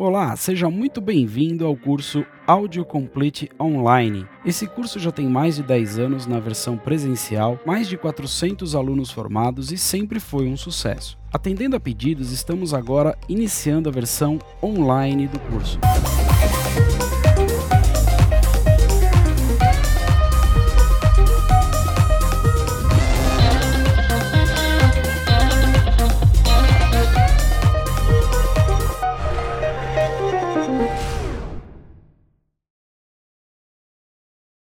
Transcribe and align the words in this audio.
Olá, 0.00 0.34
seja 0.34 0.70
muito 0.70 0.98
bem-vindo 0.98 1.66
ao 1.66 1.76
curso 1.76 2.24
Audio 2.46 2.86
Complete 2.86 3.50
Online. 3.60 4.26
Esse 4.46 4.66
curso 4.66 4.98
já 4.98 5.12
tem 5.12 5.28
mais 5.28 5.56
de 5.56 5.62
10 5.62 5.98
anos 5.98 6.26
na 6.26 6.40
versão 6.40 6.74
presencial, 6.78 7.60
mais 7.66 7.86
de 7.86 7.98
400 7.98 8.74
alunos 8.74 9.10
formados 9.10 9.70
e 9.70 9.76
sempre 9.76 10.18
foi 10.18 10.48
um 10.48 10.56
sucesso. 10.56 11.18
Atendendo 11.30 11.76
a 11.76 11.80
pedidos, 11.80 12.32
estamos 12.32 12.72
agora 12.72 13.14
iniciando 13.28 13.90
a 13.90 13.92
versão 13.92 14.38
online 14.62 15.28
do 15.28 15.38
curso. 15.38 15.78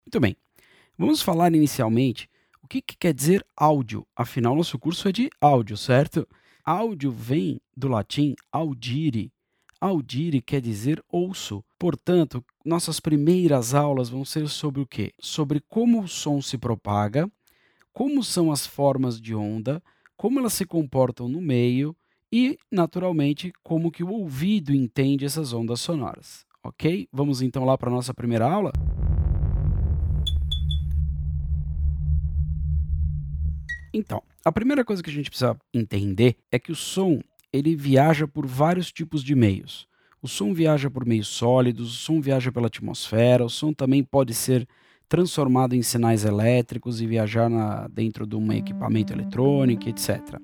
Muito 0.09 0.21
bem. 0.21 0.35
Vamos 0.97 1.21
falar 1.21 1.53
inicialmente 1.53 2.27
o 2.63 2.67
que, 2.67 2.81
que, 2.81 2.97
quer 2.97 3.13
dizer 3.13 3.45
áudio. 3.55 4.07
Afinal, 4.15 4.55
nosso 4.55 4.79
curso 4.79 5.07
é 5.07 5.11
de 5.11 5.29
áudio, 5.39 5.77
certo? 5.77 6.27
Áudio 6.65 7.11
vem 7.11 7.61
do 7.77 7.87
latim 7.87 8.33
audire. 8.51 9.31
Audire 9.79 10.41
quer 10.41 10.61
dizer 10.61 10.99
ouço. 11.07 11.63
Portanto, 11.77 12.43
nossas 12.65 12.99
primeiras 12.99 13.75
aulas 13.75 14.09
vão 14.09 14.25
ser 14.25 14.49
sobre 14.49 14.81
o 14.81 14.87
quê? 14.87 15.13
Sobre 15.19 15.61
como 15.69 16.01
o 16.01 16.07
som 16.07 16.41
se 16.41 16.57
propaga, 16.57 17.31
como 17.93 18.23
são 18.23 18.51
as 18.51 18.65
formas 18.65 19.21
de 19.21 19.35
onda, 19.35 19.79
como 20.17 20.39
elas 20.39 20.53
se 20.53 20.65
comportam 20.65 21.29
no 21.29 21.39
meio 21.39 21.95
e, 22.33 22.57
naturalmente, 22.71 23.53
como 23.61 23.91
que 23.91 24.03
o 24.03 24.09
ouvido 24.09 24.73
entende 24.73 25.23
essas 25.23 25.53
ondas 25.53 25.81
sonoras. 25.81 26.47
Ok? 26.63 27.07
Vamos 27.13 27.43
então 27.43 27.63
lá 27.63 27.77
para 27.77 27.91
a 27.91 27.93
nossa 27.93 28.11
primeira 28.11 28.49
aula? 28.49 28.71
Então, 33.93 34.21
a 34.43 34.51
primeira 34.51 34.85
coisa 34.85 35.01
que 35.01 35.09
a 35.09 35.13
gente 35.13 35.29
precisa 35.29 35.57
entender 35.73 36.35
é 36.51 36.59
que 36.59 36.71
o 36.71 36.75
som 36.75 37.19
ele 37.51 37.75
viaja 37.75 38.27
por 38.27 38.45
vários 38.45 38.91
tipos 38.91 39.23
de 39.23 39.35
meios. 39.35 39.87
O 40.21 40.27
som 40.27 40.53
viaja 40.53 40.89
por 40.89 41.05
meios 41.05 41.27
sólidos, 41.27 41.93
o 41.93 41.97
som 41.97 42.21
viaja 42.21 42.51
pela 42.51 42.67
atmosfera, 42.67 43.45
o 43.45 43.49
som 43.49 43.73
também 43.73 44.03
pode 44.03 44.33
ser 44.33 44.67
transformado 45.07 45.75
em 45.75 45.81
sinais 45.81 46.23
elétricos 46.23 47.01
e 47.01 47.07
viajar 47.07 47.49
na, 47.49 47.87
dentro 47.87 48.27
de 48.27 48.35
um 48.35 48.51
equipamento 48.51 49.11
eletrônico, 49.11 49.89
etc. 49.89 50.39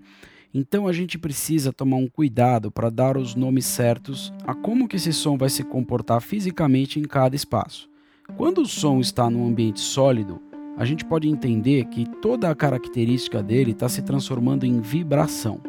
Então 0.53 0.87
a 0.87 0.93
gente 0.93 1.19
precisa 1.19 1.73
tomar 1.73 1.97
um 1.97 2.07
cuidado 2.07 2.71
para 2.71 2.89
dar 2.89 3.17
os 3.17 3.35
nomes 3.35 3.65
certos 3.65 4.33
a 4.47 4.55
como 4.55 4.87
que 4.87 4.95
esse 4.95 5.13
som 5.13 5.37
vai 5.37 5.49
se 5.49 5.63
comportar 5.63 6.21
fisicamente 6.21 6.99
em 6.99 7.03
cada 7.03 7.35
espaço. 7.35 7.89
Quando 8.37 8.61
o 8.61 8.65
som 8.65 8.99
está 8.99 9.29
num 9.29 9.47
ambiente 9.47 9.79
sólido, 9.79 10.41
a 10.77 10.83
gente 10.85 11.05
pode 11.05 11.27
entender 11.27 11.85
que 11.85 12.05
toda 12.21 12.49
a 12.49 12.55
característica 12.55 13.41
dele 13.41 13.71
está 13.71 13.87
se 13.87 14.01
transformando 14.01 14.65
em 14.65 14.81
vibração. 14.81 15.59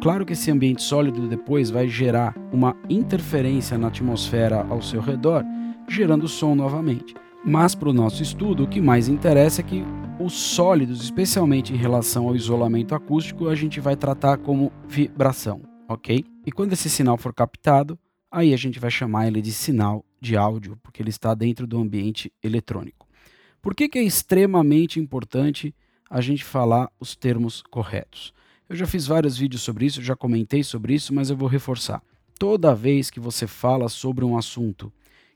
Claro 0.00 0.24
que 0.24 0.32
esse 0.32 0.50
ambiente 0.50 0.82
sólido 0.82 1.28
depois 1.28 1.70
vai 1.70 1.88
gerar 1.88 2.34
uma 2.52 2.76
interferência 2.88 3.76
na 3.76 3.88
atmosfera 3.88 4.64
ao 4.68 4.80
seu 4.80 5.00
redor, 5.00 5.44
gerando 5.88 6.28
som 6.28 6.54
novamente. 6.54 7.14
Mas 7.44 7.74
para 7.74 7.88
o 7.88 7.92
nosso 7.92 8.22
estudo, 8.22 8.64
o 8.64 8.68
que 8.68 8.80
mais 8.80 9.08
interessa 9.08 9.60
é 9.60 9.64
que 9.64 9.84
os 10.20 10.34
sólidos, 10.34 11.02
especialmente 11.02 11.72
em 11.72 11.76
relação 11.76 12.28
ao 12.28 12.36
isolamento 12.36 12.94
acústico, 12.94 13.48
a 13.48 13.54
gente 13.54 13.80
vai 13.80 13.96
tratar 13.96 14.38
como 14.38 14.72
vibração, 14.88 15.62
ok? 15.88 16.24
E 16.44 16.52
quando 16.52 16.72
esse 16.72 16.90
sinal 16.90 17.16
for 17.16 17.32
captado, 17.32 17.98
aí 18.30 18.52
a 18.52 18.56
gente 18.56 18.78
vai 18.78 18.90
chamar 18.90 19.28
ele 19.28 19.40
de 19.40 19.52
sinal 19.52 20.04
de 20.20 20.36
áudio, 20.36 20.76
porque 20.82 21.00
ele 21.00 21.10
está 21.10 21.34
dentro 21.34 21.66
do 21.66 21.78
ambiente 21.78 22.32
eletrônico. 22.42 23.07
Por 23.60 23.74
que, 23.74 23.88
que 23.88 23.98
é 23.98 24.02
extremamente 24.02 25.00
importante 25.00 25.74
a 26.08 26.20
gente 26.20 26.44
falar 26.44 26.90
os 26.98 27.16
termos 27.16 27.62
corretos? 27.62 28.32
Eu 28.68 28.76
já 28.76 28.86
fiz 28.86 29.06
vários 29.06 29.36
vídeos 29.36 29.62
sobre 29.62 29.86
isso, 29.86 30.02
já 30.02 30.14
comentei 30.14 30.62
sobre 30.62 30.94
isso, 30.94 31.12
mas 31.12 31.28
eu 31.28 31.36
vou 31.36 31.48
reforçar. 31.48 32.02
Toda 32.38 32.74
vez 32.74 33.10
que 33.10 33.18
você 33.18 33.46
fala 33.46 33.88
sobre 33.88 34.24
um 34.24 34.36
assunto 34.36 34.92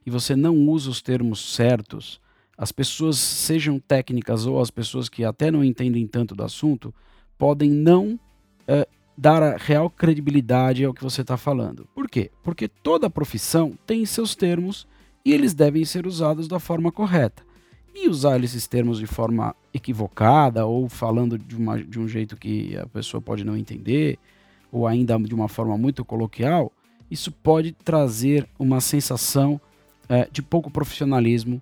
e 0.07 0.11
você 0.11 0.37
não 0.37 0.57
usa 0.69 0.91
os 0.91 1.03
termos 1.03 1.55
certos, 1.55 2.21
as 2.57 2.71
pessoas, 2.71 3.19
sejam 3.19 3.81
técnicas 3.81 4.47
ou 4.47 4.61
as 4.61 4.71
pessoas 4.71 5.09
que 5.09 5.25
até 5.25 5.51
não 5.51 5.65
entendem 5.65 6.07
tanto 6.07 6.35
do 6.35 6.45
assunto, 6.45 6.95
podem 7.37 7.71
não 7.71 8.21
é, 8.69 8.87
dar 9.19 9.43
a 9.43 9.57
real 9.57 9.91
credibilidade 9.91 10.85
ao 10.85 10.95
que 10.95 11.03
você 11.03 11.23
está 11.23 11.37
falando. 11.37 11.89
Por 11.93 12.09
quê? 12.09 12.31
Porque 12.43 12.69
toda 12.69 13.11
profissão 13.11 13.77
tem 13.85 14.07
seus 14.07 14.37
termos 14.37 14.87
e 15.25 15.33
eles 15.33 15.55
devem 15.55 15.85
ser 15.85 16.07
usados 16.07 16.47
da 16.47 16.61
forma 16.61 16.93
correta 16.93 17.43
e 17.95 18.09
usar 18.09 18.43
esses 18.43 18.67
termos 18.67 18.99
de 18.99 19.07
forma 19.07 19.55
equivocada 19.73 20.65
ou 20.67 20.89
falando 20.89 21.39
de, 21.39 21.57
uma, 21.57 21.83
de 21.83 22.01
um 22.01 22.09
jeito 22.09 22.37
que 22.37 22.77
a 22.77 22.87
pessoa 22.87 23.21
pode 23.21 23.45
não 23.45 23.57
entender 23.57 24.19
ou 24.71 24.87
ainda 24.87 25.19
de 25.19 25.35
uma 25.35 25.49
forma 25.49 25.77
muito 25.77 26.05
coloquial, 26.05 26.73
isso 27.11 27.31
pode 27.31 27.73
trazer 27.73 28.49
uma 28.59 28.81
sensação 28.81 29.61
é, 30.09 30.27
de 30.33 30.43
pouco 30.43 30.71
profissionalismo 30.71 31.61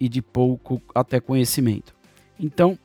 e 0.00 0.08
de 0.08 0.22
pouco 0.22 0.80
até 0.94 1.20
conhecimento. 1.20 1.94
Então, 2.40 2.78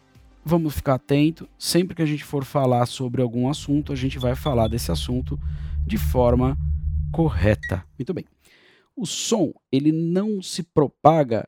vamos 0.44 0.76
ficar 0.76 0.96
atento. 0.96 1.48
Sempre 1.58 1.96
que 1.96 2.02
a 2.02 2.06
gente 2.06 2.24
for 2.24 2.44
falar 2.44 2.86
sobre 2.86 3.22
algum 3.22 3.50
assunto, 3.50 3.94
a 3.94 3.96
gente 3.96 4.20
vai 4.20 4.36
falar 4.36 4.68
desse 4.68 4.92
assunto 4.92 5.40
de 5.86 5.98
forma 5.98 6.58
correta. 7.12 7.86
Muito 7.98 8.14
bem. 8.14 8.26
O 8.96 9.06
som 9.06 9.54
ele 9.72 9.92
não 9.92 10.42
se 10.42 10.64
propaga 10.64 11.48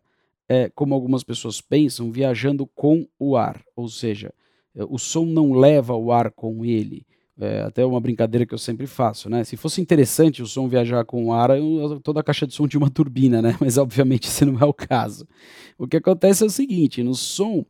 é, 0.54 0.70
como 0.70 0.94
algumas 0.94 1.24
pessoas 1.24 1.60
pensam, 1.60 2.12
viajando 2.12 2.68
com 2.68 3.08
o 3.18 3.36
ar, 3.36 3.60
ou 3.76 3.90
seja, 3.90 4.32
é, 4.76 4.84
o 4.88 5.00
som 5.00 5.26
não 5.26 5.54
leva 5.54 5.96
o 5.96 6.12
ar 6.12 6.32
com 6.32 6.64
ele. 6.64 7.06
É 7.40 7.62
até 7.62 7.84
uma 7.84 8.00
brincadeira 8.00 8.46
que 8.46 8.54
eu 8.54 8.60
sempre 8.60 8.86
faço, 8.86 9.28
né? 9.28 9.44
Se 9.44 9.58
fosse 9.58 9.82
interessante 9.82 10.44
o 10.44 10.46
som 10.46 10.68
viajar 10.68 11.04
com 11.04 11.26
o 11.26 11.34
ar, 11.34 11.50
eu, 11.58 12.00
toda 12.00 12.20
a 12.20 12.24
caixa 12.24 12.46
de 12.46 12.54
som 12.54 12.68
de 12.68 12.78
uma 12.78 12.92
turbina, 12.92 13.42
né? 13.42 13.58
Mas 13.60 13.80
obviamente 13.80 14.28
esse 14.28 14.46
não 14.46 14.60
é 14.60 14.66
o 14.66 14.74
caso. 14.74 15.28
O 15.76 15.88
que 15.88 15.98
acontece 15.98 16.44
é 16.44 16.46
o 16.46 16.50
seguinte: 16.52 17.02
no 17.02 17.16
som, 17.16 17.66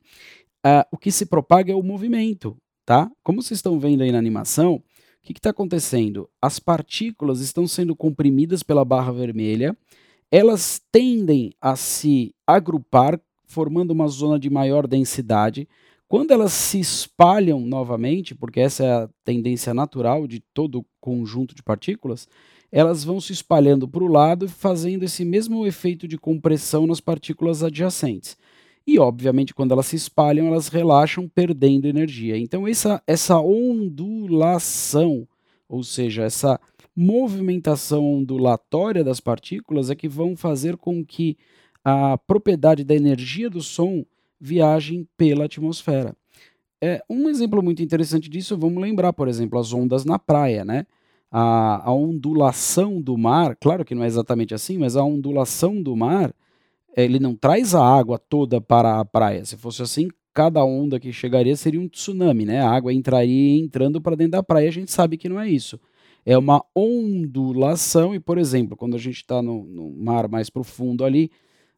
o 0.92 0.98
que 0.98 1.10
se 1.10 1.26
propaga 1.26 1.72
é 1.72 1.76
o 1.76 1.82
movimento, 1.82 2.58
tá? 2.86 3.10
Como 3.24 3.42
vocês 3.42 3.60
estão 3.60 3.80
vendo 3.80 4.04
aí 4.04 4.12
na 4.12 4.18
animação, 4.18 4.76
o 4.76 4.82
que 5.24 5.32
está 5.32 5.52
acontecendo? 5.52 6.30
As 6.42 6.60
partículas 6.60 7.40
estão 7.40 7.66
sendo 7.66 7.96
comprimidas 7.96 8.64
pela 8.64 8.84
barra 8.84 9.14
vermelha 9.14 9.78
elas 10.34 10.82
tendem 10.92 11.54
a 11.62 11.76
se 11.76 12.34
agrupar, 12.48 13.22
formando 13.46 13.92
uma 13.92 14.08
zona 14.08 14.40
de 14.40 14.50
maior 14.50 14.88
densidade. 14.88 15.70
Quando 16.08 16.32
elas 16.32 16.52
se 16.54 16.80
espalham 16.80 17.60
novamente, 17.60 18.34
porque 18.34 18.60
essa 18.60 18.84
é 18.84 18.92
a 18.92 19.10
tendência 19.24 19.76
natural 19.76 20.26
de 20.26 20.40
todo 20.40 20.84
conjunto 21.00 21.54
de 21.54 21.62
partículas, 21.62 22.28
elas 22.72 23.04
vão 23.04 23.22
se 23.22 23.32
espalhando 23.32 23.88
para 23.88 24.04
o 24.04 24.08
lado, 24.08 24.50
fazendo 24.50 25.04
esse 25.04 25.24
mesmo 25.24 25.68
efeito 25.68 26.08
de 26.08 26.18
compressão 26.18 26.88
nas 26.88 27.00
partículas 27.00 27.62
adjacentes. 27.62 28.36
E, 28.88 28.98
obviamente, 28.98 29.54
quando 29.54 29.72
elas 29.72 29.86
se 29.86 29.98
espalham, 29.98 30.48
elas 30.48 30.68
relaxam, 30.68 31.28
perdendo 31.28 31.88
energia. 31.88 32.40
Então, 32.40 32.68
essa, 32.68 33.04
essa 33.06 33.40
ondulação, 33.40 35.28
ou 35.70 35.84
seja, 35.84 36.24
essa 36.24 36.60
movimentação 36.96 38.06
ondulatória 38.06 39.04
das 39.04 39.20
partículas 39.20 39.90
é 39.90 39.96
que 39.96 40.08
vão 40.08 40.36
fazer 40.36 40.78
com 40.78 41.04
que 41.04 41.38
a 41.84 42.18
propriedade 42.18 42.84
da 42.84 42.96
energia 42.96 43.50
do 43.50 43.62
som 43.62 44.06
viaje 44.40 45.08
pela 45.18 45.46
atmosfera. 45.46 46.16
É, 46.82 47.02
um 47.10 47.30
exemplo 47.30 47.64
muito 47.64 47.82
interessante 47.82 48.30
disso, 48.30 48.58
vamos 48.58 48.82
lembrar, 48.82 49.14
por 49.14 49.28
exemplo, 49.28 49.58
as 49.58 49.74
ondas 49.74 50.06
na 50.06 50.20
praia, 50.20 50.66
né? 50.66 50.86
A, 51.32 51.90
a 51.90 51.94
ondulação 51.94 53.02
do 53.02 53.18
mar, 53.18 53.56
claro 53.56 53.84
que 53.84 53.96
não 53.96 54.04
é 54.04 54.08
exatamente 54.08 54.54
assim, 54.54 54.78
mas 54.78 54.96
a 54.96 55.04
ondulação 55.04 55.82
do 55.82 55.96
mar, 55.96 56.34
ele 56.96 57.20
não 57.20 57.36
traz 57.36 57.74
a 57.74 57.84
água 57.84 58.20
toda 58.20 58.62
para 58.62 59.00
a 59.00 59.06
praia. 59.06 59.44
Se 59.46 59.58
fosse 59.58 59.82
assim, 59.82 60.10
cada 60.34 60.64
onda 60.64 61.00
que 61.00 61.12
chegaria 61.12 61.56
seria 61.56 61.80
um 61.80 61.88
tsunami, 61.88 62.46
né? 62.46 62.62
A 62.62 62.70
água 62.70 62.94
entraria 62.94 63.60
entrando 63.60 64.00
para 64.02 64.16
dentro 64.16 64.34
da 64.34 64.44
praia, 64.44 64.68
a 64.68 64.72
gente 64.72 64.92
sabe 64.92 65.18
que 65.18 65.30
não 65.30 65.40
é 65.40 65.50
isso 65.50 65.80
é 66.26 66.38
uma 66.38 66.64
ondulação, 66.76 68.16
e 68.16 68.20
por 68.20 68.38
exemplo, 68.38 68.78
quando 68.78 68.96
a 68.96 69.00
gente 69.00 69.18
está 69.18 69.42
no, 69.42 69.64
no, 69.66 69.90
mar 69.92 70.28
mais 70.28 70.50
profundo 70.50 71.04
ali, 71.04 71.30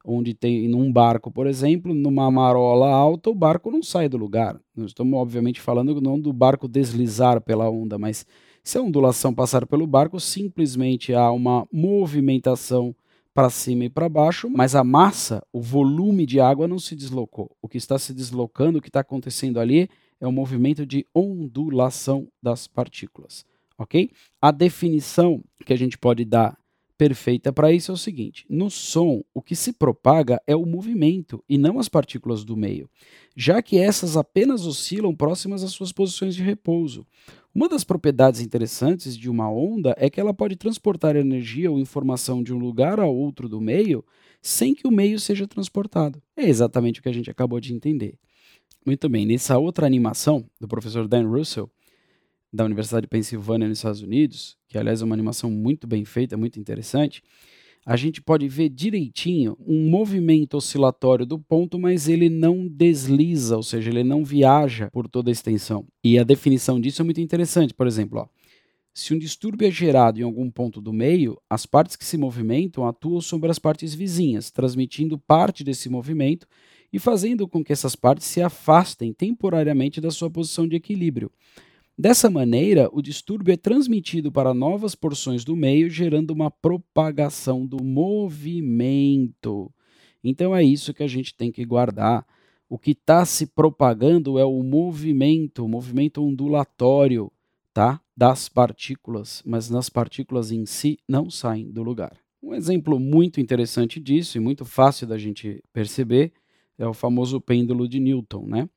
onde 0.04 0.36
tem 0.36 0.68
num 0.68 0.92
barco, 0.92 1.32
por 1.32 1.48
exemplo, 1.48 1.94
numa 1.94 2.30
marola 2.30 2.90
alta, 2.90 3.30
o 3.30 3.36
barco 3.36 3.72
não 3.72 3.82
sai 3.82 4.08
do 4.08 4.18
lugar. 4.18 4.60
Nós 4.76 4.88
estamos, 4.88 5.20
obviamente, 5.20 5.60
falando 5.60 6.00
não 6.00 6.20
do 6.20 6.32
barco 6.32 6.68
deslizar 6.68 7.42
pela 7.42 7.70
onda, 7.70 7.98
mas 7.98 8.26
se 8.64 8.78
a 8.78 8.82
ondulação 8.82 9.34
passar 9.34 9.66
pelo 9.66 9.88
barco, 9.88 10.20
simplesmente 10.20 11.14
há 11.14 11.32
uma 11.32 11.68
movimentação 11.72 12.96
para 13.34 13.50
cima 13.50 13.86
e 13.86 13.90
para 13.90 14.08
baixo, 14.08 14.50
mas 14.50 14.76
a 14.76 14.84
massa, 14.84 15.44
o 15.52 15.60
volume 15.60 16.26
de 16.26 16.40
água 16.40 16.68
não 16.68 16.80
se 16.80 16.96
deslocou. 16.96 17.52
O 17.62 17.68
que 17.68 17.78
está 17.78 17.98
se 18.00 18.14
deslocando, 18.14 18.78
o 18.78 18.82
que 18.82 18.90
está 18.90 19.02
acontecendo 19.02 19.60
ali, 19.60 19.90
é 20.22 20.28
um 20.28 20.32
movimento 20.32 20.86
de 20.86 21.06
ondulação 21.14 22.28
das 22.42 22.66
partículas 22.68 23.44
ok? 23.78 24.10
A 24.42 24.52
definição 24.52 25.44
que 25.66 25.74
a 25.74 25.78
gente 25.78 25.98
pode 25.98 26.26
dar 26.26 26.58
perfeita 26.98 27.52
para 27.52 27.72
isso 27.72 27.92
é 27.92 27.94
o 27.94 27.98
seguinte: 27.98 28.46
no 28.50 28.70
som, 28.70 29.24
o 29.34 29.42
que 29.42 29.56
se 29.56 29.74
propaga 29.74 30.42
é 30.48 30.56
o 30.56 30.66
movimento 30.66 31.44
e 31.48 31.58
não 31.58 31.80
as 31.80 31.90
partículas 31.90 32.44
do 32.44 32.56
meio, 32.56 32.90
já 33.36 33.62
que 33.62 33.78
essas 33.78 34.18
apenas 34.18 34.66
oscilam 34.66 35.16
próximas 35.16 35.64
às 35.64 35.72
suas 35.72 35.92
posições 35.92 36.36
de 36.36 36.44
repouso. 36.44 37.06
Uma 37.54 37.70
das 37.70 37.86
propriedades 37.86 38.42
interessantes 38.42 39.16
de 39.16 39.30
uma 39.30 39.50
onda 39.50 39.96
é 39.98 40.10
que 40.10 40.20
ela 40.20 40.34
pode 40.34 40.58
transportar 40.58 41.16
energia 41.16 41.72
ou 41.72 41.80
informação 41.80 42.44
de 42.44 42.54
um 42.54 42.58
lugar 42.58 43.00
a 43.00 43.06
outro 43.06 43.48
do 43.48 43.62
meio 43.62 44.04
sem 44.42 44.76
que 44.76 44.86
o 44.86 44.92
meio 44.92 45.20
seja 45.20 45.48
transportado. 45.48 46.22
É 46.36 46.48
exatamente 46.48 47.00
o 47.00 47.04
que 47.04 47.10
a 47.10 47.14
gente 47.14 47.32
acabou 47.32 47.60
de 47.60 47.74
entender. 47.74 48.20
Muito 48.86 49.08
bem, 49.10 49.26
nessa 49.26 49.58
outra 49.58 49.88
animação 49.88 50.46
do 50.60 50.68
professor 50.68 51.08
Dan 51.08 51.28
Russell, 51.28 51.72
da 52.56 52.64
Universidade 52.64 53.04
de 53.04 53.10
Pensilvânia, 53.10 53.68
nos 53.68 53.80
Estados 53.80 54.02
Unidos, 54.02 54.58
que 54.68 54.78
aliás 54.78 55.02
é 55.02 55.06
uma 55.06 55.14
animação 55.14 55.52
muito 55.52 55.86
bem 55.86 56.06
feita, 56.06 56.38
muito 56.38 56.60
interessante, 56.60 57.22
a 57.86 57.96
gente 57.96 58.20
pode 58.20 58.48
ver 58.48 58.70
direitinho 58.70 59.56
um 59.60 59.90
movimento 59.90 60.58
oscilatório 60.58 61.26
do 61.26 61.38
ponto, 61.38 61.78
mas 61.78 62.08
ele 62.10 62.30
não 62.30 62.68
desliza, 62.68 63.58
ou 63.58 63.62
seja, 63.62 63.92
ele 63.92 64.04
não 64.04 64.24
viaja 64.24 64.90
por 64.90 65.08
toda 65.08 65.30
a 65.30 65.34
extensão. 65.34 65.86
E 66.04 66.18
a 66.18 66.24
definição 66.24 66.82
disso 66.82 67.04
é 67.04 67.06
muito 67.06 67.22
interessante. 67.22 67.76
Por 67.76 67.86
exemplo, 67.86 68.22
ó, 68.22 68.28
se 68.92 69.14
um 69.14 69.20
distúrbio 69.20 69.68
é 69.68 69.72
gerado 69.72 70.20
em 70.20 70.24
algum 70.24 70.50
ponto 70.50 70.82
do 70.82 70.92
meio, 70.92 71.38
as 71.48 71.68
partes 71.68 71.96
que 71.96 72.06
se 72.06 72.18
movimentam 72.18 72.88
atuam 72.88 73.22
sobre 73.22 73.52
as 73.52 73.60
partes 73.60 73.94
vizinhas, 73.94 74.50
transmitindo 74.50 75.20
parte 75.20 75.64
desse 75.64 75.88
movimento 75.88 76.48
e 76.92 76.98
fazendo 76.98 77.48
com 77.48 77.64
que 77.64 77.74
essas 77.74 77.96
partes 77.96 78.26
se 78.26 78.42
afastem 78.42 79.14
temporariamente 79.14 80.02
da 80.02 80.10
sua 80.10 80.32
posição 80.32 80.68
de 80.68 80.78
equilíbrio. 80.78 81.30
Dessa 81.98 82.30
maneira, 82.30 82.90
o 82.92 83.02
distúrbio 83.02 83.54
é 83.54 83.58
transmitido 83.58 84.30
para 84.30 84.54
novas 84.54 84.96
porções 84.96 85.46
do 85.46 85.56
meio, 85.56 85.90
gerando 85.90 86.32
uma 86.32 86.52
propagação 86.52 87.66
do 87.66 87.82
movimento. 87.82 89.72
Então 90.22 90.54
é 90.54 90.62
isso 90.62 90.94
que 90.94 91.04
a 91.04 91.08
gente 91.08 91.34
tem 91.34 91.54
que 91.54 91.64
guardar. 91.64 92.26
O 92.68 92.78
que 92.78 92.92
está 92.92 93.24
se 93.24 93.46
propagando 93.46 94.38
é 94.38 94.44
o 94.44 94.62
movimento, 94.62 95.64
o 95.64 95.70
movimento 95.70 96.22
ondulatório, 96.22 97.32
tá? 97.74 98.02
Das 98.18 98.50
partículas, 98.50 99.42
mas 99.46 99.70
nas 99.70 99.90
partículas 99.90 100.52
em 100.52 100.66
si 100.66 101.00
não 101.08 101.30
saem 101.30 101.72
do 101.72 101.82
lugar. 101.82 102.18
Um 102.44 102.54
exemplo 102.54 103.00
muito 103.00 103.40
interessante 103.40 104.02
disso 104.02 104.38
e 104.38 104.42
muito 104.42 104.66
fácil 104.66 105.08
da 105.08 105.18
gente 105.18 105.64
perceber 105.72 106.34
é 106.78 106.86
o 106.86 106.94
famoso 106.94 107.40
pêndulo 107.40 107.88
de 107.88 108.02
Newton, 108.02 108.46
né? 108.48 108.70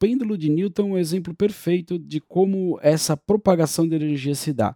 Pêndulo 0.00 0.38
de 0.38 0.48
Newton 0.48 0.82
é 0.82 0.92
um 0.92 0.98
exemplo 0.98 1.34
perfeito 1.34 1.98
de 1.98 2.20
como 2.20 2.78
essa 2.82 3.18
propagação 3.18 3.86
de 3.86 3.94
energia 3.94 4.34
se 4.34 4.50
dá. 4.50 4.74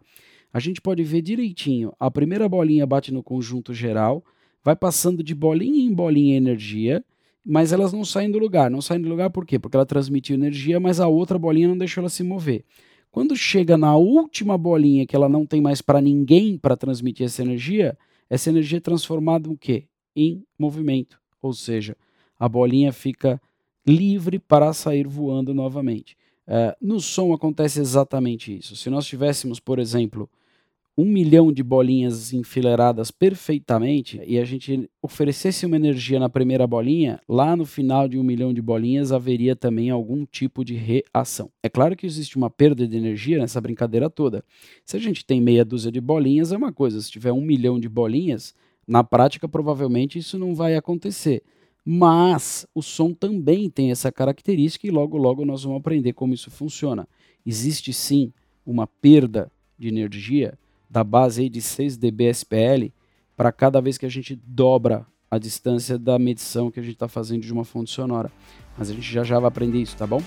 A 0.52 0.60
gente 0.60 0.82
pode 0.82 1.02
ver 1.02 1.22
direitinho, 1.22 1.94
a 1.98 2.10
primeira 2.10 2.46
bolinha 2.46 2.86
bate 2.86 3.10
no 3.10 3.22
conjunto 3.22 3.72
geral, 3.72 4.22
vai 4.62 4.76
passando 4.76 5.22
de 5.22 5.34
bolinha 5.34 5.82
em 5.82 5.92
bolinha 5.92 6.36
energia, 6.36 7.02
mas 7.44 7.72
elas 7.72 7.90
não 7.90 8.04
saem 8.04 8.30
do 8.30 8.38
lugar. 8.38 8.70
Não 8.70 8.82
saem 8.82 9.00
do 9.00 9.08
lugar 9.08 9.30
por 9.30 9.46
quê? 9.46 9.58
Porque 9.58 9.76
ela 9.76 9.86
transmitiu 9.86 10.34
energia, 10.34 10.78
mas 10.78 11.00
a 11.00 11.08
outra 11.08 11.38
bolinha 11.38 11.68
não 11.68 11.76
deixou 11.76 12.02
ela 12.02 12.10
se 12.10 12.22
mover. 12.22 12.64
Quando 13.10 13.34
chega 13.34 13.78
na 13.78 13.96
última 13.96 14.58
bolinha, 14.58 15.06
que 15.06 15.16
ela 15.16 15.28
não 15.28 15.46
tem 15.46 15.60
mais 15.60 15.80
para 15.80 16.00
ninguém 16.00 16.58
para 16.58 16.76
transmitir 16.76 17.24
essa 17.24 17.42
energia, 17.42 17.96
essa 18.28 18.50
energia 18.50 18.78
é 18.78 18.80
transformada 18.80 19.48
em 19.48 19.56
quê? 19.56 19.86
Em 20.14 20.44
movimento. 20.58 21.18
Ou 21.40 21.52
seja, 21.52 21.96
a 22.38 22.48
bolinha 22.48 22.92
fica 22.92 23.40
livre 23.86 24.38
para 24.38 24.72
sair 24.72 25.06
voando 25.06 25.52
novamente. 25.52 26.16
Uh, 26.46 26.76
no 26.80 27.00
som 27.00 27.32
acontece 27.32 27.80
exatamente 27.80 28.56
isso. 28.56 28.76
Se 28.76 28.90
nós 28.90 29.06
tivéssemos, 29.06 29.58
por 29.58 29.78
exemplo, 29.78 30.28
um 30.96 31.04
milhão 31.04 31.52
de 31.52 31.62
bolinhas 31.62 32.32
enfileiradas 32.32 33.10
perfeitamente 33.10 34.20
e 34.24 34.38
a 34.38 34.44
gente 34.44 34.88
oferecesse 35.02 35.66
uma 35.66 35.74
energia 35.74 36.20
na 36.20 36.28
primeira 36.28 36.66
bolinha, 36.66 37.20
lá 37.28 37.56
no 37.56 37.66
final 37.66 38.06
de 38.06 38.16
um 38.16 38.22
milhão 38.22 38.54
de 38.54 38.62
bolinhas 38.62 39.10
haveria 39.10 39.56
também 39.56 39.90
algum 39.90 40.24
tipo 40.24 40.64
de 40.64 40.74
reação. 40.74 41.50
É 41.62 41.68
claro 41.68 41.96
que 41.96 42.06
existe 42.06 42.36
uma 42.36 42.48
perda 42.48 42.86
de 42.86 42.96
energia 42.96 43.38
nessa 43.38 43.60
brincadeira 43.60 44.08
toda. 44.08 44.44
Se 44.84 44.96
a 44.96 45.00
gente 45.00 45.24
tem 45.24 45.40
meia 45.40 45.64
dúzia 45.64 45.90
de 45.90 46.00
bolinhas, 46.00 46.52
é 46.52 46.56
uma 46.56 46.72
coisa. 46.72 47.00
Se 47.00 47.10
tiver 47.10 47.32
um 47.32 47.40
milhão 47.40 47.80
de 47.80 47.88
bolinhas, 47.88 48.54
na 48.86 49.02
prática 49.02 49.48
provavelmente 49.48 50.18
isso 50.18 50.38
não 50.38 50.54
vai 50.54 50.76
acontecer. 50.76 51.42
Mas 51.84 52.66
o 52.74 52.80
som 52.80 53.12
também 53.12 53.68
tem 53.68 53.90
essa 53.90 54.10
característica 54.10 54.86
e 54.86 54.90
logo 54.90 55.18
logo 55.18 55.44
nós 55.44 55.64
vamos 55.64 55.78
aprender 55.78 56.14
como 56.14 56.32
isso 56.32 56.50
funciona. 56.50 57.06
Existe 57.44 57.92
sim 57.92 58.32
uma 58.64 58.86
perda 58.86 59.50
de 59.78 59.88
energia 59.88 60.58
da 60.88 61.04
base 61.04 61.48
de 61.48 61.60
6 61.60 61.98
dB 61.98 62.30
SPL 62.30 62.90
para 63.36 63.52
cada 63.52 63.80
vez 63.80 63.98
que 63.98 64.06
a 64.06 64.08
gente 64.08 64.34
dobra 64.34 65.06
a 65.30 65.38
distância 65.38 65.98
da 65.98 66.18
medição 66.18 66.70
que 66.70 66.80
a 66.80 66.82
gente 66.82 66.94
está 66.94 67.08
fazendo 67.08 67.42
de 67.42 67.52
uma 67.52 67.64
fonte 67.64 67.90
sonora. 67.90 68.30
Mas 68.78 68.90
a 68.90 68.94
gente 68.94 69.12
já 69.12 69.22
já 69.22 69.38
vai 69.38 69.48
aprender 69.48 69.82
isso, 69.82 69.96
tá 69.96 70.06
bom? 70.06 70.22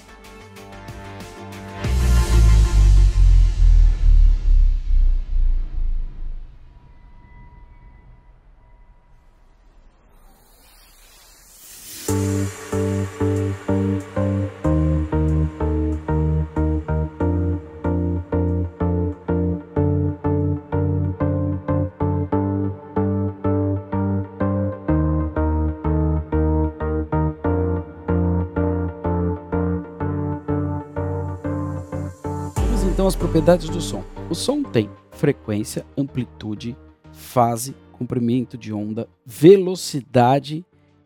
As 33.08 33.16
propriedades 33.16 33.70
do 33.70 33.80
som. 33.80 34.04
O 34.30 34.36
som 34.36 34.62
tem 34.62 34.90
frequência, 35.12 35.86
amplitude, 35.98 36.76
fase, 37.14 37.74
comprimento 37.94 38.58
de 38.58 38.74
onda, 38.74 39.08
velocidade 39.26 40.66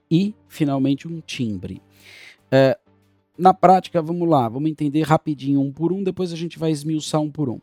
e, 0.10 0.34
finalmente, 0.48 1.08
um 1.08 1.22
timbre. 1.22 1.80
É, 2.52 2.78
na 3.38 3.54
prática, 3.54 4.02
vamos 4.02 4.28
lá, 4.28 4.50
vamos 4.50 4.70
entender 4.70 5.04
rapidinho 5.04 5.62
um 5.62 5.72
por 5.72 5.94
um, 5.94 6.04
depois 6.04 6.34
a 6.34 6.36
gente 6.36 6.60
vai 6.60 6.72
esmiuçar 6.72 7.22
um 7.22 7.32
por 7.32 7.50
um. 7.50 7.60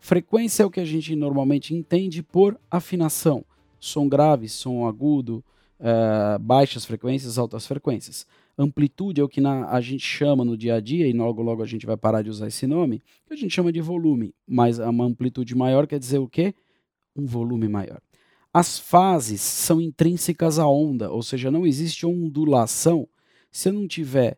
Frequência 0.00 0.64
é 0.64 0.66
o 0.66 0.70
que 0.70 0.80
a 0.80 0.84
gente 0.84 1.14
normalmente 1.14 1.72
entende 1.74 2.22
por 2.22 2.58
afinação. 2.68 3.44
Som 3.78 4.08
grave, 4.08 4.48
som 4.48 4.84
agudo, 4.86 5.44
é, 5.78 6.38
baixas 6.38 6.84
frequências, 6.84 7.38
altas 7.38 7.66
frequências. 7.66 8.26
Amplitude 8.58 9.20
é 9.20 9.24
o 9.24 9.28
que 9.28 9.40
na, 9.40 9.68
a 9.70 9.80
gente 9.80 10.04
chama 10.04 10.44
no 10.44 10.56
dia 10.56 10.74
a 10.74 10.80
dia, 10.80 11.06
e 11.06 11.12
logo 11.12 11.40
logo 11.40 11.62
a 11.62 11.66
gente 11.66 11.86
vai 11.86 11.96
parar 11.96 12.22
de 12.22 12.30
usar 12.30 12.48
esse 12.48 12.66
nome, 12.66 13.00
que 13.26 13.32
a 13.32 13.36
gente 13.36 13.54
chama 13.54 13.72
de 13.72 13.80
volume. 13.80 14.34
Mas 14.46 14.78
uma 14.78 15.04
amplitude 15.04 15.54
maior 15.54 15.86
quer 15.86 15.98
dizer 15.98 16.18
o 16.18 16.28
quê? 16.28 16.52
Um 17.16 17.24
volume 17.24 17.68
maior. 17.68 18.00
As 18.52 18.78
fases 18.78 19.40
são 19.40 19.80
intrínsecas 19.80 20.58
à 20.58 20.68
onda, 20.68 21.10
ou 21.10 21.22
seja, 21.22 21.50
não 21.50 21.66
existe 21.66 22.04
ondulação 22.04 23.08
se 23.52 23.68
eu 23.68 23.72
não 23.72 23.86
tiver 23.86 24.36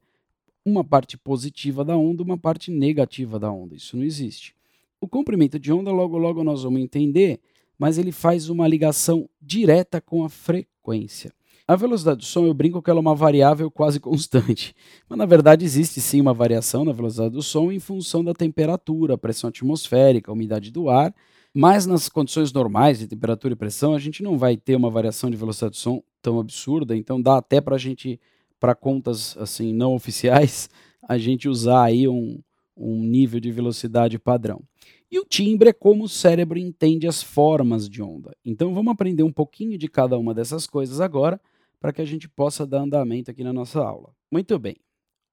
uma 0.64 0.84
parte 0.84 1.16
positiva 1.16 1.84
da 1.84 1.96
onda 1.96 2.22
uma 2.22 2.36
parte 2.36 2.70
negativa 2.70 3.38
da 3.38 3.50
onda. 3.50 3.74
Isso 3.74 3.96
não 3.96 4.04
existe. 4.04 4.54
O 5.00 5.06
comprimento 5.06 5.58
de 5.58 5.72
onda, 5.72 5.90
logo 5.92 6.18
logo 6.18 6.42
nós 6.42 6.62
vamos 6.62 6.80
entender, 6.80 7.40
mas 7.78 7.98
ele 7.98 8.12
faz 8.12 8.48
uma 8.48 8.66
ligação 8.66 9.28
direta 9.40 10.00
com 10.00 10.24
a 10.24 10.28
frequência. 10.28 11.32
A 11.66 11.76
velocidade 11.76 12.18
do 12.18 12.24
som, 12.24 12.44
eu 12.44 12.52
brinco 12.52 12.82
que 12.82 12.90
ela 12.90 12.98
é 12.98 13.00
uma 13.00 13.14
variável 13.14 13.70
quase 13.70 13.98
constante, 14.00 14.74
mas 15.08 15.18
na 15.18 15.24
verdade 15.24 15.64
existe 15.64 16.00
sim 16.00 16.20
uma 16.20 16.34
variação 16.34 16.84
na 16.84 16.92
velocidade 16.92 17.30
do 17.30 17.42
som 17.42 17.72
em 17.72 17.78
função 17.78 18.22
da 18.22 18.34
temperatura, 18.34 19.16
pressão 19.16 19.48
atmosférica, 19.48 20.32
umidade 20.32 20.70
do 20.70 20.90
ar, 20.90 21.14
mas 21.54 21.86
nas 21.86 22.08
condições 22.08 22.52
normais 22.52 22.98
de 22.98 23.06
temperatura 23.06 23.54
e 23.54 23.56
pressão, 23.56 23.94
a 23.94 23.98
gente 23.98 24.22
não 24.22 24.36
vai 24.36 24.56
ter 24.56 24.74
uma 24.74 24.90
variação 24.90 25.30
de 25.30 25.36
velocidade 25.36 25.70
do 25.70 25.76
som 25.76 26.02
tão 26.20 26.38
absurda, 26.40 26.96
então 26.96 27.20
dá 27.20 27.38
até 27.38 27.60
para 27.60 27.76
a 27.76 27.78
gente, 27.78 28.20
para 28.64 28.74
contas 28.74 29.36
assim 29.36 29.74
não 29.74 29.94
oficiais, 29.94 30.70
a 31.06 31.18
gente 31.18 31.50
usar 31.50 31.84
aí 31.84 32.08
um, 32.08 32.40
um 32.74 33.02
nível 33.02 33.38
de 33.38 33.52
velocidade 33.52 34.18
padrão. 34.18 34.62
E 35.10 35.18
o 35.18 35.24
timbre 35.26 35.68
é 35.68 35.72
como 35.74 36.04
o 36.04 36.08
cérebro 36.08 36.58
entende 36.58 37.06
as 37.06 37.22
formas 37.22 37.86
de 37.90 38.02
onda. 38.02 38.34
Então 38.42 38.72
vamos 38.72 38.90
aprender 38.90 39.22
um 39.22 39.30
pouquinho 39.30 39.76
de 39.76 39.86
cada 39.86 40.16
uma 40.16 40.32
dessas 40.32 40.66
coisas 40.66 40.98
agora 40.98 41.38
para 41.78 41.92
que 41.92 42.00
a 42.00 42.06
gente 42.06 42.26
possa 42.26 42.66
dar 42.66 42.80
andamento 42.80 43.30
aqui 43.30 43.44
na 43.44 43.52
nossa 43.52 43.80
aula. 43.80 44.14
Muito 44.32 44.58
bem. 44.58 44.76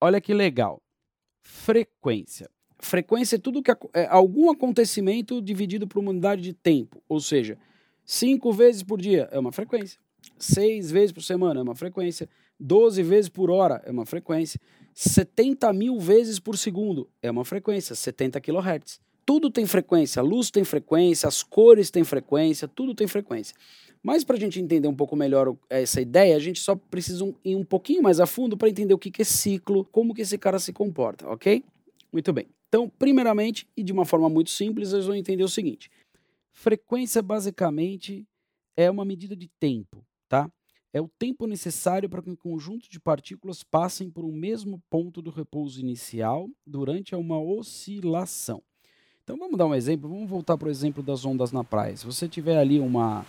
Olha 0.02 0.20
que 0.20 0.34
legal. 0.34 0.82
Frequência. 1.42 2.50
Frequência 2.80 3.38
é 3.38 3.40
tudo 3.40 3.64
que 3.64 3.72
é 3.94 4.08
algum 4.10 4.52
acontecimento 4.52 5.42
dividido 5.42 5.88
por 5.88 6.00
uma 6.00 6.12
unidade 6.12 6.42
de 6.42 6.52
tempo, 6.52 7.02
ou 7.08 7.22
seja, 7.22 7.58
cinco 8.04 8.52
vezes 8.52 8.84
por 8.84 9.00
dia 9.00 9.30
é 9.32 9.40
uma 9.40 9.54
frequência, 9.54 10.02
seis 10.38 10.92
vezes 10.92 11.12
por 11.12 11.24
semana 11.24 11.60
é 11.60 11.63
uma 11.63 11.75
frequência, 11.75 12.28
12 12.60 13.01
vezes 13.04 13.30
por 13.30 13.50
hora 13.50 13.82
é 13.86 13.92
uma 13.92 14.06
frequência, 14.06 14.60
70 14.94 15.72
mil 15.74 16.00
vezes 16.00 16.40
por 16.40 16.58
segundo 16.58 17.10
é 17.22 17.32
uma 17.32 17.46
frequência, 17.46 17.96
70 17.96 18.40
kHz. 18.40 19.00
tudo 19.25 19.50
tem 19.50 19.66
frequência, 19.66 20.20
a 20.20 20.24
luz 20.24 20.51
tem 20.51 20.63
frequência, 20.63 21.28
as 21.28 21.42
cores 21.42 21.90
têm 21.90 22.04
frequência, 22.04 22.68
tudo 22.68 22.94
tem 22.94 23.08
frequência. 23.08 23.56
Mas 24.04 24.24
para 24.24 24.36
a 24.36 24.40
gente 24.40 24.60
entender 24.60 24.88
um 24.88 24.96
pouco 24.96 25.16
melhor 25.16 25.56
essa 25.70 26.01
ideia, 26.01 26.36
a 26.36 26.40
gente 26.40 26.60
só 26.60 26.75
precisa 26.75 27.24
ir 27.46 27.56
um 27.56 27.63
pouquinho 27.63 28.01
mais 28.01 28.20
a 28.20 28.25
fundo 28.25 28.58
para 28.58 28.68
entender 28.68 28.94
o 28.94 28.98
que, 28.98 29.12
que 29.12 29.22
é 29.22 29.25
ciclo, 29.25 29.86
como 29.92 30.13
que 30.13 30.22
esse 30.22 30.38
cara 30.38 30.58
se 30.58 30.74
comporta, 30.74 31.28
ok? 31.30 31.63
Muito 32.12 32.34
bem. 32.34 32.48
Então, 32.68 32.90
primeiramente, 32.90 33.68
e 33.78 33.84
de 33.84 33.92
uma 33.92 34.06
forma 34.06 34.30
muito 34.30 34.50
simples, 34.50 34.92
nós 34.92 35.06
vamos 35.06 35.20
entender 35.20 35.44
o 35.44 35.50
seguinte. 35.50 35.92
Frequência, 36.51 37.22
basicamente, 37.22 38.25
é 38.75 38.90
uma 38.90 39.06
medida 39.06 39.36
de 39.36 39.48
tempo? 39.60 40.04
É 40.94 41.00
o 41.00 41.08
tempo 41.08 41.48
necessário 41.48 42.10
para 42.10 42.22
que 42.22 42.30
um 42.30 42.36
conjunto 42.36 42.90
de 42.90 43.00
partículas 43.00 43.64
passem 43.64 44.10
por 44.10 44.26
um 44.26 44.32
mesmo 44.32 44.82
ponto 44.90 45.22
do 45.22 45.30
repouso 45.30 45.80
inicial 45.80 46.50
durante 46.68 47.16
uma 47.16 47.40
oscilação. 47.40 48.62
Então 49.24 49.38
vamos 49.38 49.58
dar 49.58 49.68
um 49.68 49.74
exemplo, 49.74 50.10
vamos 50.10 50.30
voltar 50.30 50.58
para 50.58 50.68
o 50.68 50.72
exemplo 50.72 51.02
das 51.02 51.24
ondas 51.24 51.54
na 51.54 51.64
praia. 51.64 51.96
Se 51.96 52.06
você 52.06 52.28
tiver 52.28 52.58
ali 52.58 52.78
uma, 52.78 53.26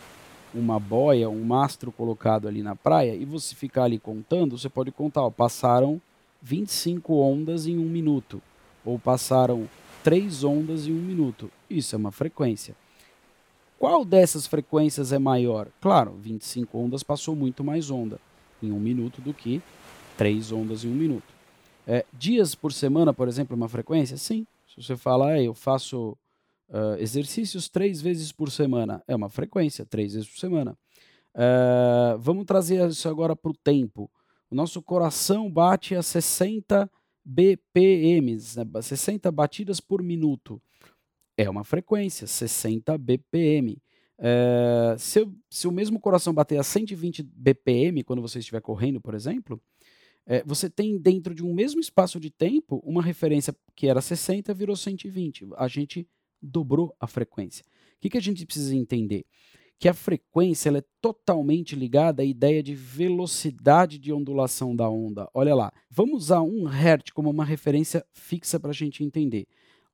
uma 0.52 0.80
boia, 0.80 1.30
um 1.30 1.44
mastro 1.44 1.92
colocado 1.92 2.48
ali 2.48 2.62
na 2.64 2.74
praia 2.74 3.14
e 3.14 3.24
você 3.24 3.54
ficar 3.54 3.84
ali 3.84 3.98
contando, 3.98 4.58
você 4.58 4.68
pode 4.68 4.90
contar, 4.90 5.22
ó, 5.22 5.30
passaram 5.30 6.02
25 6.42 7.14
ondas 7.14 7.68
em 7.68 7.78
um 7.78 7.88
minuto, 7.88 8.42
ou 8.84 8.98
passaram 8.98 9.68
3 10.02 10.42
ondas 10.42 10.88
em 10.88 10.92
um 10.92 11.00
minuto. 11.00 11.48
Isso 11.70 11.94
é 11.94 11.98
uma 11.98 12.10
frequência. 12.10 12.74
Qual 13.82 14.04
dessas 14.04 14.46
frequências 14.46 15.12
é 15.12 15.18
maior? 15.18 15.68
Claro, 15.80 16.14
25 16.20 16.78
ondas 16.78 17.02
passou 17.02 17.34
muito 17.34 17.64
mais 17.64 17.90
onda 17.90 18.20
em 18.62 18.70
um 18.70 18.78
minuto 18.78 19.20
do 19.20 19.34
que 19.34 19.60
3 20.16 20.52
ondas 20.52 20.84
em 20.84 20.88
um 20.88 20.94
minuto. 20.94 21.34
É, 21.84 22.06
dias 22.12 22.54
por 22.54 22.72
semana, 22.72 23.12
por 23.12 23.26
exemplo, 23.26 23.54
é 23.54 23.56
uma 23.56 23.68
frequência? 23.68 24.16
Sim, 24.16 24.46
se 24.68 24.80
você 24.80 24.96
fala, 24.96 25.30
ah, 25.32 25.42
eu 25.42 25.52
faço 25.52 26.16
uh, 26.68 26.94
exercícios 27.00 27.68
três 27.68 28.00
vezes 28.00 28.30
por 28.30 28.52
semana, 28.52 29.02
é 29.08 29.16
uma 29.16 29.28
frequência, 29.28 29.84
três 29.84 30.14
vezes 30.14 30.28
por 30.28 30.38
semana. 30.38 30.78
Uh, 31.34 32.16
vamos 32.20 32.44
trazer 32.44 32.88
isso 32.88 33.08
agora 33.08 33.34
para 33.34 33.50
o 33.50 33.56
tempo. 33.64 34.08
O 34.48 34.54
nosso 34.54 34.80
coração 34.80 35.50
bate 35.50 35.96
a 35.96 36.04
60 36.04 36.88
BPMs, 37.24 38.56
né, 38.56 38.64
60 38.80 39.32
batidas 39.32 39.80
por 39.80 40.04
minuto. 40.04 40.62
É 41.36 41.48
uma 41.48 41.64
frequência, 41.64 42.26
60 42.26 42.96
BPM. 42.98 43.78
Uh, 44.18 44.98
se, 44.98 45.20
eu, 45.20 45.34
se, 45.50 45.66
o 45.66 45.72
mesmo 45.72 45.98
coração 45.98 46.32
bater 46.32 46.58
a 46.58 46.62
120 46.62 47.22
BPM 47.22 48.04
quando 48.04 48.22
você 48.22 48.38
estiver 48.38 48.60
correndo, 48.60 49.00
por 49.00 49.14
exemplo, 49.14 49.60
é, 50.26 50.42
você 50.44 50.70
tem 50.70 50.98
dentro 50.98 51.34
de 51.34 51.44
um 51.44 51.52
mesmo 51.52 51.80
espaço 51.80 52.20
de 52.20 52.30
tempo 52.30 52.80
uma 52.84 53.02
referência 53.02 53.54
que 53.74 53.88
era 53.88 54.00
60 54.00 54.54
virou 54.54 54.76
120. 54.76 55.48
A 55.56 55.66
gente 55.66 56.06
dobrou 56.40 56.94
a 57.00 57.06
frequência. 57.06 57.64
O 57.96 58.00
que, 58.00 58.10
que 58.10 58.18
a 58.18 58.22
gente 58.22 58.44
precisa 58.44 58.74
entender? 58.74 59.24
Que 59.78 59.88
a 59.88 59.94
frequência 59.94 60.68
ela 60.68 60.78
é 60.78 60.84
totalmente 61.00 61.74
ligada 61.74 62.22
à 62.22 62.24
ideia 62.24 62.62
de 62.62 62.74
velocidade 62.74 63.98
de 63.98 64.12
ondulação 64.12 64.76
da 64.76 64.88
onda. 64.88 65.28
Olha 65.34 65.54
lá, 65.54 65.72
vamos 65.90 66.24
usar 66.24 66.42
um 66.42 66.68
Hz 66.68 67.10
como 67.12 67.30
uma 67.30 67.44
referência 67.44 68.04
fixa 68.12 68.60
para 68.60 68.70
a 68.70 68.74
gente 68.74 69.02
entender. 69.02 69.46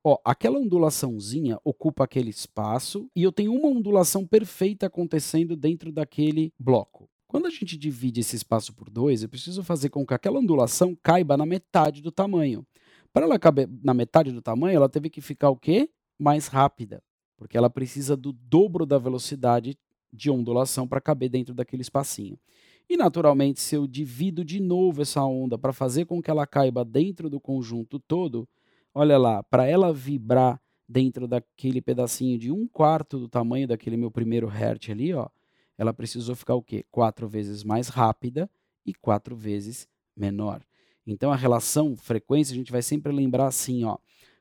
Ó, 0.05 0.17
aquela 0.25 0.59
ondulaçãozinha 0.59 1.59
ocupa 1.65 2.05
aquele 2.05 2.31
espaço 2.31 3.11
e 3.15 3.23
eu 3.23 3.33
tenho 3.33 3.53
uma 3.53 3.69
ondulação 3.69 4.27
perfeita 4.27 4.87
acontecendo 4.87 5.57
dentro 5.57 5.91
daquele 5.91 6.53
bloco. 6.59 7.09
Quando 7.27 7.47
a 7.47 7.51
gente 7.51 7.77
divide 7.77 8.21
esse 8.21 8.37
espaço 8.37 8.73
por 8.73 8.89
dois, 8.89 9.23
eu 9.23 9.29
preciso 9.29 9.63
fazer 9.63 9.91
com 9.91 10.07
que 10.07 10.15
aquela 10.15 10.39
ondulação 10.39 10.97
caiba 11.03 11.37
na 11.37 11.45
metade 11.45 12.01
do 12.01 12.11
tamanho. 12.11 12.67
Para 13.13 13.27
ela 13.27 13.39
caber 13.39 13.69
na 13.83 13.93
metade 13.93 14.33
do 14.33 14.41
tamanho, 14.41 14.77
ela 14.77 14.89
teve 14.89 15.11
que 15.11 15.21
ficar 15.21 15.51
o 15.51 15.57
quê? 15.57 15.91
Mais 16.19 16.47
rápida, 16.47 17.03
porque 17.37 17.59
ela 17.59 17.69
precisa 17.69 18.17
do 18.17 18.33
dobro 18.33 18.87
da 18.87 18.99
velocidade 18.99 19.77
de 20.13 20.31
ondulação 20.31 20.89
para 20.89 21.01
caber 21.01 21.29
dentro 21.29 21.55
daquele 21.55 21.83
espacinho. 21.83 22.39
E 22.89 22.97
naturalmente, 22.97 23.61
se 23.61 23.75
eu 23.75 23.87
divido 23.87 24.43
de 24.43 24.61
novo 24.61 25.03
essa 25.03 25.23
onda 25.23 25.59
para 25.59 25.73
fazer 25.73 26.07
com 26.07 26.23
que 26.23 26.31
ela 26.31 26.47
caiba 26.47 26.85
dentro 26.85 27.29
do 27.29 27.39
conjunto 27.39 27.99
todo, 27.99 28.49
olha 28.95 29.19
lá, 29.19 29.43
para 29.43 29.67
ela 29.67 29.93
vibrar 29.93 30.61
dentro 30.89 31.29
daquele 31.29 31.81
pedacinho 31.81 32.39
de 32.39 32.51
um 32.51 32.67
quarto 32.67 33.19
do 33.19 33.29
tamanho 33.29 33.69
daquele 33.69 33.97
meu 33.97 34.11
primeiro 34.11 34.47
hertz 34.47 34.91
ali, 34.91 35.13
ó, 35.13 35.29
ela 35.77 35.93
precisou 35.93 36.35
ficar 36.35 36.55
o 36.55 36.63
quê? 36.63 36.85
Quatro 36.91 37.29
vezes 37.29 37.63
mais 37.63 37.89
rápida 37.89 38.51
e 38.85 38.95
quatro 38.95 39.37
vezes 39.37 39.87
menor. 40.17 40.63
Então 41.07 41.31
a 41.31 41.37
relação 41.37 41.97
frequência 41.97 42.53
a 42.53 42.57
gente 42.57 42.73
vai 42.73 42.83
sempre 42.83 43.13
lembrar 43.13 43.47
assim, 43.47 43.85
ó, 43.85 43.99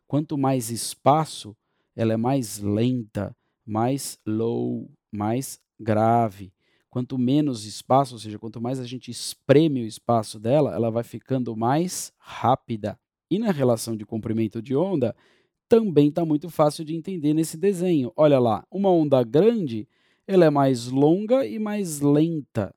quanto 0.07 0.37
mais 0.37 0.71
espaço, 0.71 1.55
ela 1.95 2.13
é 2.13 2.17
mais 2.17 2.59
lenta, 2.59 3.35
mais 3.65 4.17
low, 4.25 4.89
mais 5.11 5.59
grave. 5.79 6.53
Quanto 6.89 7.17
menos 7.17 7.65
espaço, 7.65 8.15
ou 8.15 8.19
seja, 8.19 8.39
quanto 8.39 8.61
mais 8.61 8.79
a 8.79 8.85
gente 8.85 9.11
espreme 9.11 9.81
o 9.81 9.85
espaço 9.85 10.39
dela, 10.39 10.73
ela 10.73 10.89
vai 10.89 11.03
ficando 11.03 11.55
mais 11.55 12.11
rápida. 12.17 12.97
E 13.29 13.37
na 13.37 13.51
relação 13.51 13.95
de 13.95 14.05
comprimento 14.05 14.61
de 14.61 14.75
onda, 14.75 15.15
também 15.67 16.09
está 16.09 16.25
muito 16.25 16.49
fácil 16.49 16.85
de 16.85 16.95
entender 16.95 17.33
nesse 17.33 17.57
desenho. 17.57 18.11
Olha 18.15 18.39
lá, 18.39 18.65
uma 18.71 18.89
onda 18.89 19.23
grande 19.23 19.87
ela 20.25 20.45
é 20.45 20.49
mais 20.49 20.87
longa 20.87 21.45
e 21.45 21.57
mais 21.57 22.01
lenta. 22.01 22.73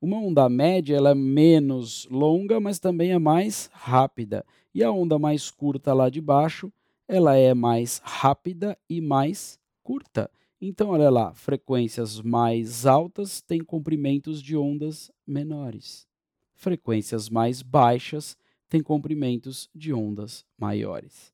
Uma 0.00 0.18
onda 0.18 0.48
média 0.48 0.96
ela 0.96 1.10
é 1.10 1.14
menos 1.14 2.06
longa, 2.10 2.60
mas 2.60 2.78
também 2.78 3.12
é 3.12 3.18
mais 3.18 3.70
rápida. 3.72 4.44
E 4.74 4.82
a 4.84 4.92
onda 4.92 5.18
mais 5.18 5.50
curta 5.50 5.94
lá 5.94 6.08
de 6.08 6.20
baixo, 6.20 6.72
ela 7.08 7.36
é 7.36 7.54
mais 7.54 8.00
rápida 8.04 8.78
e 8.88 9.00
mais 9.00 9.58
curta. 9.82 10.30
Então, 10.60 10.90
olha 10.90 11.10
lá, 11.10 11.34
frequências 11.34 12.20
mais 12.20 12.86
altas 12.86 13.40
têm 13.40 13.62
comprimentos 13.62 14.42
de 14.42 14.56
ondas 14.56 15.10
menores. 15.26 16.06
Frequências 16.54 17.28
mais 17.28 17.62
baixas 17.62 18.36
têm 18.68 18.82
comprimentos 18.82 19.68
de 19.74 19.92
ondas 19.92 20.44
maiores. 20.58 21.32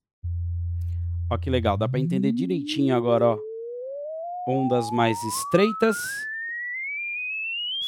Ó 1.30 1.38
que 1.38 1.50
legal, 1.50 1.76
dá 1.76 1.88
para 1.88 2.00
entender 2.00 2.32
direitinho 2.32 2.94
agora, 2.94 3.26
ó 3.26 3.38
ondas 4.46 4.90
mais 4.90 5.22
estreitas, 5.22 5.96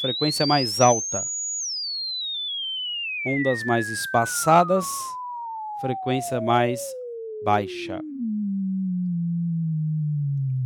frequência 0.01 0.47
mais 0.47 0.81
alta. 0.81 1.27
Ondas 3.27 3.65
mais 3.65 3.89
espaçadas, 3.89 4.87
frequência 5.81 6.41
mais 6.41 6.81
baixa. 7.45 8.01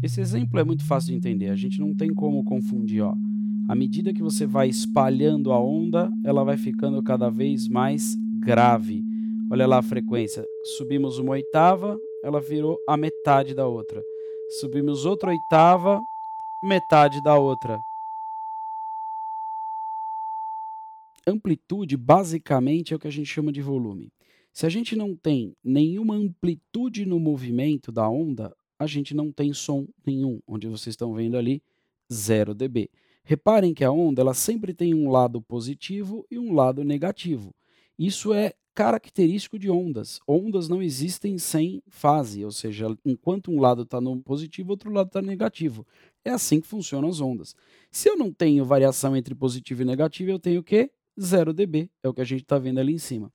Esse 0.03 0.21
exemplo 0.21 0.59
é 0.61 0.65
muito 0.65 0.85
fácil 0.85 1.11
de 1.11 1.17
entender, 1.17 1.49
a 1.49 1.57
gente 1.57 1.81
não 1.81 1.95
tem 1.95 2.13
como 2.13 2.45
confundir. 2.45 3.03
Ó. 3.03 3.15
À 3.69 3.75
medida 3.75 4.13
que 4.13 4.23
você 4.23 4.47
vai 4.47 4.69
espalhando 4.69 5.53
a 5.53 5.61
onda, 5.61 6.11
ela 6.25 6.45
vai 6.45 6.57
ficando 6.57 7.03
cada 7.03 7.31
vez 7.31 7.69
mais 7.69 8.15
grave. 8.41 9.03
Olha 9.51 9.67
lá 9.67 9.79
a 9.79 9.83
frequência. 9.83 10.45
Subimos 10.77 11.19
uma 11.19 11.33
oitava, 11.33 11.99
ela 12.23 12.41
virou 12.41 12.79
a 12.89 12.97
metade 12.97 13.55
da 13.55 13.67
outra. 13.67 14.03
Subimos 14.61 15.05
outra 15.05 15.31
oitava, 15.31 16.01
metade 16.63 17.23
da 17.23 17.39
outra. 17.39 17.79
Amplitude, 21.27 21.97
basicamente, 21.97 22.93
é 22.93 22.97
o 22.97 22.99
que 22.99 23.09
a 23.09 23.13
gente 23.13 23.27
chama 23.27 23.53
de 23.53 23.61
volume. 23.61 24.11
Se 24.53 24.67
a 24.67 24.69
gente 24.69 24.97
não 24.97 25.15
tem 25.15 25.55
nenhuma 25.63 26.15
amplitude 26.15 27.05
no 27.05 27.21
movimento 27.21 27.93
da 27.93 28.09
onda, 28.09 28.55
a 28.79 28.87
gente 28.87 29.15
não 29.15 29.31
tem 29.31 29.53
som 29.53 29.87
nenhum, 30.07 30.41
onde 30.47 30.67
vocês 30.67 30.95
estão 30.95 31.13
vendo 31.13 31.37
ali 31.37 31.63
0 32.13 32.55
dB. 32.55 32.89
Reparem 33.25 33.75
que 33.75 33.85
a 33.85 33.91
onda 33.91 34.23
ela 34.23 34.33
sempre 34.33 34.73
tem 34.73 34.95
um 34.95 35.11
lado 35.11 35.43
positivo 35.43 36.25
e 36.31 36.39
um 36.39 36.55
lado 36.55 36.83
negativo. 36.83 37.55
Isso 37.99 38.33
é 38.33 38.55
característico 38.75 39.59
de 39.59 39.69
ondas. 39.69 40.21
Ondas 40.25 40.69
não 40.69 40.81
existem 40.81 41.37
sem 41.37 41.83
fase, 41.89 42.45
ou 42.45 42.53
seja, 42.53 42.87
enquanto 43.05 43.51
um 43.51 43.59
lado 43.61 43.83
está 43.83 44.01
no 44.01 44.23
positivo, 44.23 44.71
outro 44.71 44.93
lado 44.93 45.09
está 45.09 45.21
negativo. 45.21 45.85
É 46.25 46.31
assim 46.31 46.61
que 46.61 46.67
funcionam 46.69 47.09
as 47.09 47.21
ondas. 47.21 47.57
Se 47.91 48.09
eu 48.09 48.17
não 48.17 48.33
tenho 48.33 48.65
variação 48.65 49.17
entre 49.17 49.35
positivo 49.35 49.83
e 49.83 49.85
negativo, 49.85 50.31
eu 50.31 50.39
tenho 50.39 50.61
o 50.61 50.63
quê? 50.63 50.93
0 51.21 51.53
dB, 51.53 51.91
é 52.05 52.09
o 52.09 52.15
que 52.15 52.21
a 52.21 52.25
gente 52.25 52.43
está 52.43 52.57
vendo 52.57 52.79
ali 52.79 52.93
em 52.93 52.99
cima. 52.99 53.33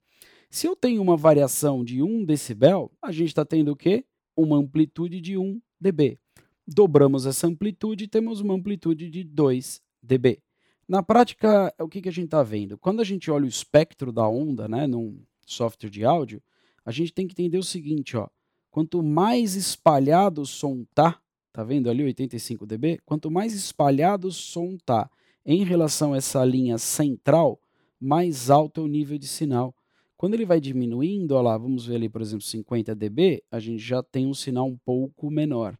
Se 0.49 0.65
eu 0.65 0.77
tenho 0.77 1.01
uma 1.01 1.17
variação 1.17 1.83
de 1.83 2.01
1 2.01 2.23
decibel, 2.23 2.89
a 3.01 3.11
gente 3.11 3.27
está 3.27 3.43
tendo 3.43 3.71
o 3.73 3.75
quê? 3.75 4.05
Uma 4.37 4.55
amplitude 4.57 5.19
de 5.19 5.37
1 5.37 5.59
dB. 5.77 6.17
Dobramos 6.65 7.25
essa 7.25 7.47
amplitude 7.47 8.05
e 8.05 8.07
temos 8.07 8.39
uma 8.39 8.53
amplitude 8.53 9.09
de 9.09 9.25
2 9.25 9.81
dB. 10.01 10.39
Na 10.87 11.01
prática, 11.01 11.73
o 11.79 11.87
que, 11.87 12.01
que 12.01 12.09
a 12.09 12.11
gente 12.11 12.25
está 12.25 12.43
vendo? 12.43 12.77
Quando 12.77 13.01
a 13.01 13.03
gente 13.03 13.31
olha 13.31 13.45
o 13.45 13.47
espectro 13.47 14.11
da 14.11 14.27
onda, 14.27 14.67
né, 14.67 14.85
num, 14.85 15.17
software 15.45 15.89
de 15.89 16.03
áudio, 16.03 16.41
a 16.85 16.91
gente 16.91 17.13
tem 17.13 17.27
que 17.27 17.33
entender 17.33 17.57
o 17.57 17.63
seguinte, 17.63 18.17
ó. 18.17 18.27
Quanto 18.69 19.03
mais 19.03 19.55
espalhado 19.55 20.41
o 20.41 20.45
som 20.45 20.83
tá, 20.95 21.19
tá 21.51 21.63
vendo 21.63 21.89
ali 21.89 22.03
85 22.03 22.65
dB? 22.65 22.99
Quanto 23.05 23.29
mais 23.29 23.53
espalhado 23.53 24.27
o 24.27 24.31
som 24.31 24.77
tá 24.83 25.09
em 25.45 25.63
relação 25.63 26.13
a 26.13 26.17
essa 26.17 26.43
linha 26.43 26.77
central, 26.77 27.59
mais 27.99 28.49
alto 28.49 28.81
é 28.81 28.83
o 28.83 28.87
nível 28.87 29.17
de 29.17 29.27
sinal. 29.27 29.75
Quando 30.17 30.33
ele 30.33 30.45
vai 30.45 30.59
diminuindo, 30.59 31.33
olha 31.33 31.49
lá, 31.49 31.57
vamos 31.57 31.85
ver 31.85 31.95
ali, 31.95 32.09
por 32.09 32.21
exemplo, 32.21 32.45
50 32.45 32.95
dB, 32.95 33.43
a 33.51 33.59
gente 33.59 33.83
já 33.83 34.01
tem 34.01 34.25
um 34.25 34.33
sinal 34.33 34.65
um 34.65 34.77
pouco 34.77 35.29
menor. 35.29 35.77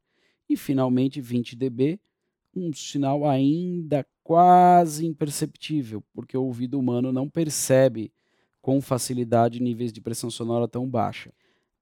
E 0.48 0.56
finalmente 0.56 1.20
20 1.20 1.56
dB, 1.56 2.00
um 2.56 2.72
sinal 2.74 3.26
ainda 3.28 4.06
quase 4.24 5.06
imperceptível, 5.06 6.04
porque 6.14 6.38
o 6.38 6.44
ouvido 6.44 6.80
humano 6.80 7.12
não 7.12 7.30
percebe 7.30 8.12
com 8.62 8.82
facilidade 8.82 9.62
níveis 9.62 9.92
de 9.92 10.00
pressão 10.00 10.32
sonora 10.32 10.68
tão 10.68 10.90
baixa. 10.90 11.34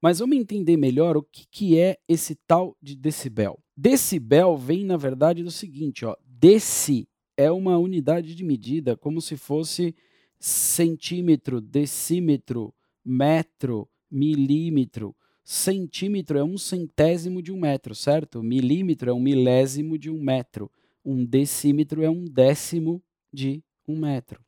Mas 0.01 0.17
vamos 0.17 0.35
entender 0.35 0.75
melhor 0.77 1.15
o 1.15 1.21
que, 1.21 1.45
que 1.49 1.79
é 1.79 1.97
esse 2.07 2.33
tal 2.47 2.75
de 2.81 2.95
decibel. 2.95 3.59
Decibel 3.77 4.57
vem, 4.57 4.83
na 4.83 4.97
verdade, 4.97 5.43
do 5.43 5.51
seguinte: 5.51 6.03
ó, 6.05 6.15
deci 6.25 7.07
é 7.37 7.51
uma 7.51 7.77
unidade 7.77 8.33
de 8.33 8.43
medida 8.43 8.97
como 8.97 9.21
se 9.21 9.37
fosse 9.37 9.95
centímetro, 10.39 11.61
decímetro, 11.61 12.73
metro, 13.05 13.87
milímetro. 14.09 15.15
Centímetro 15.43 16.37
é 16.37 16.43
um 16.43 16.57
centésimo 16.57 17.41
de 17.41 17.51
um 17.51 17.59
metro, 17.59 17.93
certo? 17.93 18.41
Milímetro 18.41 19.09
é 19.09 19.13
um 19.13 19.19
milésimo 19.19 19.97
de 19.97 20.09
um 20.09 20.19
metro. 20.19 20.71
Um 21.03 21.25
decímetro 21.25 22.03
é 22.03 22.09
um 22.09 22.25
décimo 22.25 23.01
de 23.31 23.63
um 23.87 23.97
metro. 23.97 24.39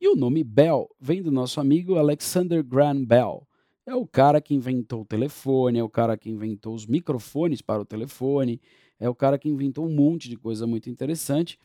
E 0.00 0.08
o 0.08 0.14
nome 0.14 0.44
Bell 0.44 0.88
vem 1.00 1.22
do 1.22 1.30
nosso 1.30 1.60
amigo 1.60 1.96
Alexander 1.96 2.62
Graham 2.62 3.04
Bell. 3.04 3.46
É 3.84 3.94
o 3.94 4.06
cara 4.06 4.40
que 4.40 4.54
inventou 4.54 5.02
o 5.02 5.04
telefone, 5.04 5.78
é 5.78 5.82
o 5.82 5.88
cara 5.88 6.16
que 6.16 6.30
inventou 6.30 6.74
os 6.74 6.86
microfones 6.86 7.60
para 7.62 7.82
o 7.82 7.84
telefone, 7.84 8.60
é 9.00 9.08
o 9.08 9.14
cara 9.14 9.38
que 9.38 9.48
inventou 9.48 9.86
um 9.86 9.94
monte 9.94 10.28
de 10.28 10.36
coisa 10.36 10.66
muito 10.66 10.88
interessante. 10.90 11.58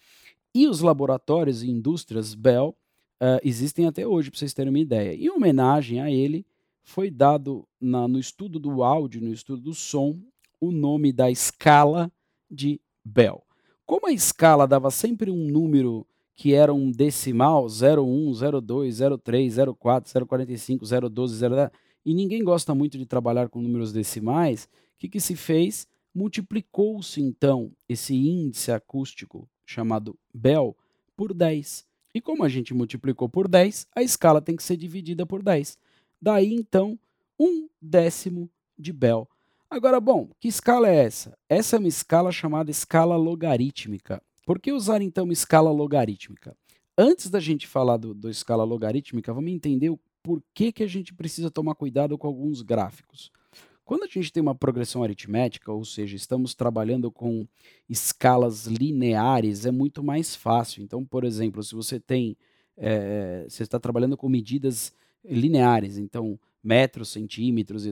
E 0.56 0.68
os 0.68 0.82
laboratórios 0.82 1.64
e 1.64 1.70
indústrias 1.70 2.34
Bell 2.34 2.76
uh, 3.22 3.40
existem 3.44 3.86
até 3.86 4.08
hoje, 4.08 4.32
para 4.32 4.40
vocês 4.40 4.54
terem 4.54 4.70
uma 4.70 4.80
ideia. 4.80 5.16
Em 5.16 5.30
homenagem 5.30 6.00
a 6.00 6.10
ele, 6.10 6.46
foi 6.84 7.10
dado 7.10 7.68
na, 7.80 8.08
no 8.08 8.20
estudo 8.20 8.60
do 8.60 8.84
áudio, 8.84 9.22
no 9.22 9.32
estudo 9.32 9.62
do 9.62 9.74
som, 9.74 10.20
o 10.60 10.72
nome 10.72 11.12
da 11.12 11.30
escala 11.30 12.12
de 12.50 12.80
Bell. 13.04 13.44
Como 13.86 14.08
a 14.08 14.12
escala 14.12 14.68
dava 14.68 14.90
sempre 14.90 15.30
um 15.30 15.48
número 15.48 16.06
que 16.36 16.54
era 16.54 16.74
um 16.74 16.90
decimal, 16.90 17.68
01, 17.68 18.62
02, 18.62 19.00
03, 19.22 19.56
04, 19.78 20.26
045, 20.26 20.86
012, 21.10 21.40
010, 21.40 21.70
e 22.06 22.14
ninguém 22.14 22.44
gosta 22.44 22.74
muito 22.74 22.98
de 22.98 23.06
trabalhar 23.06 23.50
com 23.50 23.62
números 23.62 23.94
decimais, 23.94 24.66
o 24.96 25.00
que, 25.00 25.10
que 25.10 25.20
se 25.20 25.36
fez? 25.36 25.88
Multiplicou-se 26.14 27.22
então 27.22 27.72
esse 27.88 28.16
índice 28.16 28.72
acústico 28.72 29.48
chamado 29.66 30.18
Bell 30.34 30.76
por 31.16 31.34
10. 31.34 31.86
E 32.14 32.22
como 32.22 32.44
a 32.44 32.50
gente 32.50 32.74
multiplicou 32.74 33.28
por 33.28 33.48
10, 33.48 33.88
a 33.96 34.04
escala 34.04 34.42
tem 34.42 34.56
que 34.56 34.64
ser 34.64 34.78
dividida 34.78 35.26
por 35.26 35.42
10. 35.42 35.78
Daí 36.22 36.54
então, 36.54 36.98
um 37.40 37.68
décimo 37.82 38.50
de 38.78 38.94
Bell. 38.94 39.28
Agora, 39.74 40.00
bom, 40.00 40.30
que 40.40 40.48
escala 40.48 40.88
é 40.88 41.04
essa? 41.04 41.36
Essa 41.50 41.78
é 41.78 41.80
uma 41.80 41.88
escala 41.88 42.32
chamada 42.32 42.70
escala 42.70 43.16
logarítmica. 43.16 44.22
Por 44.46 44.60
que 44.60 44.72
usar 44.72 45.02
então 45.02 45.24
uma 45.24 45.34
escala 45.34 45.72
logarítmica? 45.72 46.56
Antes 46.96 47.28
da 47.28 47.40
gente 47.40 47.66
falar 47.66 47.98
do, 47.98 48.14
do 48.14 48.30
escala 48.30 48.64
logarítmica, 48.64 49.34
vamos 49.34 49.52
entender 49.52 49.90
o 49.90 50.00
por 50.22 50.44
que, 50.54 50.72
a 50.84 50.88
gente 50.88 51.12
precisa 51.12 51.50
tomar 51.50 51.74
cuidado 51.74 52.16
com 52.20 52.28
alguns 52.28 52.62
gráficos. 52.62 53.32
Quando 53.84 54.04
a 54.04 54.08
gente 54.08 54.32
tem 54.32 54.44
uma 54.44 54.54
progressão 54.54 55.02
aritmética, 55.02 55.72
ou 55.72 55.84
seja, 55.84 56.16
estamos 56.16 56.54
trabalhando 56.54 57.10
com 57.10 57.48
escalas 57.90 58.68
lineares, 58.68 59.66
é 59.66 59.72
muito 59.72 60.04
mais 60.04 60.36
fácil. 60.36 60.84
Então, 60.84 61.04
por 61.04 61.24
exemplo, 61.24 61.64
se 61.64 61.74
você 61.74 62.00
tem, 62.00 62.38
é, 62.78 63.48
você 63.50 63.64
está 63.64 63.80
trabalhando 63.80 64.16
com 64.16 64.30
medidas 64.30 64.94
lineares, 65.26 65.98
então 65.98 66.40
metros, 66.64 67.10
centímetros, 67.10 67.88
e 67.88 67.92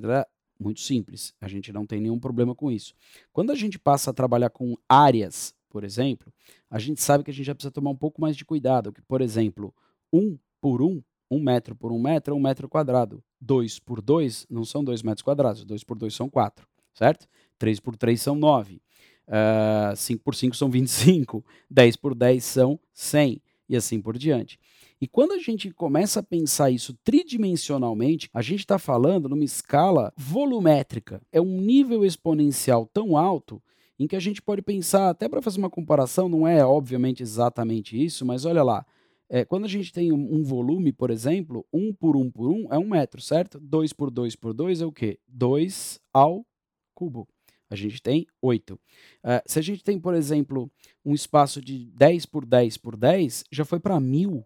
muito 0.62 0.80
simples. 0.82 1.34
A 1.41 1.48
gente 1.48 1.74
não 1.74 1.86
tem 1.86 2.00
nenhum 2.00 2.20
problema 2.20 2.53
com 2.53 2.72
isso. 2.72 2.94
Quando 3.34 3.51
a 3.51 3.56
gente 3.56 3.80
passa 3.80 4.12
a 4.12 4.13
trabalhar 4.13 4.50
com 4.50 4.77
áreas, 4.88 5.53
por 5.70 5.84
exemplo, 5.84 6.32
a 6.70 6.77
gente 6.77 7.01
sabe 7.01 7.24
que 7.24 7.32
a 7.32 7.34
gente 7.34 7.46
já 7.46 7.56
precisa 7.56 7.72
tomar 7.72 7.89
um 7.89 7.96
pouco 7.96 8.22
mais 8.22 8.38
de 8.38 8.46
cuidado. 8.46 8.94
Que, 8.94 9.01
por 9.01 9.22
exemplo, 9.22 9.74
um 10.13 10.38
por 10.60 10.82
um, 10.82 11.01
um 11.30 11.39
metro 11.39 11.75
por 11.75 11.92
um 11.92 12.00
metro 12.00 12.33
é 12.33 12.38
um 12.38 12.42
metro 12.42 12.70
quadrado. 12.70 13.24
Dois 13.40 13.79
por 13.79 14.01
dois 14.01 14.46
não 14.50 14.64
são 14.64 14.83
dois 14.83 15.01
metros 15.01 15.24
quadrados. 15.24 15.66
Dois 15.66 15.83
por 15.83 15.98
dois 15.98 16.14
são 16.14 16.29
quatro, 16.29 16.68
certo? 16.94 17.27
Três 17.57 17.79
por 17.79 17.96
três 17.96 18.22
são 18.22 18.36
nove. 18.36 18.81
Uh, 19.27 19.96
cinco 19.96 20.24
por 20.24 20.36
cinco 20.36 20.55
são 20.55 20.70
25. 20.70 21.44
Dez 21.70 21.96
por 21.96 22.14
dez 22.14 22.44
são 22.44 22.79
100. 22.94 23.42
E 23.70 23.75
assim 23.75 24.01
por 24.01 24.18
diante. 24.18 24.59
E 25.01 25.07
quando 25.07 25.31
a 25.31 25.40
gente 25.40 25.72
começa 25.72 26.20
a 26.20 26.24
pensar 26.24 26.70
isso 26.70 26.96
tridimensionalmente, 27.03 28.29
a 28.31 28.42
gente 28.44 28.59
está 28.59 28.77
falando 28.77 29.27
numa 29.27 29.44
escala 29.44 30.14
volumétrica. 30.16 31.20
É 31.31 31.42
um 31.42 31.59
nível 31.59 32.05
exponencial 32.05 32.85
tão 32.94 33.18
alto 33.18 33.59
em 33.98 34.05
que 34.05 34.16
a 34.16 34.20
gente 34.20 34.44
pode 34.44 34.61
pensar, 34.61 35.09
até 35.09 35.27
para 35.27 35.42
fazer 35.42 35.57
uma 35.57 35.72
comparação, 35.72 36.29
não 36.29 36.48
é 36.48 36.64
obviamente 36.64 37.24
exatamente 37.24 38.00
isso, 38.00 38.24
mas 38.25 38.46
olha 38.46 38.61
lá, 38.61 38.85
é, 39.27 39.44
quando 39.44 39.66
a 39.66 39.68
gente 39.68 39.92
tem 39.92 40.11
um, 40.11 40.35
um, 40.35 40.44
volume, 40.44 40.92
por 40.92 41.09
exemplo, 41.09 41.66
1 41.74 41.94
por 41.94 42.16
1 42.16 42.29
por 42.29 42.51
1 42.51 42.74
é 42.74 42.77
um 42.77 42.87
metro, 42.87 43.22
certo? 43.22 43.59
2 43.59 43.94
por 43.94 44.11
2 44.11 44.35
por 44.35 44.53
2 44.53 44.81
é 44.81 44.85
o 44.85 44.92
quê? 44.92 45.18
2 45.27 46.00
ao 46.14 46.46
cubo. 46.94 47.27
A 47.70 47.75
gente 47.75 48.01
tem 48.01 48.27
8. 48.42 48.74
Uh, 48.74 48.79
é, 49.24 49.44
se 49.48 49.57
a 49.57 49.61
gente 49.61 49.83
tem, 49.83 50.00
por 50.00 50.14
exemplo, 50.14 50.70
um 51.05 51.14
espaço 51.14 51.61
de 51.61 51.85
10 51.92 52.25
por 52.25 52.46
10 52.46 52.77
por 52.77 52.98
10, 52.98 53.46
já 53.50 53.64
foi 53.64 53.79
para 53.79 54.00
1000. 54.00 54.46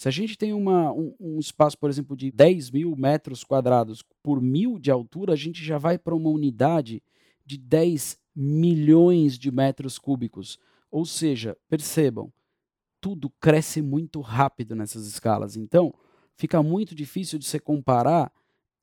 Se 0.00 0.08
a 0.08 0.10
gente 0.10 0.38
tem 0.38 0.54
uma, 0.54 0.90
um, 0.94 1.14
um, 1.20 1.38
espaço, 1.38 1.76
por 1.76 1.90
exemplo, 1.90 2.16
de 2.16 2.32
10 2.32 2.70
mil 2.70 2.96
metros 2.96 3.44
quadrados 3.44 4.02
por 4.22 4.40
mil 4.40 4.78
de 4.78 4.90
altura, 4.90 5.34
a 5.34 5.36
gente 5.36 5.62
já 5.62 5.76
vai 5.76 5.98
para 5.98 6.14
uma 6.14 6.30
unidade 6.30 7.02
de 7.44 7.58
10 7.58 8.18
milhões 8.34 9.38
de 9.38 9.50
metros 9.50 9.98
cúbicos. 9.98 10.58
Ou 10.90 11.04
seja, 11.04 11.54
percebam, 11.68 12.32
tudo 12.98 13.28
cresce 13.38 13.82
muito 13.82 14.22
rápido 14.22 14.74
nessas 14.74 15.06
escalas. 15.06 15.54
Então, 15.54 15.92
fica 16.34 16.62
muito 16.62 16.94
difícil 16.94 17.38
de 17.38 17.44
se 17.44 17.60
comparar 17.60 18.32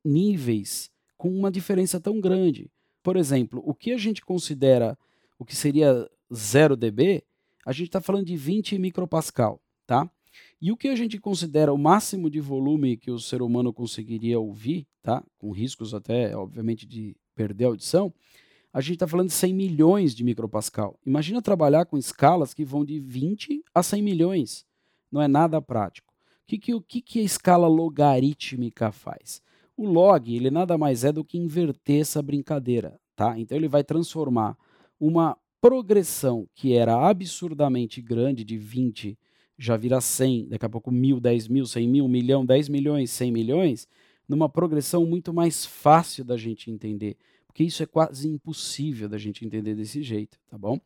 níveis 0.06 0.92
com 1.18 1.32
uma 1.32 1.50
diferença 1.50 2.00
tão 2.00 2.22
grande. 2.22 2.70
Por 3.02 3.18
exemplo, 3.18 3.60
o 3.66 3.74
que 3.74 3.92
a 3.92 3.98
gente 3.98 4.24
considera 4.24 4.96
o 5.40 5.44
que 5.44 5.56
seria 5.56 6.08
0 6.32 6.76
dB, 6.76 7.24
a 7.66 7.72
gente 7.72 7.88
está 7.88 8.02
falando 8.02 8.28
de 8.28 8.38
20 8.38 8.78
micropascal, 8.78 9.60
tá? 9.88 10.08
E 10.60 10.72
o 10.72 10.78
que 10.78 10.88
a 10.88 10.96
gente 10.96 11.20
considera 11.20 11.72
o 11.72 11.78
máximo 11.78 12.30
de 12.30 12.42
volume 12.42 12.98
que 12.98 13.12
o 13.12 13.20
ser 13.20 13.42
humano 13.42 13.72
conseguiria 13.72 14.40
ouvir, 14.40 14.88
tá? 15.04 15.24
Com 15.38 15.52
riscos 15.52 15.94
até, 15.94 16.36
obviamente, 16.36 16.88
de 16.88 17.16
perder 17.36 17.66
a 17.66 17.68
audição, 17.68 18.12
a 18.74 18.82
gente 18.82 18.96
está 18.96 19.08
falando 19.08 19.28
de 19.28 19.34
100 19.34 19.54
milhões 19.54 20.16
de 20.16 20.24
micropascal. 20.24 21.00
Imagina 21.06 21.42
trabalhar 21.42 21.86
com 21.86 21.98
escalas 21.98 22.54
que 22.54 22.66
vão 22.66 22.84
de 22.84 23.00
20 23.00 23.64
a 23.74 23.84
100 23.84 24.02
milhões. 24.02 24.66
Não 25.12 25.22
é 25.22 25.28
nada 25.28 25.62
prático. 25.62 26.14
O 26.44 26.48
que, 26.48 26.58
que, 26.58 26.74
o 26.74 26.82
que, 26.82 27.02
que 27.02 27.20
a 27.20 27.24
escala 27.24 27.68
logarítmica 27.68 28.92
faz? 28.92 29.42
O 29.76 29.86
log 29.86 30.36
ele 30.36 30.50
nada 30.50 30.78
mais 30.78 31.04
é 31.04 31.12
do 31.12 31.24
que 31.24 31.38
inverter 31.38 32.02
essa 32.02 32.22
brincadeira. 32.22 33.00
Tá? 33.16 33.38
Então 33.40 33.58
ele 33.58 33.68
vai 33.68 33.84
transformar 33.84 34.58
uma 35.00 35.38
progressão 35.62 36.48
que 36.56 36.74
era 36.74 37.08
absurdamente 37.08 38.02
grande, 38.02 38.44
de 38.44 38.58
20 38.58 39.18
já 39.58 39.76
vira 39.76 40.00
100, 40.00 40.50
daqui 40.50 40.66
a 40.66 40.70
pouco 40.70 40.92
mil, 40.92 41.20
10 41.20 41.48
mil, 41.48 41.66
100 41.66 41.88
mil, 41.88 42.08
milhão, 42.08 42.46
10 42.46 42.70
milhões, 42.70 43.10
100 43.12 43.32
milhões, 43.32 43.88
numa 44.28 44.48
progressão 44.48 45.06
muito 45.06 45.34
mais 45.34 45.66
fácil 45.66 46.24
da 46.24 46.38
gente 46.38 46.70
entender 46.70 47.18
porque 47.58 47.64
isso 47.64 47.82
é 47.82 47.88
quase 47.88 48.30
impossível 48.30 49.10
da 49.10 49.18
gente 49.18 49.44
entender 49.44 49.74
desse 49.74 50.04
jeito, 50.04 50.38
tá 50.48 50.56
bom? 50.56 50.80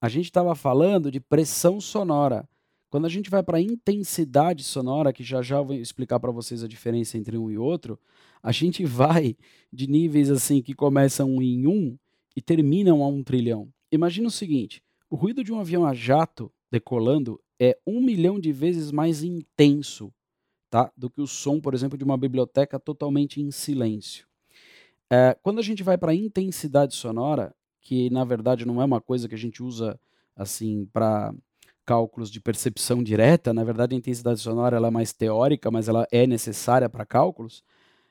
A 0.00 0.08
gente 0.08 0.24
estava 0.24 0.56
falando 0.56 1.08
de 1.08 1.20
pressão 1.20 1.80
sonora. 1.80 2.48
Quando 2.90 3.04
a 3.04 3.08
gente 3.08 3.30
vai 3.30 3.44
para 3.44 3.60
intensidade 3.60 4.64
sonora, 4.64 5.12
que 5.12 5.22
já 5.22 5.40
já 5.40 5.62
vou 5.62 5.76
explicar 5.76 6.18
para 6.18 6.32
vocês 6.32 6.64
a 6.64 6.66
diferença 6.66 7.16
entre 7.16 7.38
um 7.38 7.48
e 7.48 7.56
outro, 7.56 7.96
a 8.42 8.50
gente 8.50 8.82
vai 8.84 9.36
de 9.72 9.86
níveis 9.86 10.28
assim 10.28 10.60
que 10.60 10.74
começam 10.74 11.40
em 11.40 11.64
um 11.64 11.96
e 12.34 12.42
terminam 12.42 13.04
a 13.04 13.06
um 13.06 13.22
trilhão. 13.22 13.72
Imagina 13.92 14.26
o 14.26 14.32
seguinte: 14.32 14.82
o 15.08 15.14
ruído 15.14 15.44
de 15.44 15.52
um 15.52 15.60
avião 15.60 15.86
a 15.86 15.94
jato 15.94 16.50
decolando 16.70 17.40
é 17.60 17.78
um 17.86 18.00
milhão 18.00 18.38
de 18.38 18.52
vezes 18.52 18.90
mais 18.90 19.22
intenso 19.22 20.12
tá, 20.70 20.92
do 20.96 21.08
que 21.08 21.20
o 21.20 21.26
som, 21.26 21.60
por 21.60 21.74
exemplo, 21.74 21.96
de 21.96 22.04
uma 22.04 22.16
biblioteca 22.16 22.78
totalmente 22.78 23.40
em 23.40 23.50
silêncio. 23.50 24.26
É, 25.10 25.36
quando 25.42 25.58
a 25.58 25.62
gente 25.62 25.82
vai 25.82 25.96
para 25.96 26.14
intensidade 26.14 26.94
sonora, 26.94 27.54
que 27.80 28.10
na 28.10 28.24
verdade 28.24 28.66
não 28.66 28.82
é 28.82 28.84
uma 28.84 29.00
coisa 29.00 29.28
que 29.28 29.34
a 29.34 29.38
gente 29.38 29.62
usa 29.62 29.98
assim 30.34 30.86
para 30.92 31.32
cálculos 31.84 32.30
de 32.30 32.40
percepção 32.40 33.02
direta, 33.02 33.54
na 33.54 33.62
verdade 33.62 33.94
a 33.94 33.98
intensidade 33.98 34.40
sonora 34.40 34.76
ela 34.76 34.88
é 34.88 34.90
mais 34.90 35.12
teórica, 35.12 35.70
mas 35.70 35.88
ela 35.88 36.06
é 36.10 36.26
necessária 36.26 36.88
para 36.88 37.06
cálculos. 37.06 37.62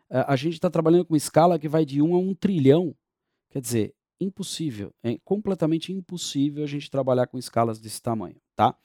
É, 0.09 0.23
a 0.25 0.35
gente 0.37 0.53
está 0.53 0.69
trabalhando 0.69 1.05
com 1.05 1.13
uma 1.13 1.17
escala 1.17 1.59
que 1.59 1.67
vai 1.67 1.85
de 1.85 2.01
1 2.01 2.15
a 2.15 2.17
1 2.17 2.35
trilhão. 2.35 2.95
Quer 3.49 3.59
dizer, 3.59 3.93
impossível, 4.19 4.93
é 5.03 5.17
completamente 5.25 5.91
impossível 5.91 6.63
a 6.63 6.67
gente 6.67 6.89
trabalhar 6.89 7.27
com 7.27 7.37
escalas 7.37 7.79
desse 7.79 8.01
tamanho, 8.01 8.37
tá? 8.55 8.75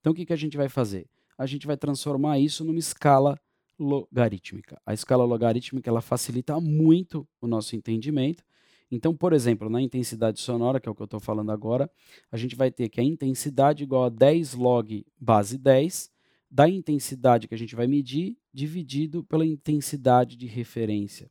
Então 0.00 0.12
o 0.12 0.14
que, 0.14 0.26
que 0.26 0.32
a 0.32 0.36
gente 0.36 0.56
vai 0.56 0.68
fazer? 0.68 1.06
A 1.38 1.46
gente 1.46 1.66
vai 1.66 1.76
transformar 1.76 2.38
isso 2.38 2.64
numa 2.64 2.78
escala 2.78 3.38
logarítmica. 3.78 4.80
A 4.84 4.92
escala 4.92 5.24
logarítmica 5.24 5.88
ela 5.88 6.02
facilita 6.02 6.60
muito 6.60 7.26
o 7.40 7.46
nosso 7.46 7.74
entendimento. 7.74 8.44
Então, 8.90 9.16
por 9.16 9.32
exemplo, 9.32 9.70
na 9.70 9.80
intensidade 9.80 10.40
sonora, 10.40 10.80
que 10.80 10.88
é 10.88 10.92
o 10.92 10.94
que 10.94 11.00
eu 11.00 11.04
estou 11.04 11.20
falando 11.20 11.52
agora, 11.52 11.88
a 12.30 12.36
gente 12.36 12.56
vai 12.56 12.70
ter 12.70 12.88
que 12.88 13.00
a 13.00 13.04
intensidade 13.04 13.84
igual 13.84 14.04
a 14.04 14.08
10 14.08 14.54
log 14.54 15.06
base 15.18 15.56
10 15.56 16.10
da 16.50 16.68
intensidade 16.68 17.46
que 17.46 17.54
a 17.54 17.58
gente 17.58 17.76
vai 17.76 17.86
medir 17.86 18.36
dividido 18.52 19.22
pela 19.22 19.46
intensidade 19.46 20.36
de 20.36 20.46
referência. 20.46 21.30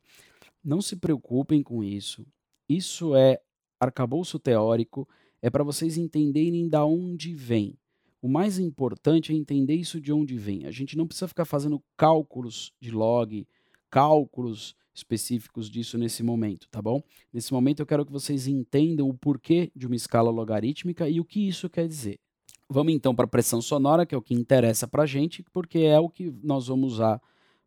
Não 0.63 0.81
se 0.81 0.95
preocupem 0.95 1.61
com 1.61 1.83
isso. 1.83 2.25
Isso 2.67 3.15
é 3.15 3.41
arcabouço 3.79 4.39
teórico, 4.39 5.07
é 5.41 5.49
para 5.49 5.63
vocês 5.63 5.97
entenderem 5.97 6.69
da 6.69 6.85
onde 6.85 7.33
vem. 7.33 7.77
O 8.21 8.27
mais 8.27 8.59
importante 8.59 9.31
é 9.31 9.35
entender 9.35 9.75
isso 9.75 9.99
de 10.01 10.11
onde 10.11 10.35
vem. 10.37 10.65
A 10.65 10.71
gente 10.71 10.97
não 10.97 11.07
precisa 11.07 11.27
ficar 11.27 11.45
fazendo 11.45 11.81
cálculos 11.95 12.73
de 12.79 12.91
log, 12.91 13.47
cálculos 13.89 14.75
específicos 14.93 15.69
disso 15.69 15.97
nesse 15.97 16.21
momento, 16.21 16.67
tá 16.69 16.81
bom? 16.81 17.01
Nesse 17.31 17.53
momento 17.53 17.79
eu 17.79 17.85
quero 17.85 18.05
que 18.05 18.11
vocês 18.11 18.47
entendam 18.47 19.07
o 19.07 19.13
porquê 19.13 19.71
de 19.75 19.87
uma 19.87 19.95
escala 19.95 20.29
logarítmica 20.29 21.07
e 21.07 21.19
o 21.19 21.25
que 21.25 21.47
isso 21.47 21.69
quer 21.69 21.87
dizer. 21.87 22.19
Vamos 22.69 22.93
então 22.93 23.15
para 23.15 23.25
a 23.25 23.27
pressão 23.27 23.61
sonora, 23.61 24.05
que 24.05 24.13
é 24.13 24.17
o 24.17 24.21
que 24.21 24.33
interessa 24.33 24.87
para 24.87 25.03
a 25.03 25.07
gente, 25.07 25.43
porque 25.51 25.79
é 25.79 25.99
o 25.99 26.09
que 26.09 26.31
nós 26.43 26.67
vamos 26.67 26.93
usar 26.93 27.21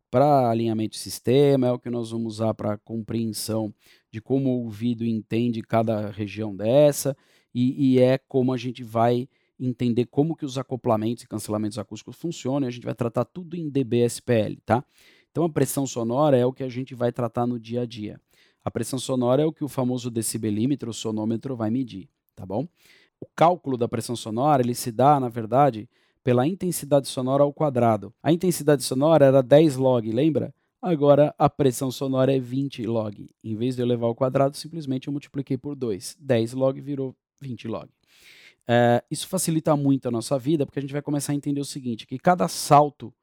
para 0.09 0.49
alinhamento 0.49 0.91
de 0.91 0.99
sistema, 0.99 1.67
é 1.67 1.71
o 1.71 1.79
que 1.79 1.89
nós 1.89 2.11
vamos 2.11 2.35
usar 2.35 2.53
para 2.53 2.77
compreensão 2.77 3.73
de 4.11 4.21
como 4.21 4.49
o 4.49 4.63
ouvido 4.63 5.03
entende 5.03 5.61
cada 5.63 6.11
região 6.11 6.55
dessa, 6.55 7.17
e, 7.53 7.95
e 7.95 7.99
é 7.99 8.17
como 8.17 8.53
a 8.53 8.57
gente 8.57 8.83
vai 8.83 9.27
entender 9.65 10.05
como 10.05 10.35
que 10.35 10.45
os 10.45 10.57
acoplamentos 10.57 11.23
e 11.23 11.27
cancelamentos 11.27 11.77
acústicos 11.77 12.15
funcionam, 12.15 12.67
e 12.67 12.69
a 12.69 12.71
gente 12.71 12.85
vai 12.85 12.95
tratar 12.95 13.25
tudo 13.25 13.55
em 13.55 13.69
dBSPL, 13.69 14.57
tá? 14.65 14.83
Então 15.31 15.43
a 15.43 15.49
pressão 15.49 15.87
sonora 15.87 16.37
é 16.37 16.45
o 16.45 16.53
que 16.53 16.63
a 16.63 16.69
gente 16.69 16.93
vai 16.93 17.11
tratar 17.11 17.47
no 17.47 17.59
dia 17.59 17.81
a 17.81 17.85
dia. 17.85 18.19
A 18.63 18.71
pressão 18.71 18.99
sonora 18.99 19.41
é 19.41 19.45
o 19.45 19.51
que 19.51 19.63
o 19.63 19.67
famoso 19.67 20.09
decibelímetro, 20.09 20.91
o 20.91 20.93
sonômetro, 20.93 21.55
vai 21.55 21.69
medir, 21.69 22.07
tá 22.35 22.45
bom? 22.45 22.67
O 23.19 23.25
cálculo 23.35 23.77
da 23.77 23.87
pressão 23.87 24.15
sonora, 24.15 24.61
ele 24.61 24.75
se 24.75 24.91
dá, 24.91 25.19
na 25.19 25.29
verdade, 25.29 25.89
pela 26.23 26.47
intensidade 26.47 27.07
sonora 27.07 27.43
ao 27.43 27.53
quadrado. 27.53 28.13
A 28.21 28.31
intensidade 28.31 28.83
sonora 28.83 29.25
era 29.25 29.41
10 29.41 29.75
log, 29.75 30.09
lembra? 30.11 30.53
Agora 30.81 31.33
a 31.37 31.49
pressão 31.49 31.89
sonora 31.89 32.35
é 32.35 32.39
20 32.39 32.85
log. 32.85 33.29
Em 33.43 33.55
vez 33.55 33.75
de 33.75 33.81
eu 33.81 33.85
levar 33.85 34.07
ao 34.07 34.15
quadrado, 34.15 34.55
simplesmente 34.57 35.07
eu 35.07 35.13
multipliquei 35.13 35.57
por 35.57 35.75
2. 35.75 36.17
10 36.19 36.53
log 36.53 36.79
virou 36.81 37.15
20 37.41 37.67
log. 37.67 37.89
É, 38.67 39.03
isso 39.11 39.27
facilita 39.27 39.75
muito 39.75 40.07
a 40.07 40.11
nossa 40.11 40.39
vida, 40.39 40.65
porque 40.65 40.79
a 40.79 40.81
gente 40.81 40.93
vai 40.93 41.01
começar 41.01 41.33
a 41.33 41.35
entender 41.35 41.59
o 41.59 41.65
seguinte, 41.65 42.07
que 42.07 42.17
cada 42.17 42.47
salto 42.47 43.13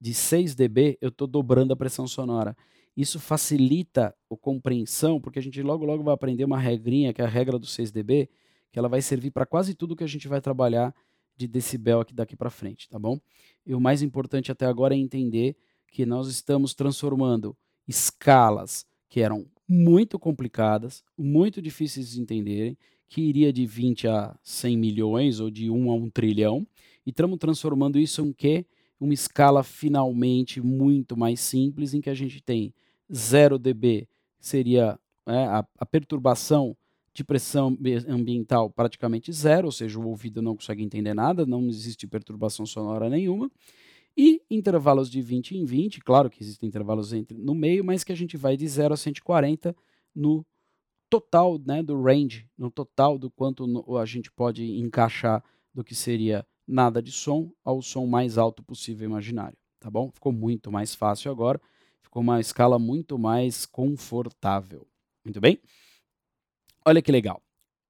de 0.00 0.12
6 0.12 0.54
dB, 0.54 0.98
eu 1.00 1.08
estou 1.08 1.26
dobrando 1.26 1.72
a 1.72 1.76
pressão 1.76 2.06
sonora. 2.06 2.56
Isso 2.96 3.18
facilita 3.18 4.14
a 4.30 4.36
compreensão, 4.36 5.20
porque 5.20 5.38
a 5.38 5.42
gente 5.42 5.62
logo 5.62 5.84
logo 5.84 6.02
vai 6.02 6.14
aprender 6.14 6.44
uma 6.44 6.58
regrinha, 6.58 7.12
que 7.12 7.22
é 7.22 7.24
a 7.24 7.28
regra 7.28 7.58
do 7.58 7.66
6 7.66 7.90
dB, 7.90 8.28
que 8.70 8.78
ela 8.78 8.88
vai 8.88 9.00
servir 9.00 9.30
para 9.30 9.46
quase 9.46 9.74
tudo 9.74 9.96
que 9.96 10.04
a 10.04 10.08
gente 10.08 10.28
vai 10.28 10.40
trabalhar 10.40 10.94
de 11.36 11.48
decibel 11.48 12.00
aqui 12.00 12.14
daqui 12.14 12.36
para 12.36 12.50
frente, 12.50 12.88
tá 12.88 12.98
bom? 12.98 13.18
E 13.66 13.74
o 13.74 13.80
mais 13.80 14.02
importante 14.02 14.52
até 14.52 14.66
agora 14.66 14.94
é 14.94 14.98
entender 14.98 15.56
que 15.90 16.04
nós 16.04 16.28
estamos 16.28 16.74
transformando 16.74 17.56
escalas 17.86 18.86
que 19.08 19.20
eram 19.20 19.46
muito 19.68 20.18
complicadas, 20.18 21.02
muito 21.16 21.62
difíceis 21.62 22.10
de 22.10 22.20
entenderem, 22.20 22.76
que 23.14 23.22
iria 23.22 23.52
de 23.52 23.64
20 23.64 24.08
a 24.08 24.36
100 24.42 24.76
milhões 24.76 25.38
ou 25.38 25.48
de 25.48 25.70
1 25.70 25.88
a 25.92 25.94
1 25.94 26.10
trilhão, 26.10 26.66
e 27.06 27.10
estamos 27.10 27.38
transformando 27.38 27.96
isso 27.96 28.20
em 28.22 28.32
quê? 28.32 28.66
Uma 28.98 29.14
escala 29.14 29.62
finalmente 29.62 30.60
muito 30.60 31.16
mais 31.16 31.38
simples, 31.38 31.94
em 31.94 32.00
que 32.00 32.10
a 32.10 32.14
gente 32.14 32.42
tem 32.42 32.74
0 33.14 33.56
dB, 33.56 34.08
seria 34.40 34.98
é, 35.28 35.44
a, 35.44 35.64
a 35.78 35.86
perturbação 35.86 36.76
de 37.12 37.22
pressão 37.22 37.78
ambiental 38.08 38.68
praticamente 38.68 39.32
zero, 39.32 39.66
ou 39.66 39.72
seja, 39.72 39.96
o 39.96 40.08
ouvido 40.08 40.42
não 40.42 40.56
consegue 40.56 40.82
entender 40.82 41.14
nada, 41.14 41.46
não 41.46 41.68
existe 41.68 42.08
perturbação 42.08 42.66
sonora 42.66 43.08
nenhuma. 43.08 43.48
E 44.16 44.42
intervalos 44.50 45.08
de 45.08 45.22
20 45.22 45.56
em 45.56 45.64
20, 45.64 46.00
claro 46.00 46.28
que 46.28 46.42
existem 46.42 46.68
intervalos 46.68 47.12
entre, 47.12 47.38
no 47.38 47.54
meio, 47.54 47.84
mas 47.84 48.02
que 48.02 48.10
a 48.10 48.16
gente 48.16 48.36
vai 48.36 48.56
de 48.56 48.66
0 48.66 48.92
a 48.92 48.96
140 48.96 49.72
no 50.12 50.44
total 51.20 51.60
né, 51.64 51.80
do 51.80 52.02
range, 52.02 52.48
no 52.58 52.70
total 52.70 53.16
do 53.16 53.30
quanto 53.30 53.64
a 53.98 54.04
gente 54.04 54.32
pode 54.32 54.64
encaixar 54.80 55.44
do 55.72 55.84
que 55.84 55.94
seria 55.94 56.44
nada 56.66 57.00
de 57.00 57.12
som 57.12 57.52
ao 57.64 57.80
som 57.80 58.04
mais 58.04 58.36
alto 58.36 58.64
possível 58.64 59.08
imaginário, 59.08 59.56
tá 59.78 59.88
bom? 59.88 60.10
Ficou 60.10 60.32
muito 60.32 60.72
mais 60.72 60.92
fácil 60.92 61.30
agora, 61.30 61.60
ficou 62.02 62.20
uma 62.20 62.40
escala 62.40 62.80
muito 62.80 63.16
mais 63.16 63.64
confortável. 63.64 64.88
Muito 65.24 65.40
bem? 65.40 65.60
Olha 66.84 67.00
que 67.00 67.12
legal. 67.12 67.40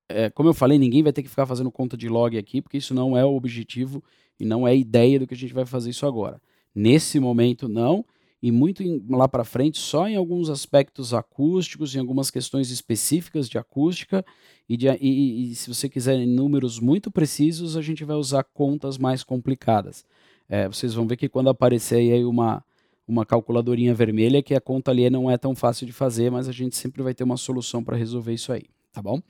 É, 0.06 0.28
como 0.28 0.50
eu 0.50 0.54
falei, 0.54 0.78
ninguém 0.78 1.02
vai 1.02 1.12
ter 1.12 1.22
que 1.22 1.28
ficar 1.30 1.46
fazendo 1.46 1.72
conta 1.72 1.96
de 1.96 2.10
log 2.10 2.36
aqui, 2.36 2.60
porque 2.60 2.76
isso 2.76 2.92
não 2.92 3.16
é 3.16 3.24
o 3.24 3.34
objetivo 3.34 4.04
e 4.38 4.44
não 4.44 4.68
é 4.68 4.72
a 4.72 4.74
ideia 4.74 5.18
do 5.18 5.26
que 5.26 5.32
a 5.32 5.36
gente 5.36 5.54
vai 5.54 5.64
fazer 5.64 5.90
isso 5.90 6.04
agora. 6.04 6.40
Nesse 6.74 7.18
momento, 7.18 7.70
não, 7.70 8.04
e 8.44 8.52
muito 8.52 8.82
em, 8.82 9.02
lá 9.08 9.26
para 9.26 9.44
frente, 9.44 9.78
só 9.78 10.06
em 10.06 10.16
alguns 10.16 10.50
aspectos 10.50 11.14
acústicos, 11.14 11.94
em 11.94 11.98
algumas 11.98 12.30
questões 12.30 12.70
específicas 12.70 13.48
de 13.48 13.56
acústica, 13.56 14.24
e, 14.68 14.76
de, 14.76 14.86
e, 15.00 15.52
e 15.52 15.54
se 15.54 15.72
você 15.72 15.88
quiser 15.88 16.16
em 16.16 16.26
números 16.26 16.78
muito 16.78 17.10
precisos, 17.10 17.76
a 17.76 17.82
gente 17.82 18.04
vai 18.04 18.16
usar 18.16 18.44
contas 18.44 18.98
mais 18.98 19.24
complicadas. 19.24 20.04
É, 20.48 20.68
vocês 20.68 20.92
vão 20.92 21.06
ver 21.06 21.16
que 21.16 21.28
quando 21.28 21.48
aparecer 21.48 21.96
aí 21.96 22.24
uma, 22.24 22.62
uma 23.08 23.24
calculadorinha 23.24 23.94
vermelha, 23.94 24.42
que 24.42 24.54
a 24.54 24.60
conta 24.60 24.90
ali 24.90 25.08
não 25.08 25.30
é 25.30 25.38
tão 25.38 25.54
fácil 25.54 25.86
de 25.86 25.92
fazer, 25.92 26.30
mas 26.30 26.48
a 26.48 26.52
gente 26.52 26.76
sempre 26.76 27.02
vai 27.02 27.14
ter 27.14 27.24
uma 27.24 27.38
solução 27.38 27.82
para 27.82 27.96
resolver 27.96 28.34
isso 28.34 28.52
aí 28.52 28.64
tá 28.94 29.02
bom? 29.02 29.20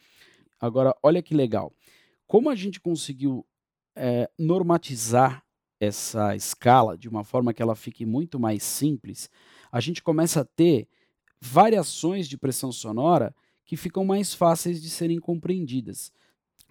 Agora, 0.61 0.95
olha 1.03 1.23
que 1.23 1.35
legal. 1.35 1.73
Como 2.27 2.51
a 2.51 2.55
gente 2.55 2.81
conseguiu 2.81 3.45
é, 3.97 4.31
normatizar 4.39 5.43
essa 5.85 6.35
escala 6.35 6.97
de 6.97 7.09
uma 7.09 7.25
forma 7.25 7.53
que 7.53 7.63
ela 7.63 7.75
fique 7.75 8.05
muito 8.05 8.39
mais 8.39 8.63
simples, 8.63 9.31
a 9.71 9.81
gente 9.81 10.03
começa 10.03 10.41
a 10.41 10.45
ter 10.45 10.89
variações 11.41 12.29
de 12.29 12.39
pressão 12.39 12.73
sonora 12.73 13.35
que 13.65 13.77
ficam 13.77 14.05
mais 14.05 14.35
fáceis 14.35 14.83
de 14.83 14.89
serem 14.91 15.19
compreendidas. 15.19 16.13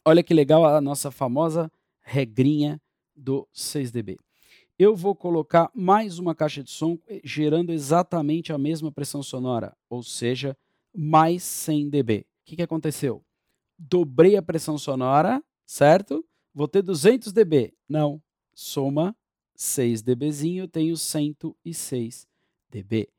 Olha 0.06 0.24
que 0.24 0.34
legal 0.34 0.66
a 0.66 0.82
nossa 0.82 1.12
famosa 1.12 1.72
regrinha 2.02 2.82
do 3.16 3.48
6 3.54 3.92
dB. 3.92 4.18
Eu 4.78 4.96
vou 4.96 5.16
colocar 5.16 5.70
mais 5.74 6.18
uma 6.18 6.34
caixa 6.34 6.64
de 6.64 6.72
som 6.72 6.98
eh, 7.08 7.22
gerando 7.24 7.72
exatamente 7.72 8.52
a 8.52 8.58
mesma 8.58 8.92
pressão 8.92 9.22
sonora, 9.22 9.76
ou 9.90 10.02
seja, 10.02 10.58
mais 10.96 11.44
100 11.44 11.90
dB. 11.90 12.26
O 12.42 12.46
que, 12.46 12.56
que 12.56 12.62
aconteceu? 12.62 13.24
Dobrei 13.78 14.36
a 14.36 14.42
pressão 14.42 14.78
sonora, 14.78 15.44
certo? 15.66 16.26
Vou 16.54 16.68
ter 16.68 16.82
200 16.82 17.32
dB. 17.32 17.74
Não. 17.88 18.22
Soma 18.54 19.16
6 19.56 20.02
dBzinho, 20.02 20.68
tenho 20.68 20.98
106 20.98 22.28
dB. 22.70 23.10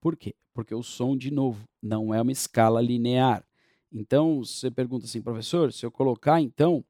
Por 0.00 0.16
quê? 0.16 0.34
Porque 0.52 0.74
o 0.74 0.82
som, 0.82 1.16
de 1.16 1.30
novo, 1.30 1.66
não 1.82 2.12
é 2.12 2.20
uma 2.20 2.32
escala 2.32 2.80
linear. 2.80 3.44
Então, 3.92 4.44
você 4.44 4.70
pergunta 4.70 5.04
assim, 5.04 5.22
professor, 5.22 5.72
se 5.72 5.84
eu 5.84 5.90
colocar, 5.90 6.40
então, 6.40 6.84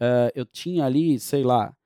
uh, 0.00 0.30
eu 0.34 0.46
tinha 0.46 0.84
ali, 0.84 1.18
sei 1.18 1.42
lá, 1.42 1.76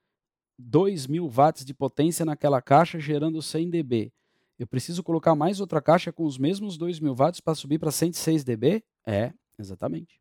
2 0.59 1.07
mil 1.07 1.29
watts 1.29 1.65
de 1.65 1.73
potência 1.73 2.25
naquela 2.25 2.61
caixa 2.61 3.01
gerando 3.01 3.41
100 3.41 3.71
dB. 3.71 4.13
Eu 4.59 4.67
preciso 4.67 5.03
colocar 5.03 5.35
mais 5.35 5.59
outra 5.59 5.81
caixa 5.81 6.13
com 6.13 6.25
os 6.25 6.37
mesmos 6.37 6.77
2 6.77 7.01
mil 7.01 7.15
watts 7.15 7.41
para 7.41 7.55
subir 7.55 7.79
para 7.79 7.91
106 7.91 8.45
dB? 8.45 8.85
É, 9.07 9.33
exatamente. 9.59 10.20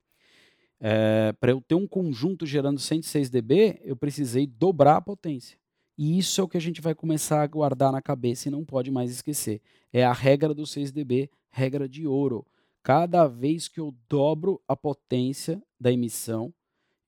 É, 0.82 1.34
para 1.34 1.52
eu 1.52 1.62
ter 1.62 1.76
um 1.76 1.88
conjunto 1.88 2.46
gerando 2.46 2.80
106 2.80 3.30
dB, 3.30 3.82
eu 3.84 3.96
precisei 3.96 4.48
dobrar 4.48 4.98
a 4.98 5.02
potência. 5.02 5.58
E 5.98 6.18
isso 6.18 6.39
é 6.39 6.44
o 6.44 6.48
que 6.48 6.56
a 6.56 6.62
gente 6.62 6.80
vai 6.80 6.96
começar 6.96 7.42
a 7.42 7.48
guardar 7.48 7.92
na 7.92 8.02
cabeça 8.02 8.48
e 8.48 8.52
não 8.52 8.63
pode 8.63 8.89
mais 8.89 9.12
esquecer. 9.12 9.62
É 9.92 10.06
a 10.06 10.13
regra 10.13 10.54
do 10.54 10.65
6 10.65 10.92
dB, 10.94 11.30
regra 11.52 11.89
de 11.89 12.08
ouro. 12.08 12.46
Cada 12.82 13.28
vez 13.28 13.68
que 13.68 13.80
eu 13.80 13.94
dobro 14.08 14.62
a 14.65 14.78
potência 14.78 15.62
da 15.78 15.92
emissão, 15.92 16.54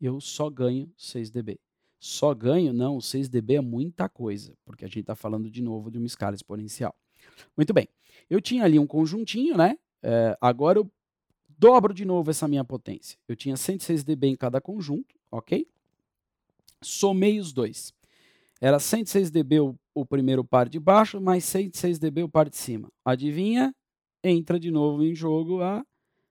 eu 0.02 0.20
só 0.20 0.50
ganho 0.50 0.92
6 0.98 1.30
dB. 1.30 1.58
Só 2.00 2.34
ganho? 2.34 2.74
Não, 2.74 3.00
6 3.00 3.30
dB 3.30 3.56
é 3.56 3.62
muita 3.62 4.10
coisa, 4.10 4.58
porque 4.66 4.84
a 4.84 4.88
gente 4.88 5.02
está 5.02 5.16
falando 5.16 5.50
de 5.50 5.62
novo 5.62 5.90
de 5.90 5.98
uma 5.98 6.08
escala 6.08 6.36
exponencial. 6.36 6.94
Muito 7.56 7.74
bem, 7.74 7.88
eu 8.30 8.42
tinha 8.42 8.66
ali 8.66 8.78
um 8.78 8.88
conjuntinho, 8.88 9.56
né? 9.56 9.78
É, 10.04 10.36
agora 10.42 10.80
eu 10.80 10.92
dobro 11.62 11.93
de 11.93 12.04
novo 12.04 12.32
essa 12.32 12.47
minha 12.47 12.65
potência. 12.65 13.19
Eu 13.28 13.36
tinha 13.36 13.56
106 13.56 14.04
dB 14.04 14.30
em 14.30 14.36
cada 14.36 14.60
conjunto, 14.60 15.13
ok? 15.30 15.67
Somei 16.82 17.39
os 17.39 17.54
dois. 17.54 17.93
Era 18.60 18.80
106 18.80 19.30
dB 19.30 19.60
o, 19.60 19.76
o 19.93 20.04
primeiro 20.04 20.43
par 20.43 20.67
de 20.67 20.80
baixo, 20.80 21.21
mais 21.21 21.45
106 21.45 22.00
dB 22.00 22.24
o 22.24 22.30
par 22.30 22.50
de 22.50 22.58
cima. 22.58 22.91
Adivinha? 23.06 23.76
Entra 24.24 24.60
de 24.60 24.71
novo 24.71 25.04
em 25.04 25.13
jogo 25.13 25.62
a 25.62 25.86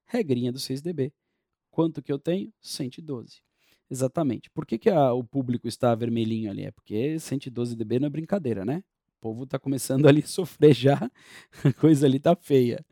regrinha 0.05 0.51
do 0.51 0.59
6 0.59 0.83
dB. 0.83 1.13
Quanto 1.71 2.03
que 2.03 2.13
eu 2.13 2.19
tenho? 2.19 2.53
112. 2.61 3.41
Exatamente. 3.89 4.51
Por 4.51 4.67
que, 4.67 4.79
que 4.79 4.91
a, 4.91 5.13
o 5.13 5.23
público 5.23 5.69
está 5.69 5.95
vermelhinho 5.95 6.51
ali? 6.51 6.65
É 6.65 6.73
porque 6.73 7.21
112 7.21 7.77
dB 7.77 8.01
não 8.01 8.07
é 8.09 8.11
brincadeira, 8.11 8.65
né? 8.65 8.83
povo 9.21 9.45
está 9.45 9.59
começando 9.59 10.07
ali 10.09 10.23
a 10.23 10.27
sofrer 10.27 10.75
já, 10.75 11.11
a 11.65 11.73
coisa 11.75 12.07
ali 12.07 12.17
está 12.17 12.35
feia. 12.35 12.85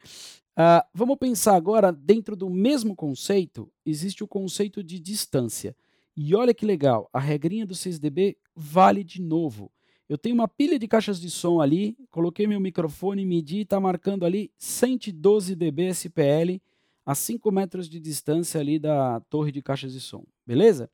Uh, 0.58 0.82
vamos 0.92 1.16
pensar 1.18 1.54
agora, 1.54 1.92
dentro 1.92 2.34
do 2.34 2.50
mesmo 2.50 2.96
conceito, 2.96 3.70
existe 3.86 4.24
o 4.24 4.26
conceito 4.26 4.82
de 4.82 4.98
distância. 4.98 5.76
E 6.16 6.34
olha 6.34 6.52
que 6.52 6.66
legal, 6.66 7.08
a 7.12 7.20
regrinha 7.20 7.64
do 7.64 7.74
6dB 7.74 8.36
vale 8.56 9.04
de 9.04 9.22
novo. 9.22 9.70
Eu 10.08 10.18
tenho 10.18 10.34
uma 10.34 10.48
pilha 10.48 10.76
de 10.76 10.88
caixas 10.88 11.20
de 11.20 11.30
som 11.30 11.60
ali, 11.60 11.96
coloquei 12.10 12.44
meu 12.48 12.58
microfone, 12.58 13.24
medi, 13.24 13.60
está 13.60 13.78
marcando 13.78 14.26
ali 14.26 14.50
112 14.58 15.54
dB 15.54 15.90
SPL 15.94 16.60
a 17.06 17.14
5 17.14 17.52
metros 17.52 17.88
de 17.88 18.00
distância 18.00 18.58
ali 18.58 18.80
da 18.80 19.20
torre 19.30 19.52
de 19.52 19.62
caixas 19.62 19.92
de 19.92 20.00
som, 20.00 20.24
beleza? 20.44 20.90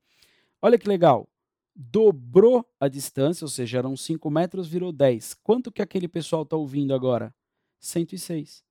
Olha 0.61 0.77
que 0.77 0.87
legal, 0.87 1.27
dobrou 1.75 2.63
a 2.79 2.87
distância, 2.87 3.45
ou 3.45 3.49
seja, 3.49 3.79
eram 3.79 3.97
5 3.97 4.29
metros, 4.29 4.67
virou 4.67 4.91
10. 4.91 5.33
Quanto 5.41 5.71
que 5.71 5.81
aquele 5.81 6.07
pessoal 6.07 6.43
está 6.43 6.55
ouvindo 6.55 6.93
agora? 6.93 7.33
106. 7.79 8.64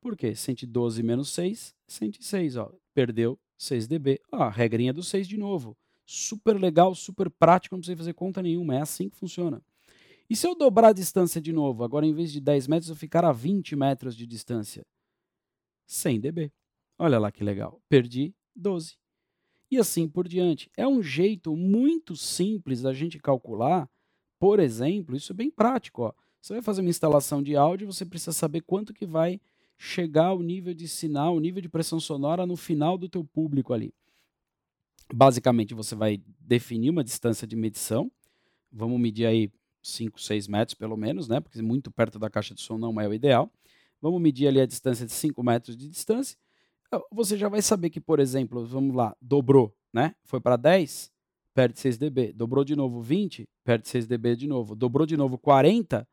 Por 0.00 0.16
quê? 0.16 0.34
112 0.34 1.02
menos 1.02 1.30
6, 1.30 1.74
106, 1.86 2.56
ó, 2.56 2.72
perdeu 2.94 3.38
6 3.58 3.86
dB. 3.86 4.20
Ó, 4.32 4.42
a 4.42 4.50
regrinha 4.50 4.92
do 4.92 5.02
6 5.02 5.28
de 5.28 5.36
novo 5.36 5.76
super 6.10 6.60
legal, 6.60 6.92
super 6.92 7.30
prático, 7.30 7.76
não 7.76 7.80
precisa 7.80 7.96
fazer 7.96 8.14
conta 8.14 8.42
nenhuma, 8.42 8.74
é 8.74 8.80
assim 8.80 9.08
que 9.08 9.16
funciona. 9.16 9.62
E 10.28 10.34
se 10.34 10.44
eu 10.44 10.56
dobrar 10.56 10.88
a 10.88 10.92
distância 10.92 11.40
de 11.40 11.52
novo, 11.52 11.84
agora 11.84 12.04
em 12.04 12.12
vez 12.12 12.32
de 12.32 12.40
10 12.40 12.66
metros, 12.66 12.88
eu 12.88 12.96
ficar 12.96 13.24
a 13.24 13.30
20 13.30 13.76
metros 13.76 14.16
de 14.16 14.26
distância? 14.26 14.84
100 15.86 16.20
dB. 16.20 16.52
Olha 16.98 17.18
lá 17.18 17.30
que 17.30 17.44
legal, 17.44 17.80
perdi 17.88 18.34
12. 18.56 18.96
E 19.70 19.78
assim 19.78 20.08
por 20.08 20.26
diante. 20.26 20.68
É 20.76 20.86
um 20.86 21.00
jeito 21.00 21.54
muito 21.54 22.16
simples 22.16 22.82
da 22.82 22.92
gente 22.92 23.20
calcular, 23.20 23.88
por 24.36 24.58
exemplo, 24.58 25.14
isso 25.14 25.32
é 25.32 25.34
bem 25.34 25.50
prático. 25.50 26.02
Ó. 26.02 26.12
Você 26.42 26.54
vai 26.54 26.62
fazer 26.62 26.80
uma 26.80 26.90
instalação 26.90 27.40
de 27.40 27.54
áudio, 27.54 27.86
você 27.86 28.04
precisa 28.04 28.32
saber 28.32 28.62
quanto 28.62 28.92
que 28.92 29.06
vai 29.06 29.40
chegar 29.82 30.34
o 30.34 30.42
nível 30.42 30.74
de 30.74 30.86
sinal, 30.86 31.34
o 31.34 31.40
nível 31.40 31.62
de 31.62 31.68
pressão 31.68 31.98
sonora 31.98 32.44
no 32.44 32.54
final 32.54 32.98
do 32.98 33.08
teu 33.08 33.24
público 33.24 33.72
ali. 33.72 33.94
Basicamente, 35.10 35.72
você 35.72 35.94
vai 35.94 36.20
definir 36.38 36.90
uma 36.90 37.02
distância 37.02 37.46
de 37.46 37.56
medição. 37.56 38.12
Vamos 38.70 39.00
medir 39.00 39.24
aí 39.24 39.50
5, 39.82 40.20
6 40.20 40.48
metros 40.48 40.74
pelo 40.74 40.98
menos, 40.98 41.28
né? 41.28 41.40
Porque 41.40 41.62
muito 41.62 41.90
perto 41.90 42.18
da 42.18 42.28
caixa 42.28 42.54
de 42.54 42.60
som 42.60 42.76
não 42.76 43.00
é 43.00 43.08
o 43.08 43.14
ideal. 43.14 43.50
Vamos 44.02 44.20
medir 44.20 44.48
ali 44.48 44.60
a 44.60 44.66
distância 44.66 45.06
de 45.06 45.12
5 45.12 45.42
metros 45.42 45.74
de 45.74 45.88
distância. 45.88 46.36
Você 47.10 47.38
já 47.38 47.48
vai 47.48 47.62
saber 47.62 47.88
que, 47.88 48.02
por 48.02 48.20
exemplo, 48.20 48.66
vamos 48.66 48.94
lá, 48.94 49.16
dobrou, 49.18 49.74
né? 49.90 50.14
Foi 50.24 50.42
para 50.42 50.56
10, 50.56 51.10
perde 51.54 51.80
6 51.80 51.96
dB. 51.96 52.34
Dobrou 52.34 52.64
de 52.64 52.76
novo 52.76 53.00
20, 53.00 53.48
perde 53.64 53.88
6 53.88 54.06
dB 54.06 54.36
de 54.36 54.46
novo. 54.46 54.76
Dobrou 54.76 55.06
de 55.06 55.16
novo 55.16 55.38
40, 55.38 56.06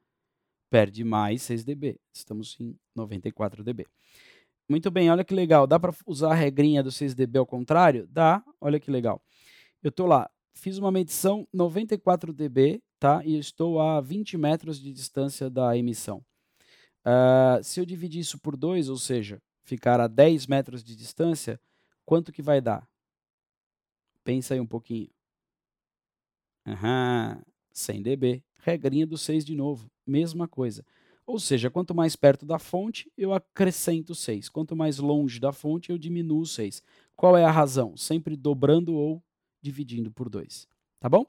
perde 0.70 1.04
mais 1.04 1.42
6 1.44 1.64
dB. 1.64 2.00
Estamos 2.14 2.58
em 2.60 2.78
94 2.96 3.64
dB. 3.64 3.86
Muito 4.70 4.92
bem, 4.92 5.10
olha 5.10 5.24
que 5.24 5.34
legal. 5.34 5.66
Dá 5.66 5.80
para 5.80 5.94
usar 6.06 6.32
a 6.32 6.36
regrinha 6.36 6.84
do 6.84 6.90
6dB 6.90 7.38
ao 7.38 7.46
contrário? 7.46 8.06
Dá, 8.08 8.44
olha 8.60 8.80
que 8.80 8.92
legal. 8.92 9.22
Eu 9.82 9.90
estou 9.90 10.06
lá, 10.06 10.30
fiz 10.54 10.78
uma 10.78 10.92
medição 10.92 11.48
94 11.54 12.34
dB, 12.34 12.82
tá? 13.00 13.24
E 13.24 13.38
estou 13.38 13.80
a 13.80 14.02
20 14.02 14.38
metros 14.38 14.80
de 14.80 14.92
distância 14.92 15.50
da 15.50 15.78
emissão. 15.78 16.22
Uh, 17.06 17.64
se 17.64 17.80
eu 17.80 17.86
dividir 17.86 18.20
isso 18.20 18.38
por 18.38 18.58
2, 18.58 18.90
ou 18.90 18.98
seja, 18.98 19.42
ficar 19.64 20.02
a 20.02 20.08
10 20.08 20.48
metros 20.48 20.84
de 20.84 20.98
distância, 20.98 21.58
quanto 22.06 22.34
que 22.34 22.42
vai 22.42 22.60
dar? 22.60 22.86
Pensa 24.26 24.54
aí 24.54 24.60
um 24.60 24.68
pouquinho. 24.68 25.10
Aham, 26.66 27.42
100 27.72 28.02
dB. 28.02 28.44
Regrinha 28.60 29.08
do 29.08 29.18
6 29.18 29.46
de 29.46 29.56
novo, 29.56 29.90
mesma 30.08 30.48
coisa. 30.48 30.86
Ou 31.26 31.40
seja, 31.40 31.70
quanto 31.70 31.94
mais 31.94 32.16
perto 32.16 32.46
da 32.46 32.58
fonte, 32.58 33.12
eu 33.18 33.34
acrescento 33.34 34.16
6. 34.16 34.48
Quanto 34.48 34.76
mais 34.76 34.98
longe 34.98 35.40
da 35.40 35.52
fonte, 35.52 35.90
eu 35.90 35.98
diminuo 35.98 36.46
6. 36.46 36.82
Qual 37.16 37.38
é 37.38 37.44
a 37.44 37.52
razão? 37.52 37.98
Sempre 37.98 38.38
dobrando 38.38 38.96
ou 38.96 39.22
dividindo 39.62 40.10
por 40.10 40.30
2. 40.30 40.68
Tá 41.00 41.10
bom? 41.10 41.26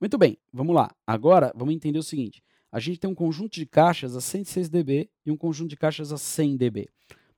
Muito 0.00 0.16
bem, 0.16 0.38
vamos 0.52 0.74
lá. 0.74 0.90
Agora, 1.06 1.52
vamos 1.54 1.74
entender 1.74 1.98
o 1.98 2.02
seguinte. 2.02 2.42
A 2.72 2.80
gente 2.80 2.98
tem 2.98 3.10
um 3.10 3.14
conjunto 3.14 3.54
de 3.54 3.66
caixas 3.66 4.16
a 4.16 4.20
106 4.20 4.68
dB 4.68 5.08
e 5.24 5.30
um 5.30 5.36
conjunto 5.36 5.70
de 5.70 5.76
caixas 5.76 6.12
a 6.12 6.18
100 6.18 6.56
dB. 6.56 6.88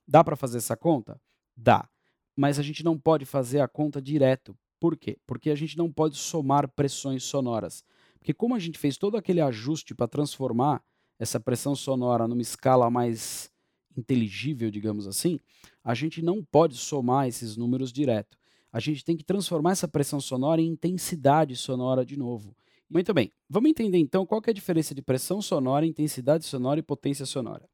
Dá 0.07 0.25
para 0.25 0.37
fazer 0.37 0.59
essa 0.59 0.77
conta? 0.77 1.21
Dá. 1.57 1.89
Mas 2.37 2.59
a 2.59 2.63
gente 2.63 2.85
não 2.85 2.99
pode 2.99 3.25
fazer 3.25 3.61
a 3.61 3.69
conta 3.69 4.01
direto. 4.01 4.57
Por 4.81 4.97
quê? 4.97 5.19
Porque 5.27 5.51
a 5.51 5.55
gente 5.55 5.77
não 5.77 5.93
pode 5.93 6.17
somar 6.17 6.69
pressões 6.69 7.25
sonoras. 7.25 7.85
Porque 8.19 8.35
como 8.35 8.55
a 8.55 8.59
gente 8.59 8.79
fez 8.79 8.97
todo 8.97 9.17
aquele 9.17 9.41
ajuste 9.41 9.95
para 9.95 10.09
transformar 10.09 10.83
essa 11.19 11.41
pressão 11.41 11.75
sonora 11.75 12.29
numa 12.29 12.43
escala 12.43 12.91
mais 12.91 13.51
inteligível, 13.97 14.71
digamos 14.71 15.07
assim, 15.07 15.41
a 15.83 15.95
gente 15.95 16.23
não 16.23 16.43
pode 16.43 16.77
somar 16.77 17.27
esses 17.27 17.57
números 17.57 17.93
direto. 17.93 18.39
A 18.73 18.81
gente 18.81 19.05
tem 19.05 19.17
que 19.17 19.25
transformar 19.25 19.73
essa 19.73 19.89
pressão 19.89 20.21
sonora 20.21 20.61
em 20.61 20.69
intensidade 20.69 21.57
sonora 21.57 22.05
de 22.05 22.17
novo. 22.17 22.55
Muito 22.89 23.13
bem, 23.13 23.33
vamos 23.49 23.71
entender 23.71 23.99
então 23.99 24.25
qual 24.25 24.41
é 24.47 24.51
a 24.51 24.55
diferença 24.55 24.95
de 24.95 25.03
pressão 25.03 25.43
sonora, 25.43 25.85
intensidade 25.85 26.45
sonora 26.45 26.81
e 26.81 26.83
potência 26.83 27.27
sonora. 27.27 27.69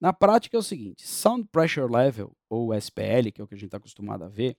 Na 0.00 0.12
prática 0.12 0.56
é 0.56 0.60
o 0.60 0.62
seguinte: 0.62 1.06
Sound 1.06 1.48
Pressure 1.52 1.90
Level, 1.90 2.34
ou 2.48 2.74
SPL, 2.74 3.30
que 3.32 3.40
é 3.40 3.44
o 3.44 3.46
que 3.46 3.54
a 3.54 3.56
gente 3.56 3.66
está 3.66 3.76
acostumado 3.76 4.24
a 4.24 4.28
ver, 4.28 4.56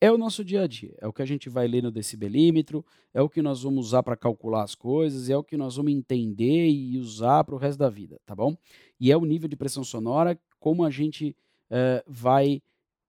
é 0.00 0.10
o 0.10 0.16
nosso 0.16 0.42
dia 0.42 0.62
a 0.62 0.66
dia, 0.66 0.94
é 0.98 1.06
o 1.06 1.12
que 1.12 1.20
a 1.20 1.26
gente 1.26 1.50
vai 1.50 1.68
ler 1.68 1.82
no 1.82 1.90
decibelímetro, 1.90 2.84
é 3.12 3.20
o 3.20 3.28
que 3.28 3.42
nós 3.42 3.62
vamos 3.62 3.88
usar 3.88 4.02
para 4.02 4.16
calcular 4.16 4.62
as 4.62 4.74
coisas, 4.74 5.28
é 5.28 5.36
o 5.36 5.44
que 5.44 5.56
nós 5.56 5.76
vamos 5.76 5.92
entender 5.92 6.68
e 6.68 6.96
usar 6.98 7.44
para 7.44 7.54
o 7.54 7.58
resto 7.58 7.78
da 7.78 7.90
vida, 7.90 8.18
tá 8.24 8.34
bom? 8.34 8.56
E 8.98 9.12
é 9.12 9.16
o 9.16 9.24
nível 9.24 9.48
de 9.48 9.56
pressão 9.56 9.84
sonora, 9.84 10.40
como 10.58 10.84
a 10.84 10.90
gente 10.90 11.36
uh, 11.70 12.02
vai 12.06 12.62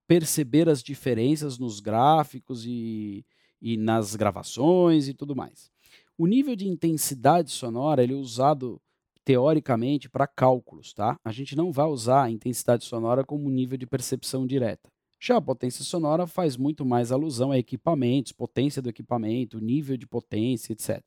perceber 0.06 0.68
as 0.68 0.82
diferenças 0.82 1.58
nos 1.58 1.80
gráficos 1.80 2.66
e, 2.66 3.24
e 3.60 3.78
nas 3.78 4.14
gravações 4.14 5.08
e 5.08 5.14
tudo 5.14 5.34
mais. 5.34 5.70
O 6.18 6.26
nível 6.26 6.54
de 6.54 6.68
intensidade 6.68 7.50
sonora 7.50 8.02
ele 8.02 8.12
é 8.12 8.16
usado 8.16 8.78
teoricamente 9.24 10.10
para 10.10 10.26
cálculos, 10.26 10.92
tá? 10.92 11.16
A 11.24 11.32
gente 11.32 11.56
não 11.56 11.72
vai 11.72 11.86
usar 11.86 12.24
a 12.24 12.30
intensidade 12.30 12.84
sonora 12.84 13.24
como 13.24 13.48
nível 13.48 13.78
de 13.78 13.86
percepção 13.86 14.46
direta. 14.46 14.90
Já 15.24 15.36
a 15.36 15.40
potência 15.40 15.84
sonora 15.84 16.26
faz 16.26 16.56
muito 16.56 16.84
mais 16.84 17.12
alusão 17.12 17.52
a 17.52 17.58
equipamentos, 17.58 18.32
potência 18.32 18.82
do 18.82 18.88
equipamento, 18.88 19.60
nível 19.60 19.96
de 19.96 20.04
potência, 20.04 20.72
etc. 20.72 21.00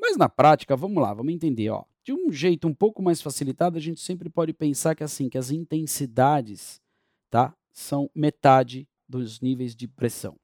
Mas 0.00 0.16
na 0.16 0.26
prática, 0.26 0.74
vamos 0.74 1.02
lá, 1.02 1.12
vamos 1.12 1.34
entender. 1.34 1.68
Ó. 1.68 1.84
De 2.02 2.14
um 2.14 2.32
jeito 2.32 2.66
um 2.66 2.72
pouco 2.72 3.02
mais 3.02 3.20
facilitado, 3.20 3.76
a 3.76 3.80
gente 3.80 4.00
sempre 4.00 4.30
pode 4.30 4.54
pensar 4.54 4.94
que 4.94 5.04
assim, 5.04 5.28
que 5.28 5.36
as 5.36 5.50
intensidades 5.50 6.80
tá, 7.28 7.54
são 7.70 8.10
metade 8.14 8.88
dos 9.06 9.38
níveis 9.42 9.76
de 9.76 9.86
pressão. 9.86 10.34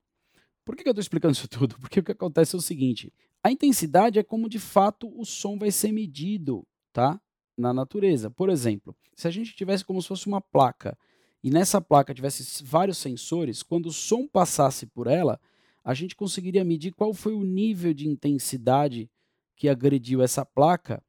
Por 0.62 0.76
que, 0.76 0.82
que 0.82 0.88
eu 0.90 0.92
estou 0.92 1.00
explicando 1.00 1.32
isso 1.32 1.48
tudo? 1.48 1.78
Porque 1.80 2.00
o 2.00 2.04
que 2.04 2.12
acontece 2.12 2.54
é 2.54 2.58
o 2.58 2.62
seguinte: 2.62 3.10
a 3.42 3.50
intensidade 3.50 4.18
é 4.18 4.22
como 4.22 4.50
de 4.50 4.58
fato 4.58 5.10
o 5.18 5.24
som 5.24 5.56
vai 5.56 5.70
ser 5.70 5.92
medido 5.92 6.62
tá, 6.92 7.18
na 7.56 7.72
natureza. 7.72 8.28
Por 8.30 8.50
exemplo, 8.50 8.94
se 9.14 9.26
a 9.26 9.30
gente 9.30 9.56
tivesse 9.56 9.82
como 9.82 10.02
se 10.02 10.08
fosse 10.08 10.26
uma 10.26 10.42
placa 10.42 10.94
e 11.42 11.50
nessa 11.50 11.80
placa 11.80 12.14
tivesse 12.14 12.62
vários 12.62 12.98
sensores, 12.98 13.62
quando 13.62 13.86
o 13.86 13.92
som 13.92 14.26
passasse 14.28 14.86
por 14.86 15.06
ela, 15.06 15.40
a 15.84 15.94
gente 15.94 16.14
conseguiria 16.14 16.64
medir 16.64 16.92
qual 16.92 17.12
foi 17.12 17.34
o 17.34 17.42
nível 17.42 17.92
de 17.92 18.08
intensidade 18.08 19.10
que 19.56 19.68
agrediu 19.68 20.22
essa 20.22 20.44
placa 20.44 21.02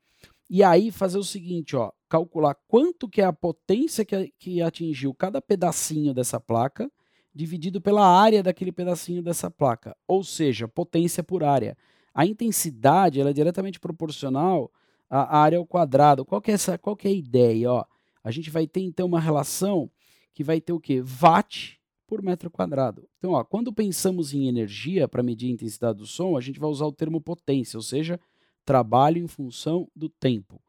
e 0.50 0.63
aí 0.63 0.91
fazer 0.91 1.17
o 1.17 1.24
seguinte, 1.24 1.76
ó, 1.76 1.91
calcular 2.10 2.56
quanto 2.67 3.08
que 3.08 3.22
é 3.22 3.26
a 3.26 3.34
potência 3.34 4.04
que, 4.04 4.34
que 4.38 4.62
atingiu 4.62 5.13
cada 5.13 5.41
pedacinho 5.41 6.13
dessa 6.13 6.39
placa 6.39 6.91
dividido 7.34 7.82
pela 7.82 8.06
área 8.06 8.43
daquele 8.43 8.72
pedacinho 8.72 9.24
dessa 9.24 9.50
placa, 9.50 9.96
ou 10.08 10.24
seja, 10.24 10.67
potência 10.67 11.24
por 11.24 11.43
área. 11.43 11.76
A 12.13 12.26
intensidade 12.26 13.19
ela 13.19 13.32
é 13.32 13.34
diretamente 13.34 13.80
proporcional 13.80 14.72
à 15.10 15.39
área 15.39 15.58
ao 15.58 15.65
quadrado. 15.65 16.24
Qual 16.24 16.39
que 16.39 16.52
é, 16.52 16.54
essa, 16.54 16.78
qual 16.78 16.96
que 16.96 17.08
é 17.08 17.12
a 17.12 17.15
ideia? 17.15 17.72
Ó? 17.72 17.84
A 18.24 18.30
gente 18.30 18.52
vai 18.52 18.67
ter 18.67 18.82
então 18.82 19.08
uma 19.08 19.19
relação 19.19 19.89
que 20.34 20.43
vai 20.43 20.60
ter 20.60 20.74
o 20.74 20.80
quê? 20.80 21.02
Watt 21.02 21.80
por 22.08 22.22
metro 22.22 22.50
quadrado. 22.50 23.08
Então, 23.17 23.32
ó, 23.32 23.43
quando 23.43 23.74
pensamos 23.74 24.34
em 24.34 24.48
energia 24.48 25.08
para 25.08 25.24
medir 25.24 25.48
a 25.48 25.54
intensidade 25.54 26.00
do 26.00 26.06
som, 26.06 26.38
a 26.38 26.41
gente 26.41 26.60
vai 26.60 26.69
usar 26.69 26.86
o 26.86 26.91
termo 26.91 27.22
potência, 27.22 27.78
ou 27.78 27.84
seja, 27.84 28.19
trabalho 28.65 29.17
em 29.17 29.28
função 29.28 29.89
do 29.96 30.10
tempo. 30.10 30.62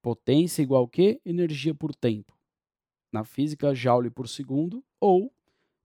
Potência 0.00 0.62
igual 0.62 0.84
a 0.84 0.88
quê? 0.88 1.20
Energia 1.24 1.74
por 1.74 1.94
tempo. 1.94 2.36
Na 3.12 3.24
física, 3.24 3.74
joule 3.74 4.10
por 4.10 4.28
segundo, 4.28 4.82
ou 5.00 5.32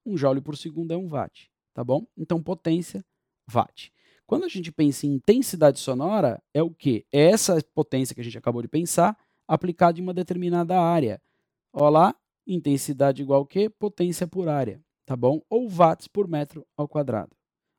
um 0.05 0.17
joule 0.17 0.41
por 0.41 0.55
segundo 0.55 0.93
é 0.93 0.97
um 0.97 1.07
watt, 1.07 1.51
tá 1.73 1.83
bom? 1.83 2.05
Então, 2.17 2.41
potência, 2.41 3.03
watt. 3.51 3.91
Quando 4.25 4.43
a 4.43 4.49
gente 4.49 4.71
pensa 4.71 5.05
em 5.05 5.13
intensidade 5.13 5.79
sonora, 5.79 6.41
é 6.53 6.61
o 6.61 6.69
quê? 6.69 7.05
É 7.11 7.31
essa 7.31 7.61
potência 7.73 8.13
que 8.13 8.21
a 8.21 8.23
gente 8.23 8.37
acabou 8.37 8.61
de 8.61 8.67
pensar 8.67 9.17
aplicada 9.47 9.99
em 9.99 10.03
uma 10.03 10.13
determinada 10.13 10.79
área. 10.79 11.21
Olha 11.71 11.89
lá, 11.89 12.15
intensidade 12.47 13.21
igual 13.21 13.43
a 13.43 13.47
quê? 13.47 13.69
Potência 13.69 14.27
por 14.27 14.47
área, 14.47 14.81
tá 15.05 15.15
bom? 15.15 15.41
Ou 15.49 15.67
watts 15.69 16.07
por 16.07 16.27
metro 16.27 16.65
ao 16.75 16.87
quadrado, 16.87 17.35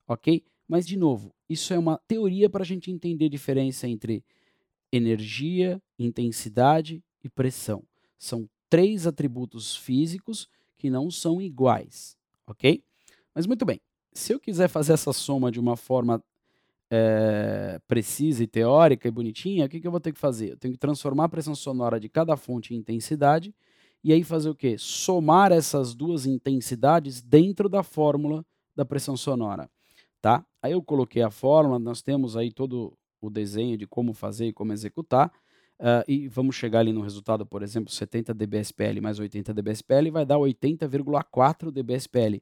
ok? 0.06 0.44
Mas, 0.68 0.86
de 0.86 0.96
novo, 0.96 1.34
isso 1.48 1.72
é 1.72 1.78
uma 1.78 1.98
teoria 2.06 2.50
para 2.50 2.62
a 2.62 2.66
gente 2.66 2.90
entender 2.90 3.26
a 3.26 3.30
diferença 3.30 3.88
entre 3.88 4.22
energia, 4.92 5.82
intensidade 5.98 7.02
e 7.22 7.28
pressão. 7.28 7.82
São 8.18 8.48
três 8.68 9.06
atributos 9.06 9.74
físicos 9.74 10.48
que 10.76 10.90
não 10.90 11.10
são 11.10 11.40
iguais, 11.40 12.16
ok? 12.46 12.82
Mas 13.34 13.46
muito 13.46 13.64
bem, 13.64 13.80
se 14.12 14.32
eu 14.32 14.40
quiser 14.40 14.68
fazer 14.68 14.92
essa 14.92 15.12
soma 15.12 15.50
de 15.50 15.58
uma 15.58 15.76
forma 15.76 16.22
é, 16.90 17.80
precisa 17.86 18.42
e 18.42 18.46
teórica 18.46 19.08
e 19.08 19.10
bonitinha, 19.10 19.66
o 19.66 19.68
que, 19.68 19.80
que 19.80 19.86
eu 19.86 19.90
vou 19.90 20.00
ter 20.00 20.12
que 20.12 20.18
fazer? 20.18 20.52
Eu 20.52 20.56
tenho 20.56 20.74
que 20.74 20.78
transformar 20.80 21.24
a 21.24 21.28
pressão 21.28 21.54
sonora 21.54 22.00
de 22.00 22.08
cada 22.08 22.36
fonte 22.36 22.74
em 22.74 22.78
intensidade 22.78 23.54
e 24.02 24.12
aí 24.12 24.22
fazer 24.22 24.48
o 24.48 24.54
quê? 24.54 24.76
Somar 24.78 25.52
essas 25.52 25.94
duas 25.94 26.26
intensidades 26.26 27.20
dentro 27.20 27.68
da 27.68 27.82
fórmula 27.82 28.44
da 28.74 28.84
pressão 28.84 29.16
sonora, 29.16 29.68
tá? 30.20 30.44
Aí 30.62 30.72
eu 30.72 30.82
coloquei 30.82 31.22
a 31.22 31.30
fórmula, 31.30 31.78
nós 31.78 32.00
temos 32.00 32.36
aí 32.36 32.52
todo 32.52 32.96
o 33.20 33.28
desenho 33.28 33.76
de 33.76 33.86
como 33.86 34.12
fazer 34.12 34.46
e 34.46 34.52
como 34.52 34.72
executar, 34.72 35.32
uh, 35.80 36.04
e 36.06 36.28
vamos 36.28 36.54
chegar 36.54 36.80
ali 36.80 36.92
no 36.92 37.00
resultado, 37.00 37.44
por 37.44 37.62
exemplo, 37.62 37.92
70 37.92 38.32
dBSPL 38.32 39.00
mais 39.02 39.18
80 39.18 39.52
dBSPL 39.52 40.10
vai 40.12 40.24
dar 40.24 40.36
80,4 40.36 41.70
dBSPL. 41.72 42.40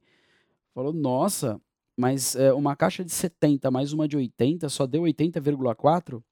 Falou, 0.75 0.92
nossa, 0.92 1.61
mas 1.97 2.35
uh, 2.35 2.55
uma 2.55 2.77
caixa 2.77 3.03
de 3.03 3.11
70 3.11 3.71
mais 3.71 3.92
uma 3.95 4.07
de 4.07 4.16
80 4.16 4.69
só 4.69 4.87
deu 4.87 5.03
80,4? 5.03 6.23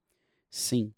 Sim, 0.49 0.93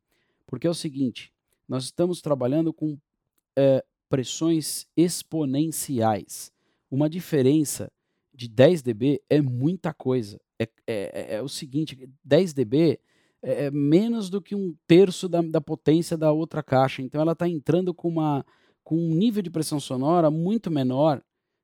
porque 0.45 0.67
é 0.67 0.69
o 0.69 0.73
seguinte, 0.73 1.31
nós 1.67 1.85
estamos 1.85 2.21
trabalhando 2.21 2.73
com 2.73 2.93
uh, 2.93 3.83
pressões 4.09 4.87
exponenciais. 4.95 6.51
Uma 6.89 7.09
diferença 7.09 7.91
de 8.33 8.47
10 8.47 8.81
dB 8.81 9.21
é 9.29 9.41
muita 9.41 9.93
coisa. 9.93 10.39
É, 10.59 10.63
é, 10.63 10.69
é, 10.87 11.35
é 11.35 11.41
o 11.41 11.49
seguinte, 11.49 12.09
10 12.23 12.53
dB 12.53 12.99
é, 13.41 13.65
é, 13.65 13.71
menos 13.71 14.29
do 14.29 14.41
que 14.41 14.55
um 14.55 14.75
terço 14.87 15.29
da, 15.29 15.41
da 15.41 15.61
potência 15.61 16.17
da 16.17 16.31
outra 16.31 16.63
caixa. 16.63 17.01
Então 17.01 17.21
ela 17.21 17.33
está 17.33 17.47
entrando 17.47 17.93
com, 17.93 18.09
uma, 18.09 18.45
com 18.83 18.95
um 18.95 19.13
nível 19.13 19.41
de 19.41 19.49
pressão 19.49 19.79
sonora 19.79 20.31
muito 20.31 20.71
menor 20.71 21.21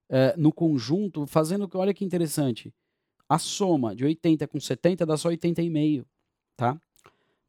é, 0.09 0.35
no 0.37 0.51
conjunto, 0.51 1.25
fazendo 1.25 1.67
que, 1.67 1.77
olha 1.77 1.93
que 1.93 2.05
interessante, 2.05 2.73
a 3.27 3.39
soma 3.39 3.95
de 3.95 4.05
80 4.05 4.47
com 4.47 4.59
70 4.59 5.05
dá 5.05 5.17
só 5.17 5.29
80,5, 5.29 6.05
tá? 6.55 6.79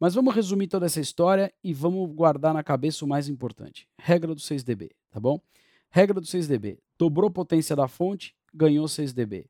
Mas 0.04 0.14
vamos 0.14 0.34
resumir 0.34 0.66
toda 0.66 0.84
essa 0.84 1.00
história 1.00 1.50
e 1.64 1.72
vamos 1.72 2.14
guardar 2.14 2.52
na 2.52 2.62
cabeça 2.62 3.06
o 3.06 3.08
mais 3.08 3.26
importante. 3.26 3.88
Regra 3.98 4.34
do 4.34 4.40
6 4.42 4.62
dB, 4.62 4.90
tá 5.10 5.18
bom? 5.18 5.40
Regra 5.88 6.20
do 6.20 6.26
6 6.26 6.46
dB. 6.46 6.78
Dobrou 6.98 7.30
potência 7.30 7.74
da 7.74 7.88
fonte, 7.88 8.36
ganhou 8.52 8.86
6 8.86 9.14
dB. 9.14 9.46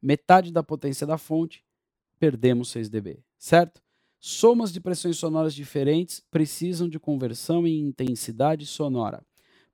Metade 0.00 0.50
da 0.50 0.62
potência 0.62 1.06
da 1.06 1.18
fonte, 1.18 1.62
perdemos 2.18 2.70
6 2.70 2.88
dB, 2.88 3.22
certo? 3.36 3.82
Somas 4.18 4.72
de 4.72 4.80
pressões 4.80 5.18
sonoras 5.18 5.54
diferentes 5.54 6.22
precisam 6.30 6.88
de 6.88 6.98
conversão 6.98 7.66
em 7.66 7.78
intensidade 7.78 8.64
sonora. 8.64 9.22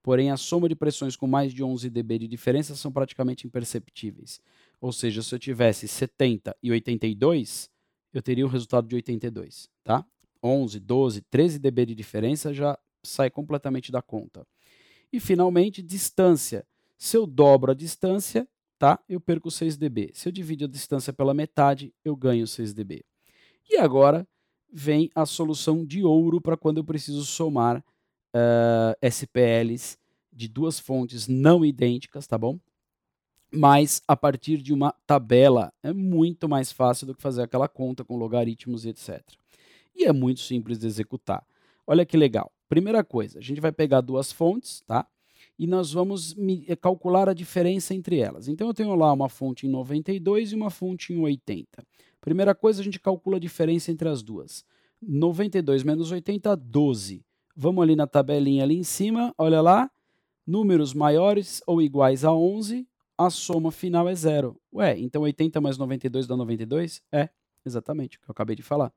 Porém, 0.03 0.33
a 0.33 0.37
soma 0.37 0.69
de 0.69 0.75
pressões 0.75 1.15
com 1.15 1.29
mais 1.29 1.55
de 1.55 1.63
11 1.63 1.89
dB 1.89 2.19
de 2.19 2.27
diferença 2.27 2.75
são 2.75 2.91
praticamente 2.91 3.47
imperceptíveis. 3.47 4.41
Ou 4.81 4.91
seja, 4.91 5.23
se 5.23 5.33
eu 5.33 5.39
tivesse 5.39 5.87
70 5.87 6.57
e 6.61 6.73
82, 6.73 7.71
eu 8.13 8.21
teria 8.21 8.45
um 8.45 8.51
resultado 8.51 8.89
de 8.89 8.97
82, 8.97 9.71
tá? 9.85 10.05
11, 10.45 10.79
12, 10.79 11.23
13 11.23 11.59
dB 11.59 11.87
de 11.87 11.95
diferença 11.95 12.53
já 12.53 12.79
sai 13.03 13.31
completamente 13.31 13.91
da 13.91 14.03
conta. 14.03 14.47
E 15.13 15.19
finalmente, 15.19 15.83
distância. 15.83 16.67
Se 16.99 17.17
eu 17.17 17.27
dobro 17.27 17.73
a 17.73 17.75
distância, 17.75 18.47
tá? 18.79 18.99
Eu 19.09 19.21
perco 19.21 19.51
6 19.51 19.77
dB. 19.77 20.11
Se 20.13 20.29
eu 20.29 20.33
divido 20.33 20.67
a 20.67 20.69
distância 20.69 21.13
pela 21.13 21.33
metade, 21.33 21.95
eu 22.05 22.15
ganho 22.15 22.47
6 22.47 22.75
dB. 22.75 23.05
E 23.71 23.79
agora 23.79 24.27
vem 24.73 25.11
a 25.15 25.25
solução 25.25 25.85
de 25.85 26.03
ouro 26.03 26.41
para 26.41 26.57
quando 26.57 26.79
eu 26.79 26.85
preciso 26.85 27.25
somar 27.25 27.79
uh, 27.79 27.83
eh, 29.01 29.09
SPLs 29.09 29.97
de 30.33 30.49
duas 30.49 30.81
fontes 30.81 31.29
não 31.29 31.65
idênticas, 31.65 32.27
tá 32.27 32.37
bom? 32.37 32.59
Mas 33.53 34.03
a 34.09 34.17
partir 34.17 34.61
de 34.61 34.73
uma 34.73 34.93
tabela 35.07 35.73
é 35.81 35.93
muito 35.93 36.49
mais 36.49 36.73
fácil 36.73 37.07
do 37.07 37.15
que 37.15 37.23
fazer 37.23 37.43
aquela 37.43 37.69
conta 37.69 38.05
com 38.05 38.17
logaritmos 38.17 38.85
e 38.85 38.89
etc. 38.89 39.23
E 39.95 40.05
é 40.05 40.13
muito 40.13 40.41
simples 40.41 40.79
de 40.79 40.87
executar. 40.87 41.45
Olha 41.87 42.05
que 42.05 42.17
legal. 42.17 42.51
Primeira 42.69 43.05
coisa, 43.05 43.39
a 43.39 43.43
gente 43.43 43.61
vai 43.61 43.71
pegar 43.71 44.01
duas 44.01 44.33
fontes, 44.33 44.83
tá? 44.87 45.07
E 45.59 45.67
nós 45.67 45.93
vamos 45.93 46.35
eh, 46.67 46.75
calcular 46.75 47.29
a 47.29 47.35
diferença 47.35 47.95
entre 47.95 48.19
elas. 48.19 48.49
Então 48.49 48.67
eu 48.67 48.75
tenho 48.75 48.95
lá 48.95 49.13
uma 49.13 49.29
fonte 49.29 49.67
em 49.67 49.71
92 49.71 50.53
e 50.53 50.55
uma 50.55 50.71
fonte 50.71 51.13
em 51.13 51.21
80. 51.21 51.85
Primeira 52.21 52.55
coisa, 52.55 52.81
a 52.81 52.85
gente 52.85 52.99
calcula 52.99 53.37
a 53.37 53.41
diferença 53.41 53.93
entre 53.93 54.09
as 54.09 54.23
duas. 54.23 54.65
92 55.01 55.83
menos 55.83 56.11
80, 56.11 56.57
12. 56.57 57.25
Vamos 57.55 57.83
ali 57.83 57.95
na 57.95 58.07
tabelinha 58.07 58.65
ali 58.65 58.77
em 58.77 58.83
cima, 58.83 59.33
olha 59.39 59.61
lá. 59.61 59.91
Números 60.47 60.93
maiores 60.93 61.63
ou 61.67 61.81
iguais 61.81 62.25
a 62.25 62.33
11, 62.33 62.87
a 63.17 63.31
soma 63.31 63.71
final 63.71 64.09
é 64.09 64.15
zero. 64.15 64.61
Ué, 64.73 64.99
então 64.99 65.23
80 65.23 65.61
mais 65.61 65.79
92 65.79 66.27
dá 66.27 66.37
92? 66.37 67.03
É, 67.13 67.29
exatamente 67.65 68.17
o 68.17 68.21
que 68.21 68.29
eu 68.29 68.33
acabei 68.33 68.57
de 68.57 68.63
falar. 68.63 68.93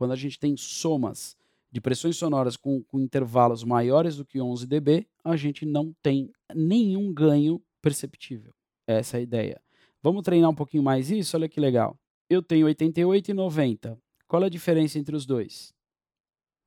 Quando 0.00 0.12
a 0.12 0.16
gente 0.16 0.38
tem 0.38 0.56
somas 0.56 1.36
de 1.70 1.78
pressões 1.80 2.16
sonoras 2.16 2.56
com, 2.56 2.82
com 2.84 2.98
intervalos 2.98 3.62
maiores 3.62 4.16
do 4.16 4.24
que 4.24 4.40
11 4.40 4.66
dB, 4.66 5.06
a 5.22 5.36
gente 5.36 5.66
não 5.66 5.94
tem 6.02 6.32
nenhum 6.54 7.12
ganho 7.12 7.62
perceptível. 7.82 8.54
Essa 8.86 9.18
é 9.18 9.20
a 9.20 9.22
ideia. 9.22 9.62
Vamos 10.02 10.22
treinar 10.22 10.48
um 10.48 10.54
pouquinho 10.54 10.82
mais 10.82 11.10
isso? 11.10 11.36
Olha 11.36 11.48
que 11.48 11.60
legal 11.60 12.00
eu 12.30 12.40
tenho 12.40 12.66
88 12.66 13.32
e 13.32 13.34
90. 13.34 14.00
Qual 14.28 14.44
é 14.44 14.46
a 14.46 14.48
diferença 14.48 15.00
entre 15.00 15.16
os 15.16 15.26
dois? 15.26 15.74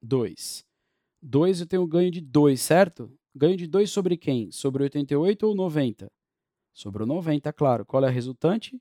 2. 0.01 0.65
2 1.21 1.61
eu 1.61 1.65
tenho 1.65 1.87
ganho 1.87 2.11
de 2.11 2.19
2, 2.19 2.59
certo? 2.59 3.17
Ganho 3.33 3.55
de 3.55 3.65
2 3.65 3.89
sobre 3.89 4.17
quem? 4.17 4.51
Sobre 4.51 4.83
88 4.83 5.47
ou 5.47 5.55
90? 5.55 6.11
Sobre 6.73 7.03
o 7.03 7.05
90, 7.05 7.53
claro. 7.53 7.85
Qual 7.85 8.03
é 8.03 8.07
a 8.09 8.11
resultante? 8.11 8.77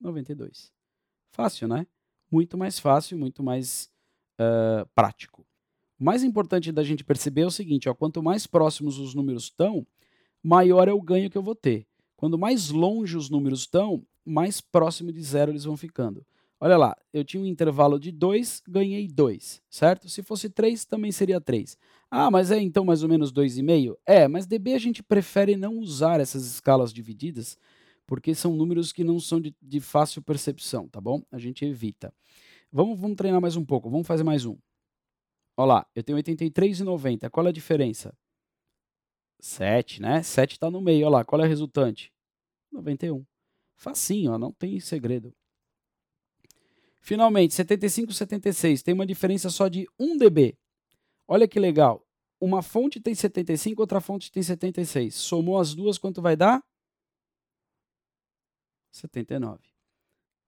92. 0.00 0.72
Fácil, 1.30 1.68
né? 1.68 1.86
Muito 2.32 2.56
mais 2.56 2.78
fácil, 2.78 3.18
muito 3.18 3.42
mais 3.42 3.90
uh, 4.40 4.88
prático. 4.94 5.44
O 6.00 6.04
mais 6.04 6.24
importante 6.24 6.72
da 6.72 6.82
gente 6.82 7.04
perceber 7.04 7.42
é 7.42 7.46
o 7.46 7.50
seguinte: 7.50 7.90
ó, 7.90 7.94
quanto 7.94 8.22
mais 8.22 8.46
próximos 8.46 8.98
os 8.98 9.14
números 9.14 9.44
estão, 9.44 9.86
maior 10.42 10.88
é 10.88 10.92
o 10.94 11.02
ganho 11.02 11.28
que 11.28 11.36
eu 11.36 11.42
vou 11.42 11.54
ter. 11.54 11.86
Quando 12.16 12.38
mais 12.38 12.70
longe 12.70 13.18
os 13.18 13.28
números 13.28 13.60
estão, 13.60 14.02
mais 14.24 14.62
próximo 14.62 15.12
de 15.12 15.22
zero 15.22 15.52
eles 15.52 15.64
vão 15.64 15.76
ficando. 15.76 16.24
Olha 16.58 16.78
lá, 16.78 16.96
eu 17.12 17.24
tinha 17.24 17.42
um 17.42 17.46
intervalo 17.46 17.98
de 17.98 18.12
2, 18.12 18.62
ganhei 18.68 19.08
2, 19.08 19.60
certo? 19.68 20.08
Se 20.08 20.22
fosse 20.22 20.48
3, 20.48 20.84
também 20.84 21.10
seria 21.10 21.40
3. 21.40 21.76
Ah, 22.08 22.30
mas 22.30 22.52
é 22.52 22.60
então 22.60 22.84
mais 22.84 23.02
ou 23.02 23.08
menos 23.08 23.32
2,5? 23.32 23.96
É, 24.06 24.28
mas 24.28 24.46
dB 24.46 24.72
a 24.72 24.78
gente 24.78 25.02
prefere 25.02 25.56
não 25.56 25.76
usar 25.78 26.20
essas 26.20 26.46
escalas 26.46 26.92
divididas, 26.92 27.58
porque 28.06 28.34
são 28.34 28.54
números 28.54 28.92
que 28.92 29.04
não 29.04 29.18
são 29.20 29.40
de, 29.40 29.54
de 29.60 29.80
fácil 29.80 30.22
percepção, 30.22 30.88
tá 30.88 31.00
bom? 31.00 31.22
A 31.30 31.38
gente 31.38 31.64
evita. 31.64 32.12
Vamos, 32.70 32.98
vamos 32.98 33.16
treinar 33.16 33.40
mais 33.40 33.56
um 33.56 33.64
pouco, 33.64 33.90
vamos 33.90 34.06
fazer 34.06 34.24
mais 34.24 34.44
um. 34.44 34.56
Olha 35.56 35.66
lá, 35.66 35.86
eu 35.94 36.02
tenho 36.02 36.18
83,90. 36.18 37.28
Qual 37.30 37.46
é 37.46 37.50
a 37.50 37.52
diferença? 37.52 38.16
7, 39.40 40.00
né? 40.00 40.22
7 40.22 40.52
está 40.52 40.70
no 40.70 40.80
meio, 40.80 41.06
olha 41.06 41.18
lá. 41.18 41.24
Qual 41.24 41.40
é 41.40 41.44
a 41.44 41.48
resultante? 41.48 42.12
91. 42.70 43.24
Facinho, 43.76 44.32
ó, 44.32 44.38
não 44.38 44.52
tem 44.52 44.78
segredo. 44.80 45.34
Finalmente, 47.00 47.52
75 47.52 48.12
76 48.12 48.82
tem 48.82 48.94
uma 48.94 49.04
diferença 49.04 49.50
só 49.50 49.66
de 49.68 49.86
1 49.98 50.16
dB. 50.18 50.56
Olha 51.26 51.48
que 51.48 51.58
legal. 51.58 52.06
Uma 52.40 52.62
fonte 52.62 53.00
tem 53.00 53.14
75, 53.14 53.80
outra 53.80 54.00
fonte 54.00 54.30
tem 54.30 54.42
76. 54.42 55.14
Somou 55.14 55.58
as 55.58 55.74
duas, 55.74 55.98
quanto 55.98 56.22
vai 56.22 56.36
dar? 56.36 56.62
79. 58.92 59.60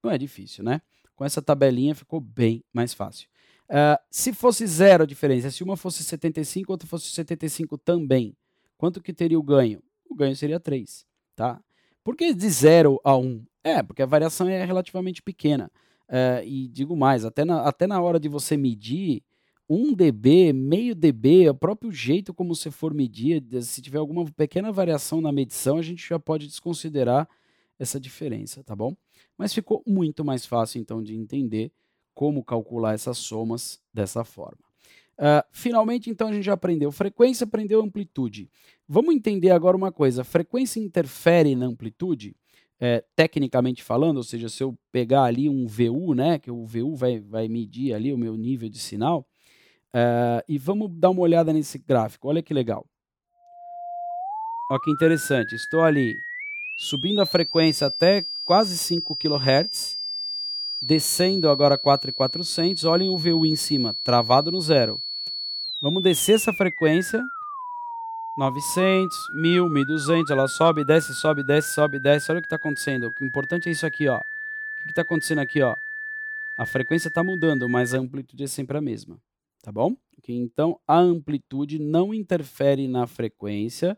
Não 0.03 0.11
é 0.11 0.19
difícil, 0.19 0.63
né? 0.63 0.81
Com 1.17 1.25
essa 1.25 1.41
tabelinha 1.41 1.95
ficou 1.95 2.21
bem 2.21 2.63
mais 2.73 2.93
fácil. 2.93 3.29
Uh, 3.69 3.99
se 4.11 4.33
fosse 4.33 4.67
zero 4.67 5.05
a 5.05 5.07
diferença, 5.07 5.51
se 5.51 5.65
uma 5.65 5.77
fosse 5.77 6.05
75, 6.05 6.71
outra 6.71 6.87
fosse 6.87 7.09
75 7.09 7.79
também, 7.79 8.37
quanto 8.77 9.01
que 9.01 9.13
teria 9.13 9.39
o 9.39 9.43
ganho? 9.43 9.83
O 10.09 10.15
ganho 10.15 10.37
seria 10.37 10.61
3, 10.61 11.07
tá? 11.35 11.61
Por 12.03 12.17
que 12.17 12.35
de 12.35 12.49
0 12.49 13.01
a 13.03 13.17
1? 13.17 13.21
Um? 13.25 13.45
É, 13.63 13.83
porque 13.83 14.03
a 14.03 14.07
variação 14.07 14.47
é 14.47 14.63
relativamente 14.65 15.23
pequena. 15.23 15.71
É, 16.07 16.43
e 16.47 16.69
digo 16.69 16.95
mais, 16.95 17.25
até 17.25 17.45
na, 17.47 17.63
até 17.63 17.87
na 17.87 18.01
hora 18.01 18.21
de 18.21 18.29
você 18.29 18.59
medir, 18.59 19.23
1 19.69 19.95
dB, 19.95 20.53
meio 20.53 20.95
dB, 20.95 21.45
é 21.47 21.51
o 21.51 21.55
próprio 21.55 21.91
jeito 21.91 22.35
como 22.35 22.55
você 22.55 22.71
for 22.71 22.93
medir, 22.93 23.43
se 23.63 23.81
tiver 23.81 23.99
alguma 23.99 24.27
pequena 24.27 24.71
variação 24.71 25.23
na 25.23 25.33
medição, 25.33 25.79
a 25.79 25.83
gente 25.83 26.07
já 26.07 26.19
pode 26.19 26.47
desconsiderar 26.47 27.27
essa 27.79 27.99
diferença, 27.99 28.63
tá 28.63 28.75
bom? 28.75 28.97
Mas 29.37 29.53
ficou 29.53 29.83
muito 29.87 30.25
mais 30.25 30.47
fácil 30.47 30.81
então 30.81 31.03
de 31.03 31.15
entender 31.15 31.73
como 32.15 32.45
calcular 32.45 32.95
essas 32.95 33.19
somas 33.19 33.81
dessa 33.93 34.25
forma. 34.25 34.59
Uh, 35.17 35.45
finalmente, 35.53 36.11
então, 36.11 36.29
a 36.29 36.33
gente 36.33 36.45
já 36.45 36.55
aprendeu 36.55 36.91
frequência, 36.91 37.45
aprendeu 37.45 37.81
amplitude. 37.81 38.51
Vamos 38.89 39.15
entender 39.15 39.51
agora 39.51 39.77
uma 39.77 39.93
coisa: 39.93 40.25
frequência 40.25 40.81
interfere 40.81 41.55
na 41.55 41.67
amplitude? 41.67 42.35
É, 42.81 43.05
tecnicamente 43.15 43.83
falando, 43.85 44.17
ou 44.17 44.25
seja, 44.25 44.49
se 44.49 44.63
eu 44.63 44.77
pegar 44.91 45.23
ali 45.23 45.49
um 45.49 45.67
VU, 45.67 46.13
né, 46.13 46.39
que 46.41 46.51
o 46.51 46.67
VU 46.67 46.97
vai, 46.97 47.21
vai 47.21 47.49
medir 47.49 47.95
ali 47.95 48.13
o 48.13 48.19
meu 48.19 48.37
nível 48.37 48.69
de 48.69 48.79
sinal, 48.79 49.25
É, 49.95 50.45
e 50.49 50.59
vamos 50.59 50.91
dar 50.91 51.11
uma 51.11 51.21
olhada 51.23 51.53
nesse 51.53 51.79
gráfico. 51.79 52.29
Olha 52.29 52.43
que 52.43 52.53
legal. 52.53 52.85
Olha 54.71 54.81
que 54.83 54.91
interessante. 54.91 55.55
Estou 55.55 55.83
ali 55.83 56.17
subindo 56.77 57.21
a 57.21 57.27
frequência 57.27 57.87
até 57.87 58.27
quase 58.45 58.77
5 58.77 59.17
kHz, 59.17 59.99
descendo 60.83 61.49
agora 61.49 61.79
4,400. 61.79 62.85
Olhem 62.85 63.09
o 63.09 63.19
VU 63.19 63.47
em 63.47 63.57
cima, 63.57 63.97
travado 64.05 64.51
no 64.51 64.61
zero. 64.61 65.01
Vamos 65.83 66.03
descer 66.03 66.37
essa 66.37 66.53
frequência. 66.53 67.23
900, 68.37 69.17
1000, 69.37 69.69
1200, 69.69 70.31
ela 70.31 70.49
sobe, 70.49 70.85
desce, 70.85 71.15
sobe, 71.15 71.45
desce, 71.45 71.73
sobe, 71.73 72.01
desce. 72.01 72.33
Olha 72.33 72.39
o 72.39 72.43
que 72.43 72.47
está 72.47 72.57
acontecendo. 72.57 73.15
O 73.21 73.25
importante 73.25 73.69
é 73.69 73.73
isso 73.73 73.87
aqui, 73.87 74.09
ó. 74.09 74.19
O 74.19 74.87
que 74.87 74.91
está 74.91 75.03
acontecendo 75.03 75.39
aqui, 75.39 75.63
ó? 75.63 75.77
A 76.57 76.67
frequência 76.67 77.09
está 77.09 77.23
mudando, 77.23 77.69
mas 77.69 77.95
a 77.95 77.99
amplitude 77.99 78.45
é 78.45 78.47
sempre 78.47 78.77
a 78.77 78.81
mesma, 78.81 79.17
tá 79.63 79.71
bom? 79.71 79.97
Então, 80.29 80.79
a 80.87 80.99
amplitude 80.99 81.79
não 81.79 82.15
interfere 82.15 82.89
na 82.89 83.07
frequência 83.07 83.97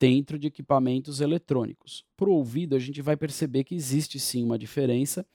dentro 0.00 0.38
de 0.38 0.46
equipamentos 0.46 1.20
eletrônicos. 1.20 2.06
Para 2.16 2.30
o 2.30 2.32
ouvido, 2.32 2.74
a 2.74 2.78
gente 2.78 3.02
vai 3.02 3.18
perceber 3.18 3.64
que 3.64 3.74
existe 3.74 4.18
sim 4.18 4.42
uma 4.42 4.58
diferença, 4.58 5.26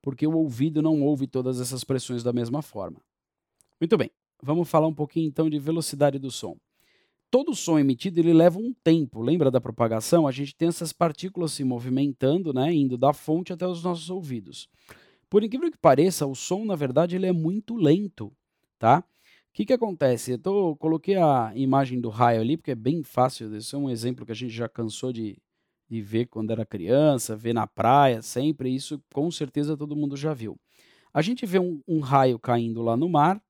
porque 0.00 0.26
o 0.26 0.34
ouvido 0.34 0.80
não 0.80 1.02
ouve 1.02 1.26
todas 1.26 1.60
essas 1.60 1.84
pressões 1.84 2.22
da 2.22 2.32
mesma 2.32 2.62
forma. 2.62 3.02
Muito 3.78 3.98
bem, 3.98 4.10
vamos 4.42 4.68
falar 4.68 4.86
um 4.86 4.94
pouquinho 4.94 5.28
então 5.28 5.50
de 5.50 5.58
velocidade 5.58 6.18
do 6.18 6.30
som. 6.30 6.56
Todo 7.30 7.54
som 7.54 7.78
emitido 7.78 8.20
ele 8.20 8.32
leva 8.32 8.58
um 8.58 8.72
tempo. 8.72 9.20
Lembra 9.20 9.50
da 9.50 9.60
propagação? 9.60 10.26
A 10.26 10.32
gente 10.32 10.54
tem 10.54 10.68
essas 10.68 10.92
partículas 10.92 11.52
se 11.52 11.64
movimentando, 11.64 12.54
né, 12.54 12.72
indo 12.72 12.96
da 12.96 13.12
fonte 13.12 13.52
até 13.52 13.66
os 13.66 13.82
nossos 13.82 14.08
ouvidos. 14.08 14.68
Por 15.28 15.42
incrível 15.42 15.70
que 15.70 15.76
pareça, 15.76 16.26
o 16.26 16.34
som, 16.34 16.64
na 16.64 16.76
verdade, 16.76 17.16
ele 17.16 17.26
é 17.26 17.32
muito 17.32 17.74
lento, 17.74 18.32
tá? 18.78 19.04
O 19.54 19.56
que, 19.56 19.66
que 19.66 19.72
acontece? 19.72 20.32
Eu 20.32 20.38
tô, 20.38 20.74
coloquei 20.74 21.14
a 21.14 21.52
imagem 21.54 22.00
do 22.00 22.08
raio 22.08 22.40
ali, 22.40 22.56
porque 22.56 22.72
é 22.72 22.74
bem 22.74 23.04
fácil. 23.04 23.54
Esse 23.54 23.72
é 23.72 23.78
um 23.78 23.88
exemplo 23.88 24.26
que 24.26 24.32
a 24.32 24.34
gente 24.34 24.52
já 24.52 24.68
cansou 24.68 25.12
de, 25.12 25.38
de 25.88 26.02
ver 26.02 26.26
quando 26.26 26.50
era 26.50 26.66
criança, 26.66 27.36
ver 27.36 27.54
na 27.54 27.64
praia 27.64 28.20
sempre. 28.20 28.74
Isso 28.74 29.00
com 29.12 29.30
certeza 29.30 29.76
todo 29.76 29.94
mundo 29.94 30.16
já 30.16 30.34
viu. 30.34 30.58
A 31.12 31.22
gente 31.22 31.46
vê 31.46 31.60
um, 31.60 31.80
um 31.86 32.00
raio 32.00 32.36
caindo 32.36 32.82
lá 32.82 32.96
no 32.96 33.08
mar, 33.08 33.40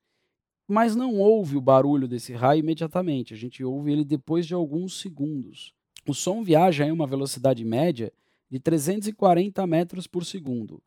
mas 0.69 0.95
não 0.95 1.15
ouve 1.15 1.57
o 1.57 1.61
barulho 1.63 2.07
desse 2.07 2.35
raio 2.35 2.61
imediatamente. 2.61 3.33
A 3.33 3.37
gente 3.39 3.65
ouve 3.65 3.91
ele 3.91 4.05
depois 4.05 4.47
de 4.47 4.53
alguns 4.53 5.01
segundos. 5.01 5.73
O 6.07 6.13
som 6.13 6.43
viaja 6.43 6.85
em 6.85 6.93
uma 6.93 7.07
velocidade 7.07 7.65
média 7.65 8.13
de 8.51 8.61
340 8.61 9.67
metros 9.67 10.07
por 10.07 10.23
segundo. 10.23 10.83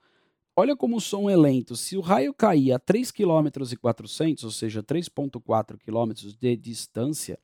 Olha 0.60 0.76
como 0.76 0.98
o 0.98 1.00
som 1.00 1.30
é 1.30 1.38
lento. 1.38 1.76
Se 1.76 1.96
o 1.96 2.02
raio 2.02 2.34
cair 2.34 2.72
a 2.72 2.80
3 2.80 3.12
km 3.12 3.48
e 3.72 3.76
400, 3.76 4.44
ou 4.44 4.50
seja, 4.50 4.82
3.4 4.82 5.78
km 5.78 6.36
de 6.36 6.58
distância, 6.58 7.38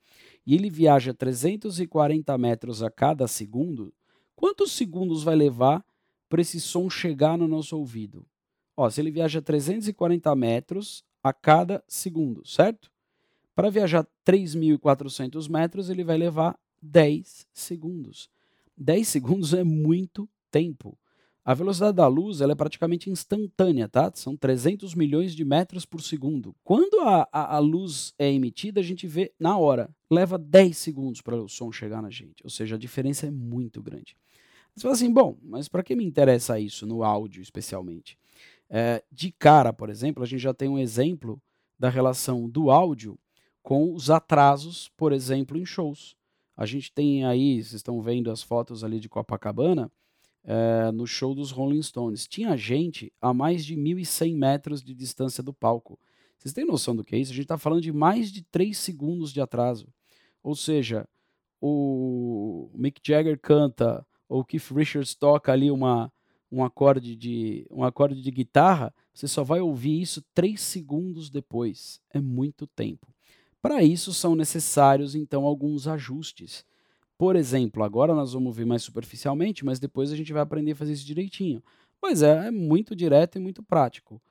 e 0.43 0.55
ele 0.55 0.67
viaja 0.67 1.13
340 1.13 2.35
metros 2.39 2.81
a 2.81 2.89
cada 2.89 3.27
segundo, 3.27 3.93
quantos 4.35 4.71
segundos 4.71 5.21
vai 5.21 5.35
levar 5.35 5.85
para 6.27 6.41
esse 6.41 6.59
som 6.59 6.89
chegar 6.89 7.37
no 7.37 7.47
nosso 7.47 7.77
ouvido? 7.77 8.25
Ó, 8.75 8.89
se 8.89 8.99
ele 8.99 9.11
viaja 9.11 9.39
340 9.39 10.35
metros 10.35 11.05
a 11.21 11.31
cada 11.31 11.83
segundo, 11.87 12.43
certo? 12.47 12.91
Para 13.53 13.69
viajar 13.69 14.07
3.400 14.25 15.47
metros, 15.51 15.91
ele 15.91 16.03
vai 16.03 16.17
levar 16.17 16.59
10 16.81 17.45
segundos. 17.53 18.27
10 18.75 19.05
segundos 19.07 19.53
é 19.53 19.63
muito 19.63 20.27
tempo. 20.49 20.97
A 21.45 21.53
velocidade 21.53 21.97
da 21.97 22.07
luz 22.07 22.39
ela 22.39 22.53
é 22.53 22.55
praticamente 22.55 23.09
instantânea, 23.09 23.89
tá? 23.89 24.09
São 24.15 24.37
300 24.37 24.95
milhões 24.95 25.35
de 25.35 25.43
metros 25.43 25.85
por 25.85 26.01
segundo. 26.01 26.55
Quando 26.63 27.01
a, 27.01 27.27
a, 27.31 27.55
a 27.57 27.59
luz 27.59 28.13
é 28.17 28.31
emitida, 28.31 28.79
a 28.79 28.83
gente 28.83 29.05
vê 29.05 29.33
na 29.37 29.57
hora. 29.57 29.93
Leva 30.09 30.37
10 30.37 30.77
segundos 30.77 31.21
para 31.21 31.35
o 31.35 31.49
som 31.49 31.69
chegar 31.69 32.01
na 32.01 32.09
gente. 32.09 32.41
Ou 32.45 32.49
seja, 32.49 32.75
a 32.75 32.79
diferença 32.79 33.27
é 33.27 33.31
muito 33.31 33.83
grande. 33.83 34.15
Você 34.73 34.83
fala 34.83 34.93
assim, 34.93 35.11
bom, 35.11 35.37
mas 35.43 35.67
para 35.67 35.83
que 35.83 35.95
me 35.95 36.05
interessa 36.05 36.59
isso 36.59 36.87
no 36.87 37.03
áudio 37.03 37.41
especialmente? 37.41 38.17
É, 38.69 39.03
de 39.11 39.31
cara, 39.31 39.73
por 39.73 39.89
exemplo, 39.89 40.23
a 40.23 40.25
gente 40.25 40.41
já 40.41 40.53
tem 40.53 40.69
um 40.69 40.79
exemplo 40.79 41.41
da 41.77 41.89
relação 41.89 42.49
do 42.49 42.71
áudio 42.71 43.19
com 43.61 43.93
os 43.93 44.09
atrasos, 44.09 44.89
por 44.95 45.11
exemplo, 45.11 45.57
em 45.57 45.65
shows. 45.65 46.15
A 46.55 46.65
gente 46.65 46.91
tem 46.91 47.25
aí, 47.25 47.55
vocês 47.55 47.73
estão 47.73 48.01
vendo 48.01 48.31
as 48.31 48.41
fotos 48.41 48.83
ali 48.83 48.99
de 48.99 49.09
Copacabana, 49.09 49.91
é, 50.43 50.91
no 50.91 51.07
show 51.07 51.33
dos 51.33 51.51
Rolling 51.51 51.81
Stones. 51.81 52.27
Tinha 52.27 52.57
gente 52.57 53.11
a 53.21 53.33
mais 53.33 53.65
de 53.65 53.75
1.100 53.75 54.35
metros 54.35 54.83
de 54.83 54.93
distância 54.93 55.41
do 55.41 55.53
palco. 55.53 55.99
Vocês 56.37 56.53
têm 56.53 56.65
noção 56.65 56.95
do 56.95 57.03
que 57.03 57.15
é 57.15 57.19
isso? 57.19 57.31
A 57.31 57.35
gente 57.35 57.45
está 57.45 57.57
falando 57.57 57.81
de 57.81 57.91
mais 57.91 58.31
de 58.31 58.43
3 58.43 58.77
segundos 58.77 59.31
de 59.31 59.39
atraso. 59.39 59.87
Ou 60.43 60.55
seja, 60.55 61.07
o 61.61 62.69
Mick 62.75 62.99
Jagger 63.01 63.39
canta, 63.39 64.05
ou 64.27 64.41
o 64.41 64.45
Keith 64.45 64.69
Richards 64.71 65.15
toca 65.15 65.53
ali 65.53 65.71
uma, 65.71 66.11
um, 66.51 66.61
acorde 66.61 67.15
de, 67.15 67.65
um 67.71 67.83
acorde 67.83 68.21
de 68.21 68.29
guitarra, 68.29 68.93
você 69.13 69.27
só 69.27 69.43
vai 69.43 69.61
ouvir 69.61 70.01
isso 70.01 70.21
3 70.33 70.59
segundos 70.59 71.29
depois. 71.29 72.01
É 72.09 72.19
muito 72.19 72.67
tempo. 72.67 73.07
Para 73.61 73.81
isso 73.81 74.13
são 74.13 74.35
necessários, 74.35 75.15
então, 75.15 75.45
alguns 75.45 75.87
ajustes. 75.87 76.65
Por 77.23 77.37
exemplo, 77.37 77.85
agora 77.85 78.13
nós 78.13 78.33
vamos 78.33 78.53
ver 78.53 78.65
mais 78.65 78.83
superficialmente, 78.83 79.63
mas 79.63 79.79
depois 79.79 80.11
a 80.11 80.15
gente 80.17 80.33
vai 80.33 80.41
aprender 80.41 80.73
a 80.73 80.75
fazer 80.75 80.91
isso 80.91 81.05
direitinho. 81.05 81.63
Pois 81.97 82.21
é, 82.21 82.47
é 82.47 82.51
muito 82.51 82.93
direto 82.93 83.37
e 83.37 83.39
muito 83.39 83.63
prático. 83.63 84.21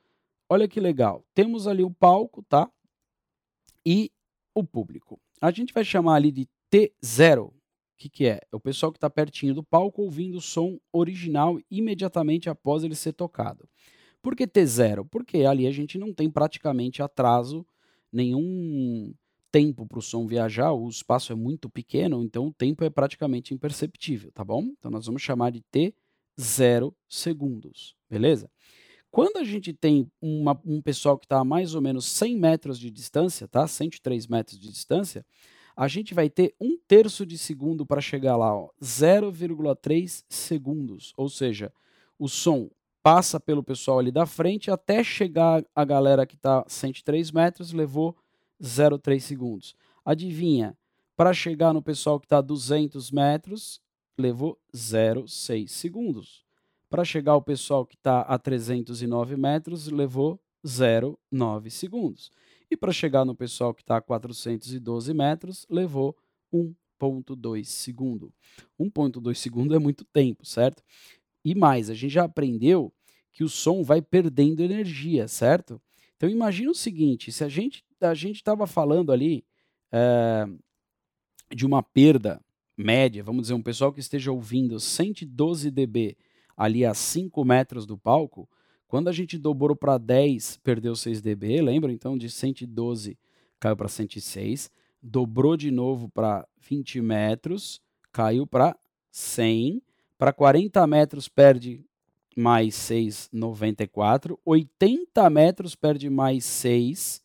Olha 0.47 0.69
que 0.69 0.79
legal. 0.79 1.25
Temos 1.35 1.67
ali 1.67 1.83
o 1.83 1.91
palco, 1.91 2.43
tá? 2.43 2.71
E 3.83 4.13
o 4.55 4.63
público. 4.63 5.19
A 5.41 5.51
gente 5.51 5.73
vai 5.73 5.83
chamar 5.87 6.17
ali 6.17 6.31
de 6.31 6.47
T0. 6.71 7.47
O 7.47 7.55
que, 7.97 8.11
que 8.11 8.27
é? 8.27 8.41
É 8.53 8.57
o 8.57 8.61
pessoal 8.61 8.93
que 8.93 8.99
está 8.99 9.09
pertinho 9.09 9.55
do 9.55 9.65
palco 9.65 10.03
ouvindo 10.03 10.37
o 10.37 10.43
som 10.43 10.79
original 10.93 11.59
imediatamente 11.71 12.51
após 12.51 12.85
ele 12.85 12.95
ser 12.95 13.15
tocado. 13.15 13.67
Por 14.21 14.37
que 14.37 14.47
T0? 14.47 15.09
Porque 15.11 15.47
ali 15.47 15.67
a 15.67 15.73
gente 15.73 15.97
não 15.97 16.13
tem 16.13 16.31
praticamente 16.31 17.03
atraso 17.03 17.65
nenhum 18.13 19.15
tempo 19.53 19.87
para 19.87 19.99
o 19.99 20.03
som 20.03 20.27
viajar, 20.27 20.73
o 20.73 20.89
espaço 20.89 21.31
é 21.31 21.37
muito 21.37 21.69
pequeno, 21.69 22.25
então 22.25 22.47
o 22.47 22.53
tempo 22.53 22.83
é 22.83 22.91
praticamente 22.91 23.53
imperceptível, 23.53 24.33
tá 24.33 24.43
bom? 24.43 24.65
Então 24.79 24.91
nós 24.91 25.07
vamos 25.07 25.21
chamar 25.21 25.51
de 25.51 25.61
T 25.71 25.95
0 26.41 26.97
segundos, 27.07 27.95
beleza? 28.11 28.51
Quando 29.11 29.37
a 29.37 29.45
gente 29.45 29.75
tem 29.75 30.11
uma, 30.23 30.59
um 30.65 30.81
pessoal 30.81 31.19
que 31.19 31.27
está 31.27 31.39
a 31.39 31.45
mais 31.45 31.75
ou 31.75 31.83
menos 31.83 32.07
100 32.07 32.37
metros 32.39 32.79
de 32.79 32.91
distância, 32.91 33.47
tá? 33.47 33.69
103 33.69 34.27
metros 34.27 34.59
de 34.59 34.71
distância, 34.71 35.25
a 35.77 35.87
gente 35.87 36.15
vai 36.15 36.31
ter 36.31 36.55
um 36.59 36.79
terço 36.89 37.27
de 37.27 37.37
segundo 37.37 37.85
para 37.85 38.01
chegar 38.01 38.37
lá, 38.37 38.53
0,3 38.83 40.25
segundos. 40.31 41.13
Ou 41.17 41.29
seja, 41.29 41.71
o 42.19 42.27
som 42.27 42.71
passa 43.03 43.39
pelo 43.39 43.63
pessoal 43.63 43.99
ali 43.99 44.11
da 44.11 44.25
frente 44.25 44.71
até 44.71 45.05
chegar 45.05 45.63
a 45.75 45.85
galera 45.85 46.25
que 46.25 46.37
está 46.37 46.65
103 46.67 47.31
metros, 47.33 47.73
levou 47.73 48.17
0,3 48.63 49.21
segundos. 49.21 49.75
Adivinha, 50.05 50.77
para 51.17 51.35
chegar 51.35 51.73
no 51.73 51.83
pessoal 51.83 52.19
que 52.19 52.27
está 52.27 52.39
a 52.39 52.43
200 52.43 53.11
metros, 53.11 53.81
levou 54.17 54.59
0,6 54.75 55.69
segundos. 55.69 56.45
Para 56.89 57.05
chegar 57.05 57.33
ao 57.33 57.43
pessoal 57.43 57.87
que 57.87 57.97
está 57.97 58.21
a 58.21 58.39
309 58.39 59.37
metros, 59.37 59.89
levou 59.89 60.41
0,9 60.65 61.71
segundos. 61.71 62.31
E 62.71 62.77
para 62.77 62.93
chegar 62.93 63.25
no 63.25 63.35
pessoal 63.35 63.75
que 63.75 63.83
está 63.83 63.97
a 63.97 64.01
412 64.01 65.13
metros, 65.13 65.67
levou 65.69 66.17
1,2 66.53 67.65
segundo. 67.65 68.33
1,2 68.79 69.35
segundo 69.35 69.75
é 69.75 69.79
muito 69.79 70.05
tempo, 70.05 70.47
certo? 70.47 70.83
E 71.45 71.55
mais, 71.55 71.91
a 71.91 71.95
gente 71.95 72.13
já 72.13 72.25
aprendeu 72.25 72.93
que 73.33 73.43
o 73.43 73.49
som 73.49 73.83
vai 73.83 74.01
perdendo 74.01 74.63
energia, 74.63 75.27
certo? 75.27 75.81
Então 76.17 76.29
imagina 76.29 76.71
o 76.71 76.75
seguinte, 76.75 77.33
se 77.33 77.43
a 77.43 77.49
gente 77.49 77.85
a 78.03 78.15
gente 78.15 78.37
estava 78.37 78.67
falando 78.67 79.13
ali 79.13 79.45
é, 79.91 80.47
de 81.55 81.67
uma 81.67 81.83
perda 81.83 82.41
média, 82.77 83.23
vamos 83.23 83.43
dizer, 83.43 83.55
um 83.55 83.63
pessoal 83.63 83.93
que 83.93 84.01
esteja 84.01 84.33
ouvindo 84.33 84.81
112 84.81 85.71
dB 85.71 86.17
ali 86.57 86.85
a 86.85 86.95
5 86.95 87.45
metros 87.45 87.87
do 87.87 87.97
palco, 87.97 88.49
quando 88.87 89.09
a 89.09 89.13
gente 89.13 89.39
dobrou 89.39 89.75
para 89.75 89.97
10, 89.97 90.59
perdeu 90.59 90.95
6 90.95 91.23
dB, 91.23 91.63
lembra? 91.63 91.93
Então 91.93 92.17
de 92.17 92.29
112 92.29 93.19
caiu 93.59 93.77
para 93.77 93.89
106, 93.89 94.71
dobrou 95.03 95.57
de 95.57 95.71
novo 95.71 96.09
para 96.09 96.47
20 96.61 97.01
metros, 97.01 97.81
caiu 98.13 98.47
para 98.47 98.77
100, 99.11 99.83
para 100.19 100.33
40 100.33 100.87
metros 100.87 101.29
perde 101.29 101.85
mais 102.37 102.75
6, 102.75 103.29
94, 103.33 104.39
80 104.45 105.31
metros 105.31 105.75
perde 105.75 106.09
mais 106.09 106.45
6, 106.45 107.23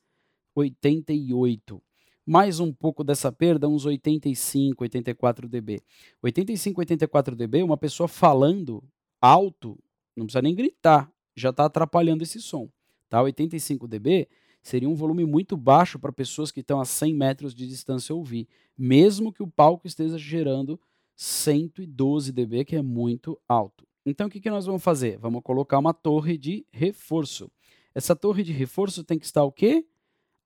88. 0.60 1.82
Mais 2.26 2.60
um 2.60 2.74
pouco 2.74 3.04
dessa 3.04 3.32
perda, 3.32 3.70
uns 3.70 3.86
85, 3.86 4.84
84 4.84 5.48
dB. 5.48 5.82
85, 6.22 6.82
84 6.82 7.36
dB, 7.36 7.64
uma 7.64 7.78
pessoa 7.78 8.08
falando 8.08 8.84
alto, 9.22 9.78
não 10.16 10.26
precisa 10.26 10.42
nem 10.42 10.54
gritar, 10.54 11.10
já 11.36 11.52
está 11.52 11.66
atrapalhando 11.66 12.24
esse 12.24 12.42
som. 12.42 12.70
Tá? 13.08 13.22
85 13.22 13.88
dB 13.88 14.28
seria 14.62 14.90
um 14.90 14.96
volume 14.96 15.26
muito 15.26 15.56
baixo 15.56 15.98
para 15.98 16.12
pessoas 16.12 16.52
que 16.52 16.60
estão 16.60 16.82
a 16.82 16.86
100 16.86 17.14
metros 17.14 17.56
de 17.56 17.66
distância 17.66 18.14
ouvir, 18.14 18.48
mesmo 18.78 19.32
que 19.32 19.42
o 19.42 19.48
palco 19.48 19.88
esteja 19.88 20.18
gerando 20.18 20.80
112 21.16 22.32
dB, 22.34 22.66
que 22.66 22.76
é 22.76 22.82
muito 22.82 23.40
alto. 23.48 23.88
Então, 24.06 24.28
o 24.28 24.30
que, 24.30 24.42
que 24.42 24.50
nós 24.50 24.66
vamos 24.66 24.84
fazer? 24.84 25.18
Vamos 25.18 25.42
colocar 25.44 25.80
uma 25.80 25.94
torre 25.94 26.38
de 26.38 26.66
reforço. 26.72 27.50
Essa 27.96 28.16
torre 28.16 28.44
de 28.44 28.52
reforço 28.52 29.04
tem 29.04 29.18
que 29.18 29.26
estar 29.26 29.44
o 29.44 29.52
quê? 29.52 29.86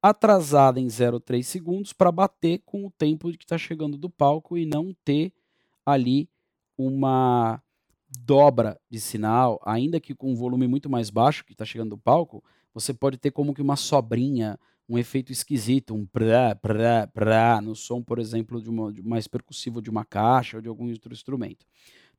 Atrasada 0.02 0.80
em 0.80 0.88
0,3 0.88 1.44
segundos 1.44 1.94
para 1.94 2.12
bater 2.12 2.64
com 2.66 2.86
o 2.86 2.92
tempo 2.92 3.32
que 3.32 3.44
está 3.44 3.58
chegando 3.58 3.98
do 3.98 4.10
palco 4.10 4.58
e 4.58 4.66
não 4.66 4.96
ter 5.06 5.32
ali 5.86 6.28
uma 6.76 7.62
dobra 8.26 8.80
de 8.90 9.00
sinal, 9.00 9.60
ainda 9.64 10.00
que 10.00 10.16
com 10.16 10.32
um 10.32 10.36
volume 10.36 10.68
muito 10.68 10.90
mais 10.90 11.10
baixo 11.10 11.46
que 11.46 11.54
está 11.54 11.64
chegando 11.64 11.92
do 11.92 11.98
palco, 11.98 12.44
você 12.74 12.94
pode 12.94 13.18
ter 13.18 13.32
como 13.32 13.54
que 13.54 13.62
uma 13.62 13.76
sobrinha, 13.76 14.60
um 14.90 14.98
efeito 14.98 15.32
esquisito, 15.32 15.94
um 15.94 16.06
prá, 16.06 16.56
prá, 16.56 17.08
prá, 17.08 17.62
no 17.62 17.76
som, 17.76 18.02
por 18.02 18.20
exemplo, 18.20 18.62
de, 18.62 18.70
uma, 18.70 18.92
de 18.92 19.02
mais 19.02 19.28
percussivo 19.28 19.82
de 19.82 19.90
uma 19.90 20.04
caixa 20.04 20.58
ou 20.58 20.62
de 20.62 20.68
algum 20.68 20.90
outro 20.90 21.14
instrumento. 21.14 21.66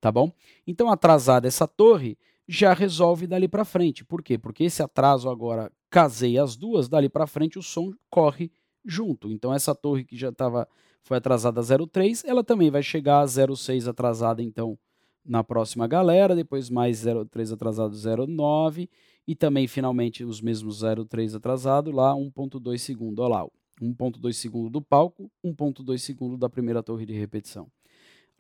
Tá 0.00 0.10
bom? 0.10 0.32
Então, 0.66 0.90
atrasada 0.90 1.46
essa 1.46 1.66
torre 1.66 2.16
já 2.46 2.72
resolve 2.72 3.26
dali 3.26 3.48
para 3.48 3.64
frente. 3.64 4.04
Por 4.04 4.22
quê? 4.22 4.38
Porque 4.38 4.64
esse 4.64 4.82
atraso 4.82 5.28
agora 5.28 5.70
caseia 5.92 6.42
as 6.42 6.56
duas, 6.56 6.88
dali 6.88 7.06
para 7.10 7.26
frente 7.26 7.58
o 7.58 7.62
som 7.62 7.92
corre 8.08 8.50
junto. 8.82 9.30
Então, 9.30 9.52
essa 9.52 9.74
torre 9.74 10.04
que 10.04 10.16
já 10.16 10.30
estava 10.30 10.66
foi 11.02 11.18
atrasada 11.18 11.60
a 11.60 11.62
0,3, 11.62 12.24
ela 12.26 12.42
também 12.42 12.70
vai 12.70 12.82
chegar 12.82 13.20
a 13.20 13.26
0,6 13.26 13.86
atrasada, 13.86 14.42
então, 14.42 14.78
na 15.22 15.44
próxima 15.44 15.86
galera, 15.86 16.34
depois 16.34 16.70
mais 16.70 17.04
0,3 17.04 17.52
atrasado 17.52 17.94
0,9 17.94 18.88
e 19.26 19.36
também 19.36 19.68
finalmente 19.68 20.24
os 20.24 20.40
mesmos 20.40 20.82
0,3 20.82 21.36
atrasado 21.36 21.92
lá 21.92 22.14
1.2 22.14 22.78
segundo, 22.78 23.20
olha 23.20 23.34
lá, 23.36 23.46
1.2 23.80 24.32
segundo 24.32 24.70
do 24.70 24.80
palco, 24.80 25.30
1.2 25.44 25.98
segundo 25.98 26.38
da 26.38 26.48
primeira 26.48 26.82
torre 26.82 27.04
de 27.04 27.12
repetição. 27.12 27.68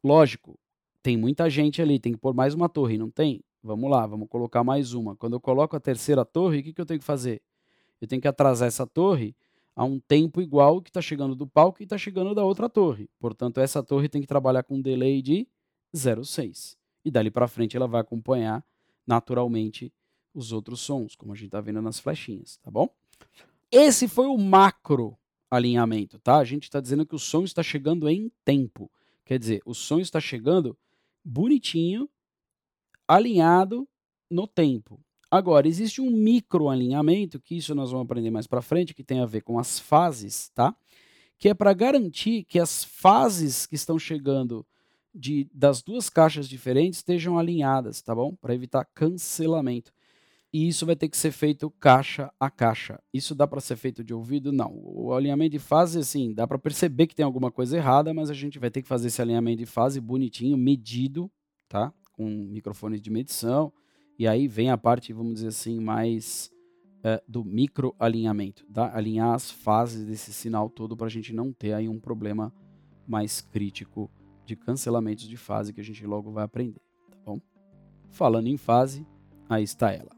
Lógico, 0.02 0.58
tem 1.02 1.18
muita 1.18 1.50
gente 1.50 1.82
ali, 1.82 1.98
tem 1.98 2.12
que 2.12 2.18
pôr 2.18 2.32
mais 2.32 2.54
uma 2.54 2.68
torre, 2.68 2.96
não 2.96 3.10
tem? 3.10 3.42
Vamos 3.62 3.88
lá, 3.88 4.04
vamos 4.06 4.28
colocar 4.28 4.64
mais 4.64 4.92
uma. 4.92 5.14
Quando 5.14 5.34
eu 5.34 5.40
coloco 5.40 5.76
a 5.76 5.80
terceira 5.80 6.24
torre, 6.24 6.58
o 6.58 6.62
que, 6.64 6.72
que 6.72 6.80
eu 6.80 6.86
tenho 6.86 6.98
que 6.98 7.06
fazer? 7.06 7.40
Eu 8.00 8.08
tenho 8.08 8.20
que 8.20 8.26
atrasar 8.26 8.66
essa 8.66 8.84
torre 8.84 9.36
a 9.76 9.84
um 9.84 10.00
tempo 10.00 10.42
igual 10.42 10.82
que 10.82 10.90
está 10.90 11.00
chegando 11.00 11.36
do 11.36 11.46
palco 11.46 11.80
e 11.80 11.84
está 11.84 11.96
chegando 11.96 12.34
da 12.34 12.44
outra 12.44 12.68
torre. 12.68 13.08
Portanto, 13.20 13.60
essa 13.60 13.80
torre 13.80 14.08
tem 14.08 14.20
que 14.20 14.26
trabalhar 14.26 14.64
com 14.64 14.74
um 14.74 14.82
delay 14.82 15.22
de 15.22 15.46
0,6. 15.94 16.76
E 17.04 17.10
dali 17.10 17.30
para 17.30 17.46
frente 17.46 17.76
ela 17.76 17.86
vai 17.86 18.00
acompanhar 18.00 18.64
naturalmente 19.06 19.92
os 20.34 20.50
outros 20.52 20.80
sons, 20.80 21.14
como 21.14 21.32
a 21.32 21.36
gente 21.36 21.46
está 21.46 21.60
vendo 21.60 21.80
nas 21.80 22.00
flechinhas, 22.00 22.56
tá 22.62 22.70
bom? 22.70 22.88
Esse 23.70 24.08
foi 24.08 24.26
o 24.26 24.36
macro 24.36 25.16
alinhamento, 25.50 26.18
tá? 26.18 26.38
A 26.38 26.44
gente 26.44 26.64
está 26.64 26.80
dizendo 26.80 27.06
que 27.06 27.14
o 27.14 27.18
som 27.18 27.44
está 27.44 27.62
chegando 27.62 28.08
em 28.08 28.30
tempo. 28.44 28.90
Quer 29.24 29.38
dizer, 29.38 29.62
o 29.64 29.74
som 29.74 30.00
está 30.00 30.20
chegando 30.20 30.76
bonitinho, 31.24 32.08
alinhado 33.06 33.88
no 34.30 34.46
tempo. 34.46 35.00
Agora, 35.30 35.66
existe 35.66 36.00
um 36.00 36.10
micro 36.10 36.68
alinhamento, 36.68 37.40
que 37.40 37.56
isso 37.56 37.74
nós 37.74 37.90
vamos 37.90 38.04
aprender 38.04 38.30
mais 38.30 38.46
para 38.46 38.60
frente, 38.60 38.92
que 38.92 39.02
tem 39.02 39.20
a 39.20 39.26
ver 39.26 39.40
com 39.40 39.58
as 39.58 39.78
fases, 39.78 40.50
tá? 40.50 40.74
Que 41.38 41.48
é 41.48 41.54
para 41.54 41.72
garantir 41.72 42.44
que 42.44 42.58
as 42.58 42.84
fases 42.84 43.66
que 43.66 43.74
estão 43.74 43.98
chegando 43.98 44.66
de, 45.14 45.48
das 45.52 45.82
duas 45.82 46.08
caixas 46.08 46.48
diferentes 46.48 46.98
estejam 46.98 47.38
alinhadas, 47.38 48.02
tá 48.02 48.14
bom? 48.14 48.34
Para 48.34 48.54
evitar 48.54 48.84
cancelamento. 48.94 49.92
E 50.52 50.68
isso 50.68 50.84
vai 50.84 50.94
ter 50.94 51.08
que 51.08 51.16
ser 51.16 51.32
feito 51.32 51.70
caixa 51.70 52.30
a 52.38 52.50
caixa. 52.50 53.00
Isso 53.12 53.34
dá 53.34 53.46
para 53.46 53.60
ser 53.60 53.76
feito 53.76 54.04
de 54.04 54.12
ouvido? 54.12 54.52
Não. 54.52 54.70
O 54.84 55.14
alinhamento 55.14 55.52
de 55.52 55.58
fase, 55.58 55.98
assim, 55.98 56.34
dá 56.34 56.46
para 56.46 56.58
perceber 56.58 57.06
que 57.06 57.14
tem 57.14 57.24
alguma 57.24 57.50
coisa 57.50 57.74
errada, 57.74 58.12
mas 58.12 58.28
a 58.28 58.34
gente 58.34 58.58
vai 58.58 58.70
ter 58.70 58.82
que 58.82 58.88
fazer 58.88 59.08
esse 59.08 59.22
alinhamento 59.22 59.60
de 59.60 59.66
fase 59.66 59.98
bonitinho, 59.98 60.58
medido, 60.58 61.30
tá? 61.70 61.90
Com 62.22 62.28
microfones 62.28 63.00
de 63.00 63.10
medição. 63.10 63.72
E 64.16 64.28
aí 64.28 64.46
vem 64.46 64.70
a 64.70 64.78
parte, 64.78 65.12
vamos 65.12 65.34
dizer 65.34 65.48
assim, 65.48 65.80
mais 65.80 66.52
é, 67.02 67.20
do 67.26 67.44
micro 67.44 67.94
alinhamento, 67.98 68.64
tá? 68.72 68.94
Alinhar 68.94 69.34
as 69.34 69.50
fases 69.50 70.06
desse 70.06 70.32
sinal 70.32 70.70
todo 70.70 70.96
para 70.96 71.08
a 71.08 71.10
gente 71.10 71.32
não 71.32 71.52
ter 71.52 71.72
aí 71.72 71.88
um 71.88 71.98
problema 71.98 72.52
mais 73.08 73.40
crítico 73.40 74.08
de 74.46 74.54
cancelamentos 74.54 75.26
de 75.26 75.36
fase 75.36 75.72
que 75.72 75.80
a 75.80 75.84
gente 75.84 76.06
logo 76.06 76.30
vai 76.30 76.44
aprender, 76.44 76.80
tá 77.10 77.18
bom? 77.24 77.40
Falando 78.10 78.46
em 78.46 78.56
fase, 78.56 79.04
aí 79.48 79.64
está 79.64 79.90
ela. 79.90 80.10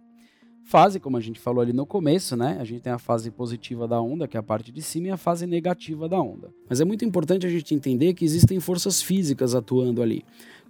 Fase, 0.65 0.99
como 0.99 1.17
a 1.17 1.21
gente 1.21 1.39
falou 1.39 1.61
ali 1.61 1.75
no 1.75 1.87
começo, 1.87 2.37
né? 2.37 2.57
A 2.59 2.65
gente 2.65 2.81
tem 2.81 2.93
a 2.93 2.99
fase 2.99 3.31
positiva 3.31 3.87
da 3.87 4.01
onda, 4.01 4.27
que 4.27 4.37
é 4.37 4.41
a 4.41 4.43
parte 4.43 4.73
de 4.73 4.81
cima, 4.81 5.09
e 5.09 5.11
a 5.11 5.17
fase 5.17 5.47
negativa 5.47 6.09
da 6.09 6.21
onda. 6.21 6.53
Mas 6.69 6.81
é 6.81 6.85
muito 6.85 7.05
importante 7.05 7.47
a 7.47 7.51
gente 7.51 7.75
entender 7.75 8.15
que 8.15 8.25
existem 8.25 8.59
forças 8.61 9.03
físicas 9.03 9.55
atuando 9.55 10.03
ali. 10.03 10.25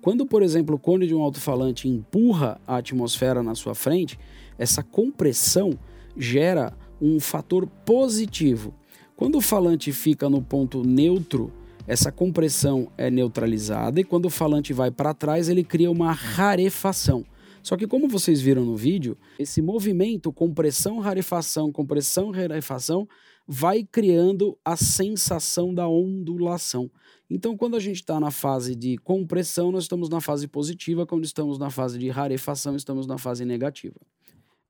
Quando, 0.05 0.27
por 0.27 0.43
exemplo, 0.43 0.77
o 0.77 0.79
cone 0.79 1.07
de 1.07 1.15
um 1.15 1.23
alto-falante 1.23 1.89
empurra 1.89 2.61
a 2.67 2.77
atmosfera 2.77 3.43
na 3.43 3.55
sua 3.55 3.75
frente, 3.75 4.19
essa 4.59 4.83
compressão 4.83 5.79
gera 6.15 6.77
um 7.01 7.19
fator 7.19 7.67
positivo. 7.87 8.75
Quando 9.17 9.39
o 9.39 9.41
falante 9.41 9.91
fica 9.93 10.29
no 10.29 10.43
ponto 10.43 10.85
neutro, 10.85 11.51
essa 11.87 12.13
compressão 12.13 12.93
é 12.99 13.11
neutralizada 13.11 13.99
e 13.99 14.05
quando 14.05 14.27
o 14.27 14.31
falante 14.31 14.75
vai 14.75 14.91
para 14.91 15.15
trás, 15.15 15.49
ele 15.49 15.65
cria 15.65 15.91
uma 15.91 16.13
rarefação. 16.13 17.25
Só 17.63 17.75
que 17.75 17.87
como 17.87 18.07
vocês 18.07 18.43
viram 18.43 18.63
no 18.63 18.77
vídeo, 18.77 19.17
esse 19.39 19.63
movimento 19.63 20.31
compressão, 20.31 20.99
rarefação, 20.99 21.73
compressão, 21.73 22.31
rarefação 22.31 23.09
vai 23.47 23.85
criando 23.85 24.59
a 24.65 24.77
sensação 24.77 25.75
da 25.75 25.89
ondulação. 25.89 26.91
Então, 27.29 27.57
quando 27.57 27.77
a 27.77 27.81
gente 27.81 27.97
está 27.97 28.19
na 28.21 28.31
fase 28.31 28.75
de 28.75 28.97
compressão, 28.99 29.73
nós 29.73 29.85
estamos 29.85 30.09
na 30.09 30.21
fase 30.21 30.47
positiva, 30.47 31.07
quando 31.07 31.25
estamos 31.25 31.59
na 31.59 31.71
fase 31.71 31.99
de 31.99 32.09
rarefação, 32.09 32.77
estamos 32.77 33.07
na 33.07 33.19
fase 33.19 33.45
negativa. 33.45 34.01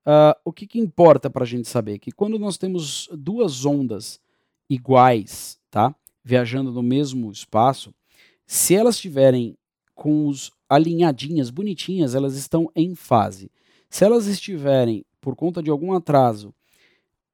Uh, 0.05 0.37
o 0.45 0.53
que, 0.53 0.67
que 0.67 0.79
importa 0.79 1.29
para 1.29 1.43
a 1.43 1.47
gente 1.47 1.67
saber? 1.67 1.99
Que 1.99 2.11
quando 2.11 2.37
nós 2.37 2.57
temos 2.57 3.09
duas 3.11 3.65
ondas 3.65 4.19
iguais, 4.69 5.59
tá? 5.69 5.95
viajando 6.23 6.71
no 6.71 6.81
mesmo 6.81 7.31
espaço, 7.31 7.93
se 8.47 8.75
elas 8.75 8.95
estiverem 8.95 9.57
com 9.93 10.27
os 10.27 10.51
alinhadinhas, 10.67 11.49
bonitinhas, 11.49 12.15
elas 12.15 12.35
estão 12.35 12.69
em 12.75 12.95
fase. 12.95 13.51
Se 13.89 14.03
elas 14.03 14.27
estiverem, 14.27 15.05
por 15.21 15.35
conta 15.35 15.61
de 15.61 15.69
algum 15.69 15.93
atraso, 15.93 16.53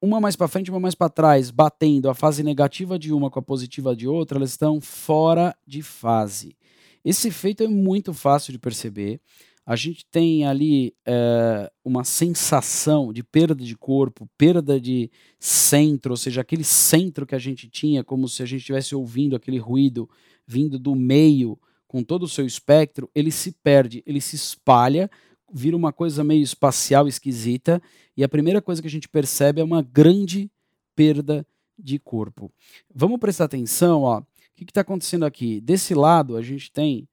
uma 0.02 0.20
mais 0.20 0.36
para 0.36 0.48
frente, 0.48 0.70
uma 0.70 0.80
mais 0.80 0.94
para 0.94 1.08
trás, 1.08 1.50
batendo 1.50 2.10
a 2.10 2.14
fase 2.14 2.42
negativa 2.42 2.98
de 2.98 3.12
uma 3.12 3.30
com 3.30 3.38
a 3.38 3.42
positiva 3.42 3.94
de 3.96 4.08
outra, 4.08 4.36
elas 4.36 4.50
estão 4.50 4.80
fora 4.80 5.56
de 5.66 5.80
fase. 5.82 6.56
Esse 7.04 7.28
efeito 7.28 7.62
é 7.62 7.68
muito 7.68 8.12
fácil 8.12 8.52
de 8.52 8.58
perceber 8.58 9.20
a 9.64 9.76
gente 9.76 10.04
tem 10.06 10.44
ali 10.44 10.92
é, 11.06 11.70
uma 11.84 12.02
sensação 12.02 13.12
de 13.12 13.22
perda 13.22 13.64
de 13.64 13.76
corpo, 13.76 14.28
perda 14.36 14.80
de 14.80 15.10
centro, 15.38 16.12
ou 16.12 16.16
seja, 16.16 16.40
aquele 16.40 16.64
centro 16.64 17.24
que 17.24 17.34
a 17.34 17.38
gente 17.38 17.68
tinha, 17.68 18.02
como 18.02 18.28
se 18.28 18.42
a 18.42 18.46
gente 18.46 18.60
estivesse 18.60 18.94
ouvindo 18.94 19.36
aquele 19.36 19.58
ruído 19.58 20.10
vindo 20.46 20.78
do 20.78 20.96
meio, 20.96 21.58
com 21.86 22.02
todo 22.02 22.24
o 22.24 22.28
seu 22.28 22.44
espectro, 22.44 23.08
ele 23.14 23.30
se 23.30 23.52
perde, 23.52 24.02
ele 24.04 24.20
se 24.20 24.34
espalha, 24.34 25.08
vira 25.52 25.76
uma 25.76 25.92
coisa 25.92 26.24
meio 26.24 26.42
espacial 26.42 27.06
esquisita, 27.06 27.82
e 28.16 28.24
a 28.24 28.28
primeira 28.28 28.62
coisa 28.62 28.80
que 28.80 28.88
a 28.88 28.90
gente 28.90 29.08
percebe 29.08 29.60
é 29.60 29.64
uma 29.64 29.82
grande 29.82 30.50
perda 30.94 31.46
de 31.78 31.98
corpo. 31.98 32.50
Vamos 32.94 33.18
prestar 33.18 33.44
atenção, 33.44 34.02
ó. 34.02 34.20
O 34.20 34.24
que 34.54 34.64
está 34.64 34.82
acontecendo 34.82 35.24
aqui? 35.24 35.60
Desse 35.60 35.94
lado, 35.94 36.36
a 36.36 36.42
gente 36.42 36.70
tem 36.70 37.08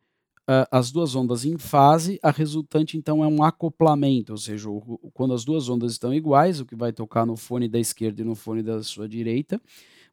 uh, 0.49 0.67
as 0.71 0.91
duas 0.91 1.15
ondas 1.15 1.45
em 1.45 1.57
fase, 1.57 2.19
a 2.21 2.31
resultante 2.31 2.97
então 2.97 3.23
é 3.23 3.27
um 3.27 3.41
acoplamento, 3.43 4.33
ou 4.33 4.37
seja, 4.37 4.69
o, 4.69 4.99
quando 5.13 5.33
as 5.33 5.43
duas 5.43 5.69
ondas 5.69 5.93
estão 5.93 6.13
iguais, 6.13 6.59
o 6.59 6.65
que 6.65 6.75
vai 6.75 6.91
tocar 6.91 7.25
no 7.25 7.35
fone 7.35 7.67
da 7.67 7.79
esquerda 7.79 8.21
e 8.21 8.25
no 8.25 8.35
fone 8.35 8.61
da 8.61 8.83
sua 8.83 9.07
direita, 9.07 9.59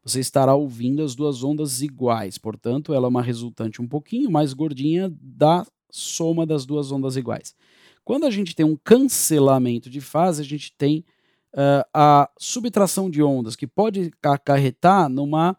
você 0.03 0.19
estará 0.19 0.55
ouvindo 0.55 1.03
as 1.03 1.15
duas 1.15 1.43
ondas 1.43 1.81
iguais. 1.81 2.37
Portanto, 2.37 2.93
ela 2.93 3.07
é 3.07 3.09
uma 3.09 3.21
resultante 3.21 3.81
um 3.81 3.87
pouquinho 3.87 4.31
mais 4.31 4.53
gordinha 4.53 5.13
da 5.21 5.65
soma 5.89 6.45
das 6.45 6.65
duas 6.65 6.91
ondas 6.91 7.17
iguais. 7.17 7.55
Quando 8.07 8.25
a 8.25 8.31
gente 8.31 8.55
tem 8.55 8.65
um 8.65 8.77
cancelamento 8.77 9.89
de 9.89 9.99
fase, 9.99 10.41
a 10.41 10.45
gente 10.45 10.71
tem 10.77 11.03
uh, 11.53 11.83
a 11.93 12.29
subtração 12.39 13.09
de 13.09 13.21
ondas, 13.21 13.53
que 13.53 13.67
pode 13.67 14.13
acarretar 14.23 15.09
numa 15.09 15.57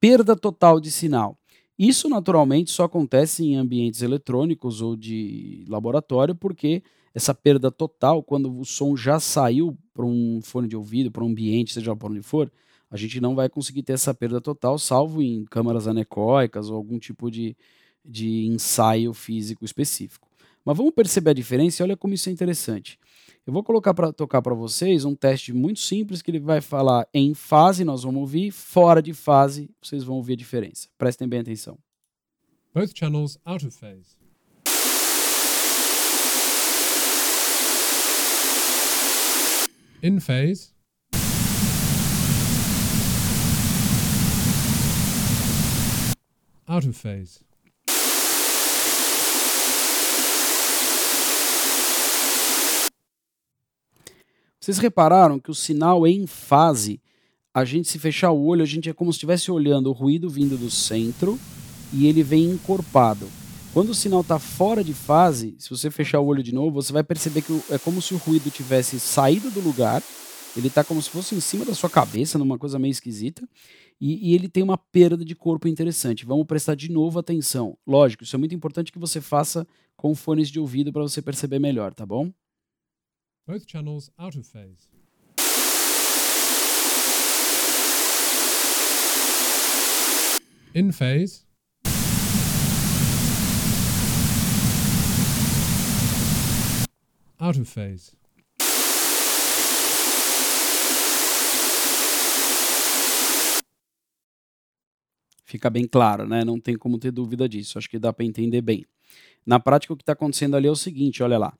perda 0.00 0.34
total 0.34 0.80
de 0.80 0.90
sinal. 0.90 1.36
Isso 1.78 2.08
naturalmente 2.08 2.70
só 2.70 2.84
acontece 2.84 3.44
em 3.44 3.54
ambientes 3.54 4.00
eletrônicos 4.00 4.80
ou 4.80 4.96
de 4.96 5.62
laboratório, 5.68 6.34
porque 6.34 6.82
essa 7.14 7.34
perda 7.34 7.70
total, 7.70 8.22
quando 8.22 8.58
o 8.58 8.64
som 8.64 8.96
já 8.96 9.20
saiu 9.20 9.76
para 9.92 10.06
um 10.06 10.40
fone 10.42 10.68
de 10.68 10.76
ouvido, 10.76 11.10
para 11.10 11.22
um 11.22 11.28
ambiente, 11.28 11.74
seja 11.74 11.94
para 11.94 12.08
onde 12.08 12.22
for, 12.22 12.50
a 12.90 12.96
gente 12.96 13.20
não 13.20 13.34
vai 13.34 13.50
conseguir 13.50 13.82
ter 13.82 13.92
essa 13.92 14.14
perda 14.14 14.40
total, 14.40 14.78
salvo 14.78 15.20
em 15.20 15.44
câmaras 15.44 15.86
anecoicas 15.86 16.70
ou 16.70 16.76
algum 16.78 16.98
tipo 16.98 17.30
de, 17.30 17.54
de 18.02 18.46
ensaio 18.46 19.12
físico 19.12 19.66
específico. 19.66 20.29
Mas 20.64 20.76
vamos 20.76 20.94
perceber 20.94 21.30
a 21.30 21.34
diferença 21.34 21.82
e 21.82 21.84
olha 21.84 21.96
como 21.96 22.14
isso 22.14 22.28
é 22.28 22.32
interessante. 22.32 22.98
Eu 23.46 23.52
vou 23.52 23.64
colocar 23.64 23.94
para 23.94 24.12
tocar 24.12 24.42
para 24.42 24.54
vocês 24.54 25.04
um 25.04 25.14
teste 25.14 25.52
muito 25.52 25.80
simples 25.80 26.20
que 26.20 26.30
ele 26.30 26.38
vai 26.38 26.60
falar 26.60 27.08
em 27.14 27.34
fase, 27.34 27.84
nós 27.84 28.02
vamos 28.02 28.20
ouvir, 28.20 28.50
fora 28.50 29.02
de 29.02 29.14
fase, 29.14 29.70
vocês 29.82 30.04
vão 30.04 30.16
ouvir 30.16 30.34
a 30.34 30.36
diferença. 30.36 30.88
Prestem 30.98 31.26
bem 31.26 31.40
atenção. 31.40 31.78
Both 32.74 32.96
channels 32.96 33.38
out 33.44 33.66
of 33.66 33.76
phase. 33.76 34.20
In 40.02 40.20
phase. 40.20 40.72
Out 46.68 46.86
of 46.86 46.96
phase. 46.96 47.40
Vocês 54.60 54.76
repararam 54.76 55.38
que 55.38 55.50
o 55.50 55.54
sinal 55.54 56.06
em 56.06 56.26
fase, 56.26 57.00
a 57.54 57.64
gente 57.64 57.88
se 57.88 57.98
fechar 57.98 58.30
o 58.30 58.44
olho, 58.44 58.62
a 58.62 58.66
gente 58.66 58.90
é 58.90 58.92
como 58.92 59.10
se 59.10 59.16
estivesse 59.16 59.50
olhando 59.50 59.88
o 59.88 59.92
ruído 59.92 60.28
vindo 60.28 60.58
do 60.58 60.70
centro 60.70 61.40
e 61.94 62.06
ele 62.06 62.22
vem 62.22 62.44
encorpado. 62.50 63.26
Quando 63.72 63.90
o 63.90 63.94
sinal 63.94 64.20
está 64.20 64.38
fora 64.38 64.84
de 64.84 64.92
fase, 64.92 65.54
se 65.58 65.70
você 65.70 65.90
fechar 65.90 66.20
o 66.20 66.26
olho 66.26 66.42
de 66.42 66.52
novo, 66.52 66.82
você 66.82 66.92
vai 66.92 67.02
perceber 67.02 67.40
que 67.40 67.58
é 67.70 67.78
como 67.78 68.02
se 68.02 68.12
o 68.12 68.18
ruído 68.18 68.50
tivesse 68.50 69.00
saído 69.00 69.50
do 69.50 69.60
lugar, 69.60 70.02
ele 70.54 70.66
está 70.66 70.84
como 70.84 71.00
se 71.00 71.08
fosse 71.08 71.34
em 71.34 71.40
cima 71.40 71.64
da 71.64 71.74
sua 71.74 71.88
cabeça, 71.88 72.38
numa 72.38 72.58
coisa 72.58 72.78
meio 72.78 72.90
esquisita, 72.90 73.48
e, 73.98 74.30
e, 74.30 74.34
ele 74.34 74.48
tem 74.48 74.62
uma 74.62 74.76
perda 74.76 75.24
de 75.24 75.34
corpo 75.34 75.68
interessante. 75.68 76.26
Vamos 76.26 76.46
prestar 76.46 76.74
de 76.74 76.90
novo 76.90 77.18
atenção. 77.18 77.76
Lógico, 77.86 78.24
isso 78.24 78.34
é 78.34 78.38
muito 78.38 78.54
importante 78.54 78.90
que 78.90 78.98
você 78.98 79.20
faça 79.20 79.66
com 79.94 80.14
fones 80.14 80.48
de 80.48 80.58
ouvido 80.58 80.92
para 80.92 81.02
você 81.02 81.22
perceber 81.22 81.58
melhor, 81.58 81.94
tá 81.94 82.04
bom? 82.04 82.32
Both 83.46 83.66
channels 83.66 84.10
out 84.18 84.36
of 84.36 84.46
phase. 84.46 84.88
In 90.72 90.92
phase. 90.92 91.46
Out 97.40 97.58
of 97.58 97.66
phase. 97.66 98.12
Fica 105.44 105.68
bem 105.68 105.88
claro, 105.88 106.28
né? 106.28 106.44
Não 106.44 106.60
tem 106.60 106.76
como 106.78 106.96
ter 106.96 107.10
dúvida 107.10 107.48
disso. 107.48 107.76
Acho 107.76 107.90
que 107.90 107.98
dá 107.98 108.12
para 108.12 108.24
entender 108.24 108.60
bem. 108.60 108.86
Na 109.44 109.58
prática, 109.58 109.92
o 109.92 109.96
que 109.96 110.02
está 110.02 110.12
acontecendo 110.12 110.56
ali 110.56 110.68
é 110.68 110.70
o 110.70 110.76
seguinte: 110.76 111.22
olha 111.24 111.36
lá. 111.36 111.58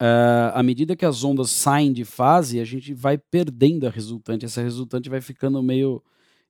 Uh, 0.00 0.48
à 0.54 0.62
medida 0.62 0.96
que 0.96 1.04
as 1.04 1.22
ondas 1.24 1.50
saem 1.50 1.92
de 1.92 2.06
fase, 2.06 2.58
a 2.58 2.64
gente 2.64 2.94
vai 2.94 3.18
perdendo 3.18 3.86
a 3.86 3.90
resultante. 3.90 4.46
Essa 4.46 4.62
resultante 4.62 5.10
vai 5.10 5.20
ficando 5.20 5.62
meio 5.62 6.02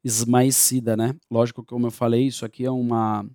esmaecida, 0.05 0.97
né? 0.97 1.17
Lógico 1.29 1.63
que, 1.63 1.71
como 1.71 1.89
eu 1.89 1.91
falei, 1.91 2.27
isso 2.27 2.45
aqui 2.45 2.65
é 2.65 2.71
uma 2.71 3.27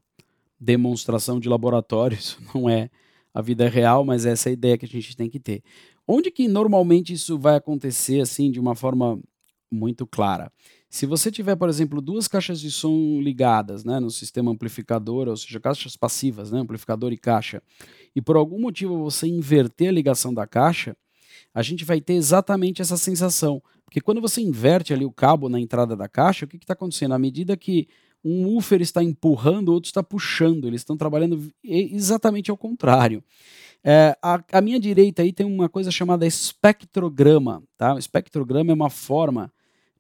demonstração 0.58 1.38
de 1.40 1.50
laboratório, 1.50 2.16
isso 2.18 2.40
não 2.54 2.70
é 2.70 2.90
a 3.34 3.42
vida 3.42 3.68
real, 3.68 4.06
mas 4.06 4.26
essa 4.26 4.48
é 4.48 4.52
a 4.52 4.54
ideia 4.54 4.78
que 4.78 4.86
a 4.86 4.90
gente 4.90 5.18
tem 5.18 5.30
que 5.30 5.40
ter. 5.40 5.62
Onde 6.08 6.32
que 6.32 6.48
normalmente 6.48 7.12
isso 7.12 7.38
vai 7.38 7.58
acontecer 7.58 8.22
assim 8.22 8.50
de 8.50 8.60
uma 8.60 8.74
forma 8.74 9.20
muito 9.70 10.08
clara? 10.08 10.50
Se 10.96 11.06
você 11.06 11.30
tiver, 11.30 11.58
por 11.58 11.68
exemplo, 11.68 12.00
duas 12.00 12.26
caixas 12.26 12.58
de 12.58 12.72
som 12.72 13.20
ligadas 13.20 13.84
né, 13.84 14.00
no 14.00 14.10
sistema 14.10 14.50
amplificador, 14.50 15.28
ou 15.28 15.36
seja, 15.36 15.60
caixas 15.60 15.98
passivas, 15.98 16.52
né, 16.52 16.60
amplificador 16.60 17.12
e 17.12 17.18
caixa, 17.18 17.62
e 18.16 18.22
por 18.22 18.38
algum 18.38 18.62
motivo 18.62 19.04
você 19.04 19.28
inverter 19.28 19.90
a 19.90 19.92
ligação 19.92 20.34
da 20.34 20.48
caixa, 20.48 20.96
a 21.54 21.62
gente 21.62 21.84
vai 21.84 22.00
ter 22.00 22.14
exatamente 22.14 22.82
essa 22.82 22.96
sensação. 22.96 23.62
Porque 23.84 24.00
quando 24.00 24.22
você 24.22 24.40
inverte 24.40 24.94
ali 24.94 25.04
o 25.04 25.12
cabo 25.12 25.50
na 25.50 25.60
entrada 25.60 25.98
da 25.98 26.08
caixa, 26.08 26.46
o 26.46 26.48
que 26.48 26.56
está 26.56 26.72
acontecendo? 26.72 27.14
À 27.14 27.20
medida 27.20 27.58
que 27.58 27.90
um 28.24 28.46
woofer 28.46 28.80
está 28.80 29.04
empurrando, 29.04 29.68
o 29.68 29.74
outro 29.74 29.90
está 29.90 30.02
puxando, 30.02 30.66
eles 30.66 30.80
estão 30.80 30.96
trabalhando 30.96 31.52
exatamente 31.62 32.50
ao 32.50 32.56
contrário. 32.56 33.22
É, 33.84 34.18
a, 34.22 34.42
a, 34.50 34.62
minha 34.62 34.80
direita 34.80 35.24
aí 35.24 35.34
tem 35.34 35.46
uma 35.46 35.68
coisa 35.68 35.92
chamada 35.92 36.26
espectrograma. 36.26 37.62
Tá? 37.78 37.94
O 37.96 38.00
espectrograma 38.00 38.72
é 38.72 38.74
uma 38.74 38.90
forma 38.90 39.52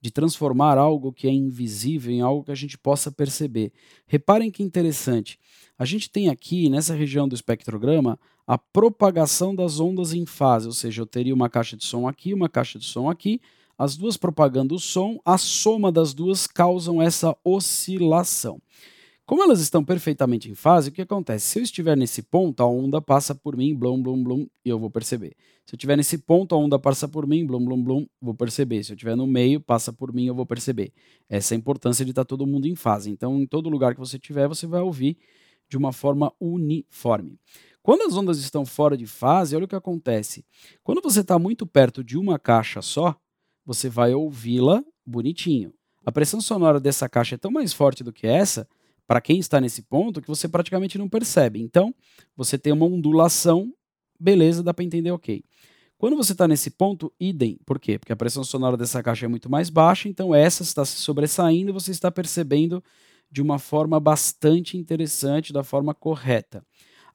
de 0.06 0.12
transformar 0.12 0.78
algo 0.78 1.12
que 1.12 1.28
é 1.28 1.32
invisível 1.32 2.14
em 2.14 2.22
algo 2.22 2.44
que 2.44 2.52
a 2.52 2.56
gente 2.56 2.78
possa 2.78 3.12
perceber. 3.12 3.74
Reparem 4.06 4.52
que 4.52 4.62
interessante. 4.62 5.40
A 5.80 5.84
gente 5.84 6.12
tem 6.12 6.30
aqui, 6.30 6.70
nessa 6.70 6.94
região 6.94 7.28
do 7.28 7.34
espectrograma, 7.34 8.20
a 8.46 8.56
propagação 8.56 9.56
das 9.56 9.80
ondas 9.80 10.14
em 10.14 10.24
fase, 10.24 10.68
ou 10.68 10.74
seja, 10.74 11.02
eu 11.02 11.08
teria 11.08 11.34
uma 11.34 11.50
caixa 11.50 11.76
de 11.76 11.84
som 11.84 12.08
aqui, 12.08 12.36
uma 12.36 12.48
caixa 12.48 12.78
de 12.78 12.86
som 12.86 13.10
aqui, 13.10 13.42
as 13.76 13.98
duas 13.98 14.16
propagando 14.16 14.76
o 14.76 14.80
som, 14.80 15.20
a 15.26 15.40
soma 15.40 15.92
das 15.92 16.14
duas 16.14 16.46
causam 16.46 17.02
essa 17.02 17.36
oscilação. 17.44 18.62
Como 19.28 19.42
elas 19.42 19.60
estão 19.60 19.84
perfeitamente 19.84 20.52
em 20.52 20.54
fase, 20.54 20.90
o 20.90 20.92
que 20.92 21.02
acontece? 21.02 21.48
Se 21.48 21.58
eu 21.58 21.64
estiver 21.64 21.98
nesse 21.98 22.22
ponto, 22.22 22.62
a 22.62 22.68
onda 22.68 23.02
passa 23.02 23.34
por 23.34 23.58
mim, 23.58 23.76
blum, 23.76 24.00
blum, 24.00 24.24
blum, 24.24 24.48
e 24.64 24.70
eu 24.70 24.78
vou 24.78 24.88
perceber. 24.88 25.36
Se 25.66 25.74
eu 25.74 25.78
estiver 25.78 25.98
nesse 25.98 26.20
ponto, 26.20 26.54
a 26.54 26.58
onda 26.60 26.78
passa 26.78 27.08
por 27.08 27.26
mim, 27.26 27.44
blum, 27.44 27.66
blum, 27.66 27.84
blum, 27.84 28.06
vou 28.22 28.36
perceber. 28.36 28.84
Se 28.84 28.92
eu 28.92 28.96
estiver 28.96 29.16
no 29.16 29.26
meio, 29.26 29.60
passa 29.60 29.92
por 29.92 30.14
mim, 30.14 30.28
eu 30.28 30.36
vou 30.36 30.46
perceber. 30.46 30.94
Essa 31.28 31.54
é 31.54 31.56
a 31.56 31.58
importância 31.58 32.06
de 32.06 32.12
estar 32.12 32.24
todo 32.24 32.46
mundo 32.46 32.68
em 32.68 32.76
fase. 32.76 33.10
Então, 33.10 33.42
em 33.42 33.48
todo 33.48 33.68
lugar 33.68 33.96
que 33.96 34.00
você 34.00 34.18
estiver, 34.18 34.48
você 34.48 34.68
vai 34.68 34.82
ouvir 34.82 35.18
de 35.68 35.76
uma 35.76 35.92
forma 35.92 36.32
uniforme. 36.40 37.40
Quando 37.82 38.04
as 38.04 38.16
ondas 38.16 38.38
estão 38.38 38.64
fora 38.64 38.96
de 38.96 39.08
fase, 39.08 39.56
olha 39.56 39.66
o 39.66 39.68
que 39.68 39.76
acontece. 39.76 40.46
Quando 40.84 41.02
você 41.02 41.22
está 41.22 41.40
muito 41.40 41.66
perto 41.66 42.04
de 42.04 42.16
uma 42.16 42.38
caixa 42.38 42.80
só, 42.80 43.16
você 43.66 43.90
vai 43.90 44.14
ouvi-la 44.14 44.84
bonitinho. 45.04 45.74
A 46.06 46.12
pressão 46.12 46.40
sonora 46.40 46.80
dessa 46.80 47.10
caixa 47.10 47.34
é 47.34 47.38
tão 47.40 47.50
mais 47.50 47.74
forte 47.74 48.04
do 48.04 48.14
que 48.14 48.28
essa 48.28 48.68
para 49.08 49.22
quem 49.22 49.40
está 49.40 49.62
nesse 49.62 49.84
ponto 49.84 50.22
que 50.22 50.28
você 50.28 50.48
praticamente 50.48 50.98
não 50.98 51.08
percebe. 51.08 51.62
Então, 51.62 51.94
você 52.36 52.58
tem 52.58 52.74
uma 52.74 52.86
ondulação, 52.86 53.74
beleza, 54.20 54.64
dá 54.64 54.74
para 54.74 54.86
entender 54.86 55.12
ok. 55.12 55.44
Quando 55.98 56.18
você 56.18 56.34
está 56.34 56.48
nesse 56.48 56.72
ponto, 56.72 57.12
idem. 57.20 57.58
Por 57.66 57.80
quê? 57.80 57.98
Porque 57.98 58.12
a 58.12 58.16
pressão 58.16 58.44
sonora 58.44 58.76
dessa 58.76 59.02
caixa 59.02 59.26
é 59.26 59.30
muito 59.30 59.50
mais 59.50 59.70
baixa, 59.70 60.10
então 60.10 60.36
essa 60.36 60.62
está 60.62 60.84
se 60.84 60.98
sobressaindo 60.98 61.70
e 61.70 61.74
você 61.74 61.92
está 61.92 62.12
percebendo 62.12 62.84
de 63.32 63.42
uma 63.42 63.58
forma 63.58 64.00
bastante 64.00 64.78
interessante, 64.78 65.54
da 65.54 65.64
forma 65.64 65.94
correta. 65.94 66.66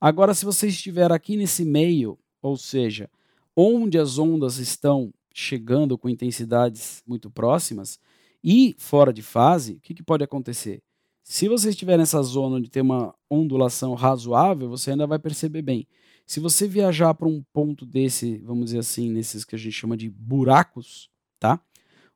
Agora, 0.01 0.33
se 0.33 0.45
você 0.45 0.69
estiver 0.69 1.13
aqui 1.13 1.37
nesse 1.37 1.65
meio, 1.65 2.19
ou 2.41 2.57
seja, 2.57 3.11
onde 3.55 3.99
as 3.99 4.19
ondas 4.19 4.57
estão 4.57 5.13
chegando 5.33 5.99
com 5.99 6.09
intensidades 6.09 7.03
muito 7.07 7.31
próximas 7.31 7.99
e 8.43 8.75
fora 8.79 9.13
de 9.13 9.23
fase, 9.23 9.75
o 9.75 9.81
que, 9.81 9.95
que 9.95 10.03
pode 10.03 10.25
acontecer? 10.25 10.83
Se 11.23 11.49
você 11.49 11.71
estiver 11.71 11.97
nessa 11.97 12.23
zona 12.23 12.57
onde 12.57 12.71
tem 12.71 12.83
uma 12.83 13.15
ondulação 13.31 13.95
razoável, 13.95 14.69
você 14.69 14.91
ainda 14.91 15.07
vai 15.07 15.19
perceber 15.19 15.63
bem. 15.63 15.87
Se 16.27 16.41
você 16.41 16.69
viajar 16.69 17.15
para 17.15 17.29
um 17.29 17.43
ponto 17.53 17.85
desse, 17.85 18.39
vamos 18.39 18.67
dizer 18.67 18.79
assim, 18.79 19.11
nesses 19.11 19.45
que 19.45 19.55
a 19.55 19.59
gente 19.59 19.73
chama 19.73 19.97
de 19.97 20.09
buracos, 20.09 21.11
tá? 21.39 21.61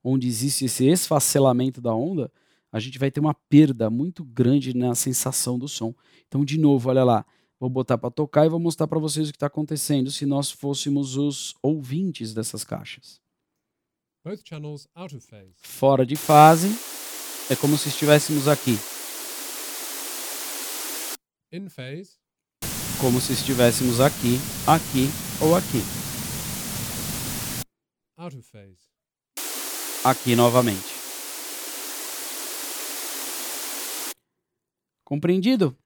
Onde 0.03 0.29
existe 0.29 0.67
esse 0.67 0.87
esfacelamento 0.87 1.81
da 1.81 1.95
onda, 1.95 2.31
a 2.71 2.79
gente 2.81 2.99
vai 2.99 3.11
ter 3.11 3.21
uma 3.21 3.35
perda 3.35 3.89
muito 3.89 4.25
grande 4.25 4.77
na 4.77 4.95
sensação 4.95 5.59
do 5.59 5.69
som. 5.69 5.95
Então, 6.27 6.45
de 6.45 6.59
novo, 6.59 6.89
olha 6.89 7.05
lá, 7.05 7.25
vou 7.59 7.71
botar 7.71 7.97
para 7.97 8.11
tocar 8.11 8.47
e 8.47 8.49
vou 8.49 8.61
mostrar 8.61 8.87
para 8.87 8.99
vocês 8.99 9.29
o 9.29 9.33
que 9.33 9.37
está 9.37 9.47
acontecendo 9.47 10.11
se 10.11 10.27
nós 10.27 10.51
fôssemos 10.51 11.17
os 11.17 11.55
ouvintes 11.63 12.35
dessas 12.35 12.65
caixas. 12.65 13.21
Fora 15.57 16.05
de 16.05 16.17
fase, 16.17 16.69
é 17.51 17.57
como 17.57 17.77
se 17.77 17.89
estivéssemos 17.89 18.49
aqui. 18.49 18.79
In 21.57 21.69
phase. 21.69 22.19
Como 23.01 23.21
se 23.21 23.33
estivéssemos 23.33 24.01
aqui, 24.01 24.41
aqui 24.67 25.07
ou 25.41 25.55
aqui. 25.55 25.79
Out 28.19 28.37
of 28.37 28.43
phase. 28.51 28.89
Aqui 30.05 30.35
novamente. 30.35 30.83
Compreendido? 35.05 35.79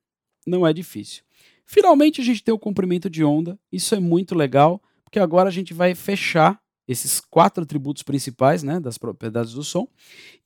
Não 0.47 0.66
é 0.66 0.73
difícil. 0.73 1.23
Finalmente 1.66 2.23
a 2.23 2.25
gente 2.25 2.43
tem 2.43 2.55
o 2.55 2.59
comprimento 2.59 3.11
de 3.11 3.23
onda. 3.23 3.61
Isso 3.71 3.95
é 3.95 4.01
muito 4.01 4.35
legal, 4.35 4.83
porque 5.05 5.19
agora 5.19 5.51
a 5.51 5.53
gente 5.53 5.75
vai 5.75 5.95
fechar 5.95 6.59
esses 6.89 7.20
quatro 7.20 7.62
atributos 7.62 8.03
principais 8.03 8.62
né, 8.62 8.80
das 8.80 8.97
propriedades 8.97 9.53
do 9.53 9.62
som. 9.62 9.86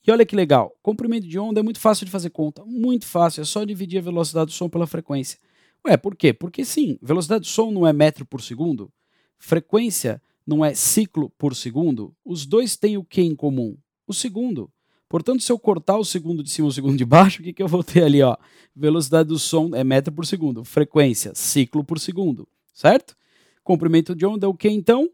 E 0.05 0.11
olha 0.11 0.27
que 0.27 0.35
legal, 0.35 0.77
comprimento 0.83 1.29
de 1.29 1.39
onda 1.39 1.61
é 1.61 1.63
muito 1.63 1.79
fácil 1.79 2.05
de 2.05 2.11
fazer 2.11 2.31
conta, 2.31 2.65
muito 2.65 3.07
fácil, 3.07 3.43
é 3.43 3.45
só 3.45 3.65
dividir 3.65 3.99
a 3.99 4.03
velocidade 4.03 4.47
do 4.47 4.53
som 4.53 4.69
pela 4.69 4.87
frequência. 4.87 5.39
Ué, 5.87 5.97
por 5.97 6.17
quê? 6.17 6.33
Porque 6.33 6.65
sim, 6.65 6.99
velocidade 7.01 7.43
do 7.43 7.47
som 7.47 7.71
não 7.71 7.87
é 7.87 7.93
metro 7.93 8.27
por 8.27 8.43
segundo, 8.43 8.93
frequência 9.39 10.21
não 10.45 10.65
é 10.65 10.75
ciclo 10.75 11.31
por 11.39 11.55
segundo, 11.55 12.13
os 12.25 12.45
dois 12.45 12.77
têm 12.77 12.99
o 12.99 13.05
que 13.05 13.23
em 13.23 13.37
comum? 13.37 13.77
O 14.07 14.13
segundo. 14.13 14.69
Portanto, 15.09 15.43
se 15.43 15.53
eu 15.53 15.59
cortar 15.59 15.99
o 15.99 16.05
segundo 16.05 16.43
de 16.43 16.51
cima 16.51 16.67
e 16.67 16.71
o 16.71 16.73
segundo 16.73 16.97
de 16.97 17.05
baixo, 17.05 17.41
o 17.41 17.45
que, 17.45 17.53
que 17.53 17.63
eu 17.63 17.69
vou 17.69 17.85
ter 17.85 18.03
ali? 18.03 18.23
Ó? 18.23 18.37
Velocidade 18.75 19.29
do 19.29 19.39
som 19.39 19.71
é 19.75 19.85
metro 19.85 20.13
por 20.13 20.27
segundo, 20.27 20.65
frequência, 20.65 21.33
ciclo 21.35 21.85
por 21.85 22.01
segundo, 22.01 22.49
certo? 22.73 23.15
Comprimento 23.63 24.15
de 24.15 24.27
onda 24.27 24.47
é 24.47 24.49
o 24.49 24.55
que 24.55 24.69
então? 24.69 25.09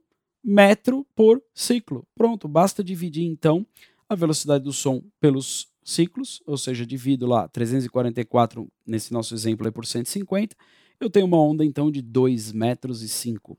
Metro 0.49 1.07
por 1.15 1.43
ciclo. 1.53 2.07
Pronto, 2.15 2.49
basta 2.49 2.83
dividir 2.83 3.25
então 3.25 3.67
a 4.09 4.15
velocidade 4.15 4.65
do 4.65 4.73
som 4.73 5.03
pelos 5.21 5.69
ciclos, 5.85 6.43
ou 6.47 6.57
seja, 6.57 6.87
divido 6.87 7.27
lá 7.27 7.47
344 7.49 8.67
nesse 8.87 9.13
nosso 9.13 9.35
exemplo 9.35 9.67
aí 9.67 9.71
por 9.71 9.85
150, 9.85 10.57
eu 10.99 11.11
tenho 11.11 11.27
uma 11.27 11.39
onda 11.39 11.65
então 11.65 11.91
de 11.91 12.01
2 12.01 12.53
metros 12.53 13.03
e 13.03 13.09
5. 13.11 13.59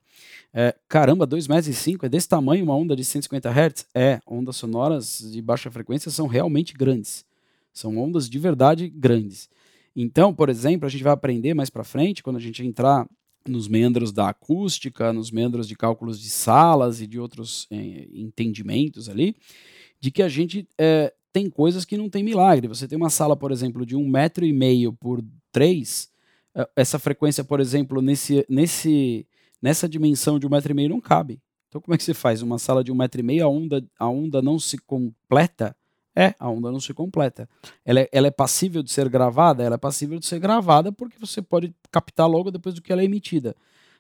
É, 0.52 0.76
caramba, 0.88 1.28
2 1.28 1.48
metros 1.48 1.68
e 1.68 1.74
5 1.76 2.08
é 2.08 2.10
desse 2.10 2.28
tamanho 2.28 2.64
uma 2.64 2.76
onda 2.76 2.96
de 2.96 3.06
150 3.06 3.50
Hz? 3.52 3.86
É, 3.94 4.20
ondas 4.26 4.56
sonoras 4.56 5.20
de 5.32 5.42
baixa 5.44 5.70
frequência 5.70 6.10
são 6.10 6.26
realmente 6.26 6.74
grandes. 6.74 7.24
São 7.72 7.98
ondas 8.00 8.28
de 8.28 8.40
verdade 8.40 8.90
grandes. 8.90 9.48
Então, 9.96 10.34
por 10.34 10.50
exemplo, 10.50 10.88
a 10.88 10.90
gente 10.90 11.04
vai 11.04 11.14
aprender 11.14 11.54
mais 11.54 11.70
para 11.70 11.84
frente, 11.84 12.24
quando 12.24 12.38
a 12.38 12.42
gente 12.42 12.66
entrar 12.66 13.08
nos 13.48 13.68
membros 13.68 14.12
da 14.12 14.30
acústica, 14.30 15.14
nos 15.14 15.32
membros 15.32 15.68
de 15.68 15.76
cálculos 15.76 16.20
de 16.20 16.30
salas 16.30 17.02
e 17.02 17.08
de 17.08 17.20
outros 17.20 17.68
é, 17.72 18.08
entendimentos 18.14 19.10
ali, 19.10 19.36
de 20.00 20.12
que 20.12 20.22
a 20.22 20.30
gente 20.30 20.68
é, 20.78 21.14
tem 21.32 21.50
coisas 21.50 21.86
que 21.86 21.98
não 21.98 22.10
tem 22.10 22.24
milagre. 22.24 22.68
Você 22.68 22.88
tem 22.88 22.98
uma 22.98 23.10
sala, 23.10 23.36
por 23.36 23.52
exemplo, 23.52 23.86
de 23.86 23.96
um 23.96 24.08
metro 24.08 24.46
e 24.46 24.54
meio 24.54 24.94
por 24.94 25.24
três, 25.52 26.10
é, 26.56 26.68
essa 26.76 27.00
frequência, 27.00 27.44
por 27.44 27.60
exemplo, 27.60 28.02
nesse, 28.02 28.46
nesse, 28.50 29.26
nessa 29.62 29.88
dimensão 29.88 30.40
de 30.40 30.46
um 30.46 30.50
metro 30.50 30.72
e 30.72 30.76
meio 30.76 30.90
não 30.90 31.02
cabe. 31.02 31.42
Então 31.68 31.80
como 31.80 31.94
é 31.94 31.98
que 31.98 32.04
você 32.04 32.14
faz? 32.14 32.42
Uma 32.42 32.58
sala 32.58 32.84
de 32.84 32.92
um 32.92 32.96
metro 32.96 33.22
e 33.22 33.24
meio, 33.24 33.46
a 33.46 33.48
onda, 33.48 33.86
a 33.98 34.10
onda 34.10 34.42
não 34.42 34.58
se 34.58 34.78
completa? 34.78 35.76
É, 36.20 36.36
a 36.40 36.50
onda 36.50 36.72
não 36.72 36.80
se 36.80 36.94
completa. 36.94 37.48
Ela 37.86 38.02
é, 38.02 38.10
ela 38.12 38.28
é 38.28 38.32
passível 38.32 38.84
de 38.84 38.92
ser 38.92 39.08
gravada? 39.08 39.64
Ela 39.64 39.76
é 39.76 39.78
passível 39.78 40.20
de 40.20 40.26
ser 40.26 40.40
gravada 40.40 40.92
porque 40.92 41.18
você 41.20 41.42
pode 41.42 41.74
captar 41.92 42.28
logo 42.28 42.52
depois 42.52 42.76
do 42.76 42.82
que 42.82 42.92
ela 42.92 43.02
é 43.02 43.06
emitida. 43.06 43.56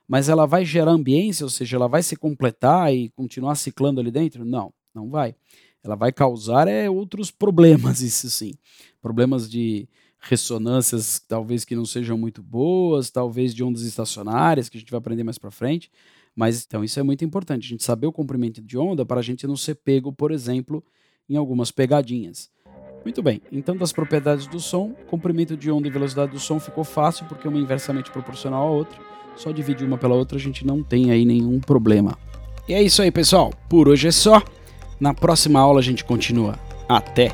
Mas 0.07 0.27
ela 0.27 0.45
vai 0.45 0.65
gerar 0.65 0.91
ambiência, 0.91 1.45
ou 1.45 1.49
seja, 1.49 1.77
ela 1.77 1.87
vai 1.87 2.03
se 2.03 2.15
completar 2.15 2.93
e 2.93 3.09
continuar 3.11 3.55
ciclando 3.55 4.01
ali 4.01 4.09
dentro? 4.11 4.43
Não, 4.43 4.73
não 4.93 5.09
vai 5.09 5.35
ela 5.83 5.95
vai 5.95 6.11
causar 6.11 6.67
é, 6.67 6.89
outros 6.89 7.31
problemas, 7.31 8.01
isso 8.01 8.29
sim. 8.29 8.53
Problemas 9.01 9.49
de 9.49 9.87
ressonâncias 10.19 11.21
talvez 11.27 11.63
que 11.63 11.75
não 11.75 11.85
sejam 11.85 12.17
muito 12.17 12.43
boas, 12.43 13.09
talvez 13.09 13.55
de 13.55 13.63
ondas 13.63 13.83
estacionárias, 13.83 14.67
que 14.67 14.77
a 14.77 14.79
gente 14.79 14.91
vai 14.91 14.97
aprender 14.97 15.23
mais 15.23 15.37
para 15.37 15.51
frente. 15.51 15.89
Mas 16.35 16.65
então 16.65 16.83
isso 16.83 16.99
é 16.99 17.03
muito 17.03 17.23
importante, 17.23 17.65
a 17.65 17.69
gente 17.69 17.83
saber 17.83 18.07
o 18.07 18.11
comprimento 18.11 18.61
de 18.61 18.77
onda 18.77 19.05
para 19.05 19.19
a 19.19 19.23
gente 19.23 19.47
não 19.47 19.57
ser 19.57 19.75
pego, 19.75 20.13
por 20.13 20.31
exemplo, 20.31 20.83
em 21.29 21.35
algumas 21.35 21.71
pegadinhas. 21.71 22.49
Muito 23.03 23.21
bem, 23.21 23.41
então 23.51 23.77
das 23.77 23.93
propriedades 23.93 24.47
do 24.47 24.59
som, 24.59 24.93
comprimento 25.07 25.55
de 25.55 25.71
onda 25.71 25.87
e 25.87 25.91
velocidade 25.91 26.31
do 26.31 26.39
som 26.39 26.59
ficou 26.59 26.83
fácil 26.83 27.25
porque 27.27 27.47
uma 27.47 27.57
é 27.57 27.61
inversamente 27.61 28.11
proporcional 28.11 28.67
à 28.67 28.69
outra. 28.69 28.99
Só 29.35 29.51
dividir 29.51 29.87
uma 29.87 29.97
pela 29.97 30.15
outra 30.15 30.37
a 30.37 30.41
gente 30.41 30.65
não 30.65 30.83
tem 30.83 31.11
aí 31.11 31.23
nenhum 31.23 31.59
problema. 31.61 32.17
E 32.67 32.73
é 32.73 32.83
isso 32.83 33.01
aí, 33.01 33.09
pessoal. 33.09 33.53
Por 33.69 33.87
hoje 33.87 34.09
é 34.09 34.11
só. 34.11 34.43
Na 34.99 35.13
próxima 35.13 35.59
aula 35.61 35.79
a 35.79 35.83
gente 35.83 36.03
continua. 36.03 36.59
Até! 36.89 37.33